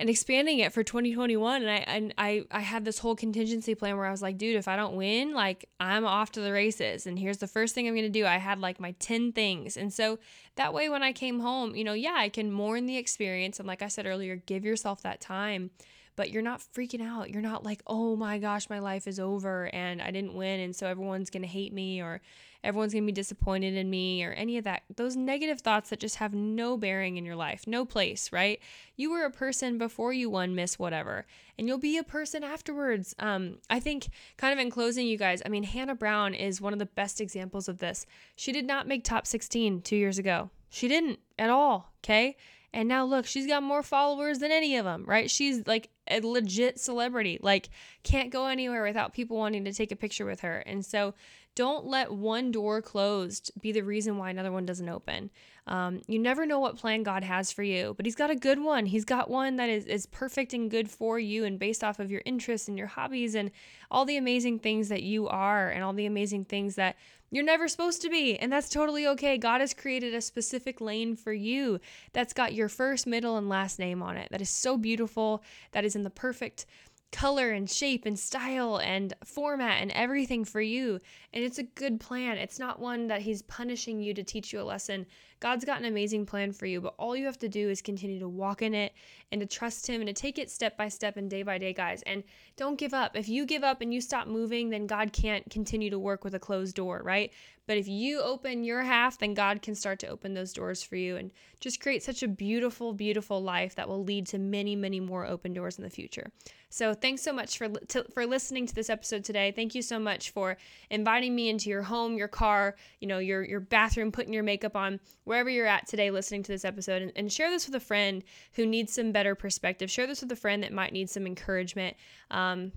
and 0.00 0.08
expanding 0.08 0.60
it 0.60 0.72
for 0.72 0.84
2021 0.84 1.62
and 1.62 1.70
I 1.70 1.74
and 1.74 2.14
I 2.16 2.44
I 2.50 2.60
had 2.60 2.84
this 2.84 3.00
whole 3.00 3.16
contingency 3.16 3.74
plan 3.74 3.96
where 3.96 4.06
I 4.06 4.12
was 4.12 4.22
like, 4.22 4.38
dude, 4.38 4.56
if 4.56 4.68
I 4.68 4.76
don't 4.76 4.94
win, 4.94 5.34
like 5.34 5.68
I'm 5.80 6.04
off 6.04 6.30
to 6.32 6.40
the 6.40 6.52
races 6.52 7.06
and 7.06 7.18
here's 7.18 7.38
the 7.38 7.48
first 7.48 7.74
thing 7.74 7.88
I'm 7.88 7.94
going 7.94 8.04
to 8.04 8.10
do. 8.10 8.24
I 8.24 8.36
had 8.36 8.60
like 8.60 8.78
my 8.78 8.92
10 9.00 9.32
things. 9.32 9.76
And 9.76 9.92
so 9.92 10.18
that 10.54 10.72
way 10.72 10.88
when 10.88 11.02
I 11.02 11.12
came 11.12 11.40
home, 11.40 11.74
you 11.74 11.82
know, 11.82 11.94
yeah, 11.94 12.14
I 12.16 12.28
can 12.28 12.52
mourn 12.52 12.86
the 12.86 12.96
experience 12.96 13.58
and 13.58 13.66
like 13.66 13.82
I 13.82 13.88
said 13.88 14.06
earlier, 14.06 14.36
give 14.36 14.64
yourself 14.64 15.02
that 15.02 15.20
time 15.20 15.70
but 16.18 16.32
you're 16.32 16.42
not 16.42 16.60
freaking 16.74 17.00
out. 17.00 17.30
You're 17.30 17.40
not 17.40 17.62
like, 17.62 17.80
oh 17.86 18.16
my 18.16 18.38
gosh, 18.38 18.68
my 18.68 18.80
life 18.80 19.06
is 19.06 19.20
over 19.20 19.72
and 19.72 20.02
I 20.02 20.10
didn't 20.10 20.34
win. 20.34 20.58
And 20.58 20.74
so 20.74 20.88
everyone's 20.88 21.30
going 21.30 21.42
to 21.42 21.48
hate 21.48 21.72
me 21.72 22.02
or 22.02 22.20
everyone's 22.64 22.92
going 22.92 23.04
to 23.04 23.06
be 23.06 23.12
disappointed 23.12 23.74
in 23.74 23.88
me 23.88 24.24
or 24.24 24.32
any 24.32 24.58
of 24.58 24.64
that. 24.64 24.82
Those 24.96 25.16
negative 25.16 25.60
thoughts 25.60 25.90
that 25.90 26.00
just 26.00 26.16
have 26.16 26.34
no 26.34 26.76
bearing 26.76 27.16
in 27.16 27.24
your 27.24 27.36
life, 27.36 27.66
no 27.66 27.84
place, 27.84 28.32
right? 28.32 28.60
You 28.96 29.10
were 29.10 29.24
a 29.24 29.30
person 29.30 29.78
before 29.78 30.12
you 30.12 30.30
won 30.30 30.54
Miss 30.54 30.78
Whatever, 30.78 31.26
and 31.58 31.68
you'll 31.68 31.78
be 31.78 31.98
a 31.98 32.02
person 32.02 32.42
afterwards. 32.42 33.14
Um, 33.18 33.58
I 33.70 33.80
think, 33.80 34.08
kind 34.36 34.52
of 34.52 34.58
in 34.58 34.70
closing, 34.70 35.06
you 35.06 35.18
guys, 35.18 35.42
I 35.44 35.48
mean, 35.48 35.62
Hannah 35.62 35.94
Brown 35.94 36.34
is 36.34 36.60
one 36.60 36.72
of 36.72 36.78
the 36.78 36.86
best 36.86 37.20
examples 37.20 37.68
of 37.68 37.78
this. 37.78 38.06
She 38.36 38.52
did 38.52 38.66
not 38.66 38.88
make 38.88 39.04
top 39.04 39.26
16 39.26 39.82
two 39.82 39.96
years 39.96 40.18
ago. 40.18 40.50
She 40.70 40.88
didn't 40.88 41.20
at 41.38 41.50
all, 41.50 41.92
okay? 42.04 42.36
And 42.72 42.88
now 42.88 43.04
look, 43.04 43.24
she's 43.26 43.46
got 43.46 43.62
more 43.62 43.82
followers 43.82 44.40
than 44.40 44.52
any 44.52 44.76
of 44.76 44.84
them, 44.84 45.04
right? 45.06 45.30
She's 45.30 45.66
like 45.66 45.88
a 46.10 46.20
legit 46.20 46.78
celebrity. 46.78 47.38
Like 47.40 47.70
can't 48.02 48.30
go 48.30 48.46
anywhere 48.46 48.84
without 48.84 49.14
people 49.14 49.36
wanting 49.38 49.64
to 49.64 49.72
take 49.72 49.90
a 49.90 49.96
picture 49.96 50.26
with 50.26 50.40
her. 50.40 50.58
And 50.58 50.84
so 50.84 51.14
don't 51.58 51.86
let 51.86 52.12
one 52.12 52.52
door 52.52 52.80
closed 52.80 53.50
be 53.60 53.72
the 53.72 53.82
reason 53.82 54.16
why 54.16 54.30
another 54.30 54.52
one 54.52 54.64
doesn't 54.64 54.88
open. 54.88 55.28
Um, 55.66 56.02
you 56.06 56.16
never 56.16 56.46
know 56.46 56.60
what 56.60 56.78
plan 56.78 57.02
God 57.02 57.24
has 57.24 57.50
for 57.50 57.64
you, 57.64 57.94
but 57.96 58.06
He's 58.06 58.14
got 58.14 58.30
a 58.30 58.36
good 58.36 58.60
one. 58.60 58.86
He's 58.86 59.04
got 59.04 59.28
one 59.28 59.56
that 59.56 59.68
is, 59.68 59.84
is 59.84 60.06
perfect 60.06 60.54
and 60.54 60.70
good 60.70 60.88
for 60.88 61.18
you 61.18 61.44
and 61.44 61.58
based 61.58 61.82
off 61.82 61.98
of 61.98 62.12
your 62.12 62.22
interests 62.24 62.68
and 62.68 62.78
your 62.78 62.86
hobbies 62.86 63.34
and 63.34 63.50
all 63.90 64.04
the 64.04 64.16
amazing 64.16 64.60
things 64.60 64.88
that 64.88 65.02
you 65.02 65.26
are 65.26 65.68
and 65.68 65.82
all 65.82 65.92
the 65.92 66.06
amazing 66.06 66.44
things 66.44 66.76
that 66.76 66.94
you're 67.30 67.44
never 67.44 67.66
supposed 67.66 68.00
to 68.02 68.08
be, 68.08 68.38
and 68.38 68.50
that's 68.50 68.70
totally 68.70 69.06
okay. 69.08 69.36
God 69.36 69.60
has 69.60 69.74
created 69.74 70.14
a 70.14 70.20
specific 70.20 70.80
lane 70.80 71.14
for 71.16 71.32
you 71.32 71.80
that's 72.12 72.32
got 72.32 72.54
your 72.54 72.68
first, 72.68 73.04
middle, 73.04 73.36
and 73.36 73.48
last 73.48 73.80
name 73.80 74.00
on 74.00 74.16
it. 74.16 74.28
That 74.30 74.40
is 74.40 74.48
so 74.48 74.78
beautiful. 74.78 75.42
That 75.72 75.84
is 75.84 75.94
in 75.94 76.04
the 76.04 76.10
perfect 76.10 76.64
color 77.10 77.50
and 77.50 77.70
shape 77.70 78.04
and 78.06 78.18
style 78.18 78.78
and 78.78 79.14
format 79.24 79.80
and 79.80 79.90
everything 79.92 80.44
for 80.44 80.60
you. 80.60 81.00
And 81.32 81.44
it's 81.44 81.58
a 81.58 81.62
good 81.62 82.00
plan. 82.00 82.36
It's 82.36 82.58
not 82.58 82.80
one 82.80 83.06
that 83.08 83.22
he's 83.22 83.42
punishing 83.42 84.00
you 84.00 84.14
to 84.14 84.22
teach 84.22 84.52
you 84.52 84.60
a 84.60 84.62
lesson. 84.62 85.06
God's 85.40 85.64
got 85.64 85.78
an 85.78 85.86
amazing 85.86 86.26
plan 86.26 86.52
for 86.52 86.66
you, 86.66 86.80
but 86.80 86.94
all 86.98 87.16
you 87.16 87.26
have 87.26 87.38
to 87.38 87.48
do 87.48 87.68
is 87.68 87.80
continue 87.80 88.18
to 88.18 88.28
walk 88.28 88.62
in 88.62 88.74
it 88.74 88.92
and 89.30 89.40
to 89.40 89.46
trust 89.46 89.86
Him 89.86 90.00
and 90.00 90.08
to 90.08 90.12
take 90.12 90.38
it 90.38 90.50
step 90.50 90.76
by 90.76 90.88
step 90.88 91.16
and 91.16 91.30
day 91.30 91.42
by 91.42 91.58
day, 91.58 91.72
guys. 91.72 92.02
And 92.02 92.24
don't 92.56 92.78
give 92.78 92.94
up. 92.94 93.16
If 93.16 93.28
you 93.28 93.46
give 93.46 93.64
up 93.64 93.80
and 93.80 93.92
you 93.92 94.00
stop 94.00 94.26
moving, 94.26 94.70
then 94.70 94.86
God 94.86 95.12
can't 95.12 95.48
continue 95.50 95.90
to 95.90 95.98
work 95.98 96.24
with 96.24 96.34
a 96.34 96.40
closed 96.40 96.74
door, 96.74 97.00
right? 97.04 97.32
But 97.68 97.76
if 97.76 97.86
you 97.86 98.22
open 98.22 98.64
your 98.64 98.82
half, 98.82 99.18
then 99.18 99.34
God 99.34 99.60
can 99.60 99.74
start 99.74 99.98
to 99.98 100.06
open 100.08 100.32
those 100.32 100.54
doors 100.54 100.82
for 100.82 100.96
you 100.96 101.16
and 101.16 101.30
just 101.60 101.80
create 101.80 102.02
such 102.02 102.22
a 102.22 102.28
beautiful, 102.28 102.94
beautiful 102.94 103.42
life 103.42 103.74
that 103.74 103.86
will 103.86 104.02
lead 104.02 104.26
to 104.28 104.38
many, 104.38 104.74
many 104.74 105.00
more 105.00 105.26
open 105.26 105.52
doors 105.52 105.76
in 105.76 105.84
the 105.84 105.90
future. 105.90 106.32
So 106.70 106.94
thanks 106.94 107.20
so 107.20 107.32
much 107.32 107.58
for 107.58 107.68
to, 107.68 108.04
for 108.14 108.26
listening 108.26 108.66
to 108.66 108.74
this 108.74 108.88
episode 108.88 109.22
today. 109.22 109.52
Thank 109.52 109.74
you 109.74 109.82
so 109.82 109.98
much 109.98 110.30
for 110.30 110.56
inviting 110.88 111.34
me 111.34 111.50
into 111.50 111.68
your 111.68 111.82
home, 111.82 112.16
your 112.16 112.28
car, 112.28 112.76
you 113.00 113.08
know, 113.08 113.18
your 113.18 113.42
your 113.42 113.60
bathroom, 113.60 114.12
putting 114.12 114.32
your 114.32 114.42
makeup 114.42 114.76
on, 114.76 114.98
wherever 115.28 115.50
you're 115.50 115.66
at 115.66 115.86
today, 115.86 116.10
listening 116.10 116.42
to 116.42 116.52
this 116.52 116.64
episode, 116.64 117.02
and, 117.02 117.12
and 117.14 117.32
share 117.32 117.50
this 117.50 117.66
with 117.66 117.74
a 117.74 117.80
friend 117.80 118.24
who 118.54 118.66
needs 118.66 118.94
some 118.94 119.12
better 119.12 119.34
perspective. 119.34 119.90
Share 119.90 120.06
this 120.06 120.22
with 120.22 120.32
a 120.32 120.36
friend 120.36 120.62
that 120.62 120.72
might 120.72 120.92
need 120.92 121.10
some 121.10 121.26
encouragement. 121.26 121.96
Um, 122.30 122.72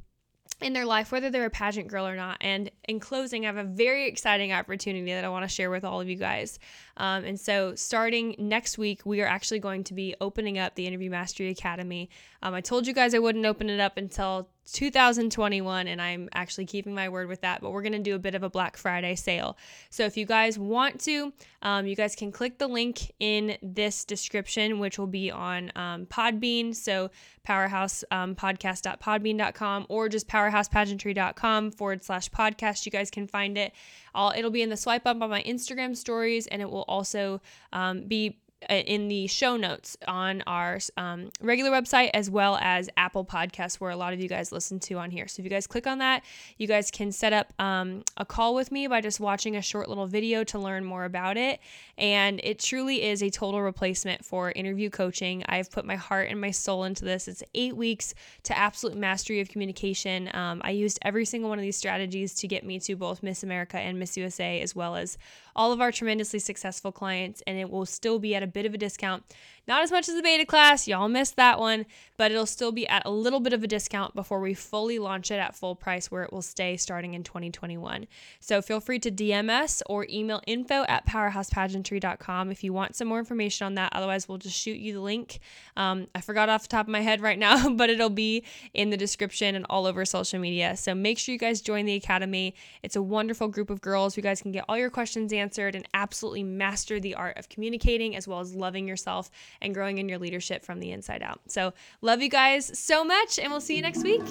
in 0.59 0.73
their 0.73 0.85
life, 0.85 1.11
whether 1.11 1.31
they're 1.31 1.45
a 1.45 1.49
pageant 1.49 1.87
girl 1.87 2.05
or 2.05 2.15
not. 2.15 2.37
And 2.39 2.69
in 2.87 2.99
closing, 2.99 3.45
I 3.45 3.47
have 3.47 3.57
a 3.57 3.63
very 3.63 4.07
exciting 4.07 4.53
opportunity 4.53 5.11
that 5.11 5.25
I 5.25 5.29
want 5.29 5.43
to 5.43 5.49
share 5.49 5.71
with 5.71 5.83
all 5.83 5.99
of 5.99 6.07
you 6.07 6.17
guys. 6.17 6.59
Um, 6.97 7.23
and 7.23 7.39
so, 7.39 7.75
starting 7.75 8.35
next 8.37 8.77
week, 8.77 9.05
we 9.05 9.21
are 9.21 9.27
actually 9.27 9.59
going 9.59 9.83
to 9.85 9.93
be 9.93 10.15
opening 10.21 10.59
up 10.59 10.75
the 10.75 10.87
Interview 10.87 11.09
Mastery 11.09 11.49
Academy. 11.49 12.09
Um, 12.43 12.53
I 12.53 12.61
told 12.61 12.87
you 12.87 12.93
guys 12.93 13.13
I 13.13 13.19
wouldn't 13.19 13.45
open 13.45 13.69
it 13.69 13.79
up 13.79 13.97
until 13.97 14.49
2021, 14.73 15.87
and 15.87 16.01
I'm 16.01 16.29
actually 16.33 16.65
keeping 16.65 16.93
my 16.93 17.07
word 17.09 17.27
with 17.27 17.41
that. 17.41 17.61
But 17.61 17.71
we're 17.71 17.81
going 17.81 17.91
to 17.93 17.99
do 17.99 18.15
a 18.15 18.19
bit 18.19 18.35
of 18.35 18.43
a 18.43 18.49
Black 18.49 18.77
Friday 18.77 19.15
sale. 19.15 19.57
So 19.89 20.05
if 20.05 20.17
you 20.17 20.25
guys 20.25 20.59
want 20.59 20.99
to, 21.01 21.33
um, 21.61 21.85
you 21.87 21.95
guys 21.95 22.15
can 22.15 22.31
click 22.31 22.57
the 22.57 22.67
link 22.67 23.11
in 23.19 23.57
this 23.61 24.05
description, 24.05 24.79
which 24.79 24.97
will 24.97 25.07
be 25.07 25.29
on 25.31 25.71
um, 25.75 26.05
Podbean. 26.05 26.73
So 26.75 27.11
powerhousepodcast.podbean.com 27.47 29.81
um, 29.81 29.85
or 29.89 30.07
just 30.09 30.27
powerhousepageantry.com 30.27 31.71
forward 31.71 32.03
slash 32.03 32.29
podcast. 32.29 32.85
You 32.85 32.91
guys 32.91 33.09
can 33.09 33.25
find 33.27 33.57
it. 33.57 33.73
I'll, 34.13 34.33
it'll 34.35 34.51
be 34.51 34.61
in 34.61 34.69
the 34.69 34.77
swipe 34.77 35.05
up 35.05 35.21
on 35.21 35.29
my 35.29 35.43
Instagram 35.43 35.95
stories, 35.95 36.47
and 36.47 36.61
it 36.61 36.69
will 36.69 36.85
also 36.87 37.41
um, 37.71 38.01
be 38.03 38.39
in 38.69 39.07
the 39.07 39.27
show 39.27 39.57
notes 39.57 39.97
on 40.07 40.43
our 40.45 40.79
um, 40.97 41.29
regular 41.41 41.71
website 41.71 42.11
as 42.13 42.29
well 42.29 42.57
as 42.61 42.89
Apple 42.95 43.25
Podcasts, 43.25 43.75
where 43.75 43.89
a 43.89 43.95
lot 43.95 44.13
of 44.13 44.19
you 44.19 44.29
guys 44.29 44.51
listen 44.51 44.79
to 44.81 44.95
on 44.95 45.09
here. 45.11 45.27
So 45.27 45.41
if 45.41 45.43
you 45.45 45.49
guys 45.49 45.67
click 45.67 45.87
on 45.87 45.97
that, 45.97 46.23
you 46.57 46.67
guys 46.67 46.91
can 46.91 47.11
set 47.11 47.33
up 47.33 47.53
um, 47.59 48.03
a 48.17 48.25
call 48.25 48.53
with 48.53 48.71
me 48.71 48.87
by 48.87 49.01
just 49.01 49.19
watching 49.19 49.55
a 49.55 49.61
short 49.61 49.89
little 49.89 50.07
video 50.07 50.43
to 50.45 50.59
learn 50.59 50.85
more 50.85 51.05
about 51.05 51.37
it. 51.37 51.59
And 51.97 52.39
it 52.43 52.59
truly 52.59 53.03
is 53.03 53.21
a 53.23 53.29
total 53.29 53.61
replacement 53.61 54.23
for 54.23 54.51
interview 54.51 54.89
coaching. 54.89 55.43
I've 55.47 55.71
put 55.71 55.85
my 55.85 55.95
heart 55.95 56.29
and 56.29 56.39
my 56.39 56.51
soul 56.51 56.83
into 56.83 57.05
this. 57.05 57.27
It's 57.27 57.43
eight 57.55 57.75
weeks 57.75 58.13
to 58.43 58.57
absolute 58.57 58.95
mastery 58.97 59.39
of 59.39 59.49
communication. 59.49 60.29
Um, 60.33 60.61
I 60.63 60.71
used 60.71 60.99
every 61.01 61.25
single 61.25 61.49
one 61.49 61.59
of 61.59 61.63
these 61.63 61.77
strategies 61.77 62.35
to 62.35 62.47
get 62.47 62.63
me 62.63 62.79
to 62.81 62.95
both 62.95 63.23
Miss 63.23 63.43
America 63.43 63.77
and 63.77 63.97
Miss 63.99 64.17
USA, 64.17 64.61
as 64.61 64.75
well 64.75 64.95
as 64.95 65.17
all 65.55 65.71
of 65.71 65.81
our 65.81 65.91
tremendously 65.91 66.39
successful 66.39 66.91
clients, 66.91 67.41
and 67.47 67.57
it 67.57 67.69
will 67.69 67.85
still 67.85 68.19
be 68.19 68.35
at 68.35 68.43
a 68.43 68.47
bit 68.47 68.65
of 68.65 68.73
a 68.73 68.77
discount. 68.77 69.23
Not 69.67 69.83
as 69.83 69.91
much 69.91 70.09
as 70.09 70.15
the 70.15 70.23
beta 70.23 70.45
class, 70.45 70.87
y'all 70.87 71.07
missed 71.07 71.35
that 71.35 71.59
one, 71.59 71.85
but 72.17 72.31
it'll 72.31 72.45
still 72.45 72.71
be 72.71 72.87
at 72.87 73.03
a 73.05 73.11
little 73.11 73.39
bit 73.39 73.53
of 73.53 73.63
a 73.63 73.67
discount 73.67 74.15
before 74.15 74.39
we 74.39 74.53
fully 74.53 74.97
launch 74.97 75.29
it 75.29 75.35
at 75.35 75.55
full 75.55 75.75
price 75.75 76.09
where 76.09 76.23
it 76.23 76.33
will 76.33 76.41
stay 76.41 76.77
starting 76.77 77.13
in 77.13 77.23
2021. 77.23 78.07
So 78.39 78.61
feel 78.61 78.79
free 78.79 78.99
to 78.99 79.11
DM 79.11 79.49
us 79.49 79.83
or 79.85 80.07
email 80.09 80.41
info 80.47 80.83
at 80.87 81.05
powerhousepageantry.com 81.05 82.51
if 82.51 82.63
you 82.63 82.73
want 82.73 82.95
some 82.95 83.07
more 83.07 83.19
information 83.19 83.65
on 83.65 83.75
that. 83.75 83.93
Otherwise, 83.93 84.27
we'll 84.27 84.39
just 84.39 84.57
shoot 84.57 84.77
you 84.77 84.93
the 84.93 84.99
link. 84.99 85.39
Um, 85.77 86.07
I 86.15 86.21
forgot 86.21 86.49
off 86.49 86.63
the 86.63 86.67
top 86.67 86.87
of 86.87 86.91
my 86.91 87.01
head 87.01 87.21
right 87.21 87.39
now, 87.39 87.69
but 87.75 87.89
it'll 87.89 88.09
be 88.09 88.43
in 88.73 88.89
the 88.89 88.97
description 88.97 89.55
and 89.55 89.65
all 89.69 89.85
over 89.85 90.05
social 90.05 90.39
media. 90.39 90.75
So 90.75 90.95
make 90.95 91.19
sure 91.19 91.33
you 91.33 91.39
guys 91.39 91.61
join 91.61 91.85
the 91.85 91.95
Academy. 91.95 92.55
It's 92.81 92.95
a 92.95 93.01
wonderful 93.01 93.47
group 93.47 93.69
of 93.69 93.79
girls. 93.79 94.17
You 94.17 94.23
guys 94.23 94.41
can 94.41 94.51
get 94.51 94.65
all 94.67 94.77
your 94.77 94.89
questions 94.89 95.31
answered 95.31 95.75
and 95.75 95.87
absolutely 95.93 96.43
master 96.43 96.99
the 96.99 97.15
art 97.15 97.37
of 97.37 97.47
communicating 97.47 98.15
as 98.15 98.27
well 98.27 98.39
as 98.39 98.55
loving 98.55 98.87
yourself 98.87 99.29
and 99.61 99.73
growing 99.73 99.97
in 99.97 100.07
your 100.07 100.19
leadership 100.19 100.63
from 100.63 100.79
the 100.79 100.91
inside 100.91 101.21
out. 101.23 101.41
So, 101.47 101.73
love 102.01 102.21
you 102.21 102.29
guys 102.29 102.77
so 102.77 103.03
much, 103.03 103.39
and 103.39 103.51
we'll 103.51 103.61
see 103.61 103.75
you 103.75 103.81
next 103.81 104.03
week. 104.03 104.23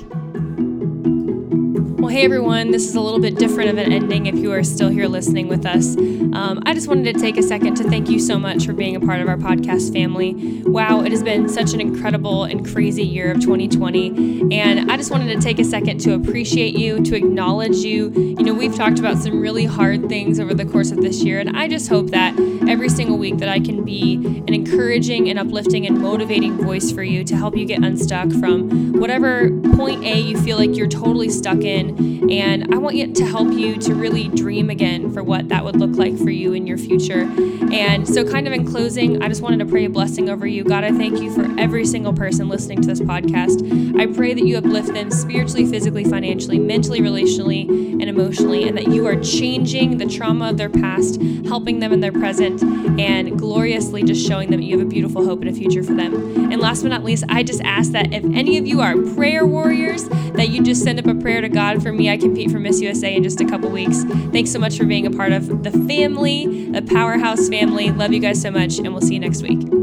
Well, 2.01 2.09
hey 2.09 2.25
everyone, 2.25 2.71
this 2.71 2.89
is 2.89 2.95
a 2.95 3.01
little 3.03 3.21
bit 3.21 3.35
different 3.35 3.69
of 3.69 3.77
an 3.77 3.93
ending 3.93 4.25
if 4.25 4.35
you 4.37 4.53
are 4.53 4.65
still 4.65 4.89
here 4.89 5.07
listening 5.07 5.49
with 5.49 5.67
us. 5.67 5.99
Um, 5.99 6.63
I 6.65 6.73
just 6.73 6.89
wanted 6.89 7.15
to 7.15 7.21
take 7.21 7.37
a 7.37 7.43
second 7.43 7.75
to 7.75 7.85
thank 7.85 8.09
you 8.09 8.19
so 8.19 8.39
much 8.39 8.65
for 8.65 8.73
being 8.73 8.97
a 8.97 9.01
part 9.01 9.21
of 9.21 9.29
our 9.29 9.37
podcast 9.37 9.93
family. 9.93 10.63
Wow, 10.63 11.03
it 11.03 11.13
has 11.13 11.23
been 11.23 11.47
such 11.47 11.75
an 11.75 11.81
incredible 11.81 12.45
and 12.45 12.67
crazy 12.67 13.03
year 13.03 13.31
of 13.31 13.41
2020. 13.41 14.49
And 14.51 14.91
I 14.91 14.97
just 14.97 15.11
wanted 15.11 15.35
to 15.35 15.43
take 15.43 15.59
a 15.59 15.65
second 15.65 16.01
to 16.01 16.15
appreciate 16.15 16.75
you, 16.75 17.03
to 17.03 17.15
acknowledge 17.15 17.77
you. 17.77 18.11
You 18.13 18.45
know, 18.45 18.55
we've 18.55 18.75
talked 18.75 18.99
about 18.99 19.19
some 19.19 19.39
really 19.39 19.67
hard 19.67 20.09
things 20.09 20.41
over 20.41 20.55
the 20.55 20.65
course 20.65 20.93
of 20.93 21.03
this 21.03 21.23
year, 21.23 21.39
and 21.39 21.55
I 21.55 21.69
just 21.69 21.91
hope 21.91 22.07
that 22.13 22.35
every 22.67 22.89
single 22.89 23.19
week 23.19 23.37
that 23.39 23.49
I 23.51 23.61
can 23.61 23.85
be 23.85 24.15
an 24.15 24.55
encouraging 24.55 25.29
and 25.29 25.39
uplifting 25.39 25.87
and 25.87 26.01
motivating 26.01 26.57
voice 26.57 26.91
for 26.91 27.03
you 27.03 27.25
to 27.25 27.37
help 27.37 27.57
you 27.57 27.67
get 27.67 27.85
unstuck 27.85 28.31
from 28.33 28.93
whatever 28.95 29.51
point 29.75 30.05
A 30.05 30.19
you 30.19 30.41
feel 30.41 30.57
like 30.57 30.77
you're 30.77 30.89
totally 30.89 31.29
stuck 31.29 31.59
in 31.59 31.90
and 31.99 32.75
I 32.75 32.79
want 32.79 32.97
you 32.97 33.13
to 33.13 33.25
help 33.25 33.53
you 33.53 33.77
to 33.79 33.95
really 33.95 34.29
dream 34.29 34.71
again 34.71 35.13
for 35.13 35.23
what 35.23 35.49
that 35.49 35.65
would 35.65 35.77
look 35.77 35.97
like 35.97 36.17
for 36.19 36.31
you 36.31 36.53
in 36.53 36.67
your 36.67 36.79
future. 36.79 37.31
And 37.73 38.09
so, 38.09 38.25
kind 38.25 38.47
of 38.47 38.53
in 38.53 38.67
closing, 38.67 39.23
I 39.23 39.29
just 39.29 39.43
wanted 39.43 39.59
to 39.61 39.67
pray 39.67 39.85
a 39.85 39.91
blessing 39.91 40.29
over 40.29 40.47
you. 40.47 40.65
God, 40.65 40.85
I 40.85 40.93
thank 40.93 41.21
you 41.21 41.33
for 41.33 41.49
every 41.59 41.85
single 41.85 42.13
person 42.13 42.49
listening 42.49 42.81
to 42.83 42.89
this 42.89 43.01
podcast. 43.01 44.01
I 44.01 44.07
pray 44.07 44.35
that 44.35 44.45
you 44.45 44.59
uplift 44.59 44.93
them 44.93 45.11
spiritually, 45.11 45.67
physically, 45.67 46.05
financially, 46.05 46.59
mentally, 46.59 47.01
relationally, 47.01 47.69
and 47.69 48.09
emotionally, 48.09 48.67
and 48.67 48.77
that 48.77 48.89
you 48.89 49.07
are 49.07 49.21
changing 49.21 49.99
the 49.99 50.07
trauma 50.07 50.51
of 50.51 50.57
their 50.57 50.71
past, 50.71 51.21
helping 51.47 51.81
them 51.81 51.93
in 51.93 52.01
their 52.01 52.13
present, 52.13 52.63
and 53.01 53.39
gloriously 53.39 54.03
just 54.03 54.27
showing 54.27 54.51
them 54.51 54.61
that 54.61 54.67
you 54.67 54.79
have 54.79 54.87
a 54.87 54.91
beautiful 54.91 55.25
hope 55.25 55.41
and 55.41 55.49
a 55.49 55.53
future 55.53 55.83
for 55.83 55.95
them. 55.95 56.15
And 56.53 56.61
last 56.61 56.83
but 56.83 56.89
not 56.89 57.05
least, 57.05 57.25
I 57.29 57.43
just 57.43 57.61
ask 57.63 57.93
that 57.93 58.13
if 58.13 58.25
any 58.25 58.59
of 58.59 58.67
you 58.67 58.81
are 58.81 58.97
prayer 59.15 59.47
warriors, 59.47 60.09
that 60.35 60.49
you 60.49 60.63
just 60.63 60.83
send 60.83 60.99
up 60.99 61.07
a 61.07 61.15
prayer 61.15 61.41
to 61.41 61.49
God 61.49 61.80
for 61.81 61.93
me. 61.93 62.11
I 62.11 62.17
compete 62.17 62.51
for 62.51 62.59
Miss 62.59 62.81
USA 62.81 63.15
in 63.15 63.23
just 63.23 63.41
a 63.41 63.45
couple 63.45 63.71
weeks. 63.71 64.05
Thanks 64.33 64.51
so 64.51 64.59
much 64.59 64.77
for 64.77 64.85
being 64.85 65.07
a 65.07 65.11
part 65.11 65.33
of 65.33 65.63
the 65.63 65.71
family, 65.71 66.71
the 66.71 66.83
Powerhouse 66.83 67.49
family. 67.49 67.91
Love 67.91 68.13
you 68.13 68.21
guys 68.21 68.41
so 68.41 68.51
much, 68.51 68.79
and 68.79 68.93
we'll 68.93 69.01
see 69.01 69.15
you 69.15 69.21
next 69.21 69.43
week. 69.43 69.80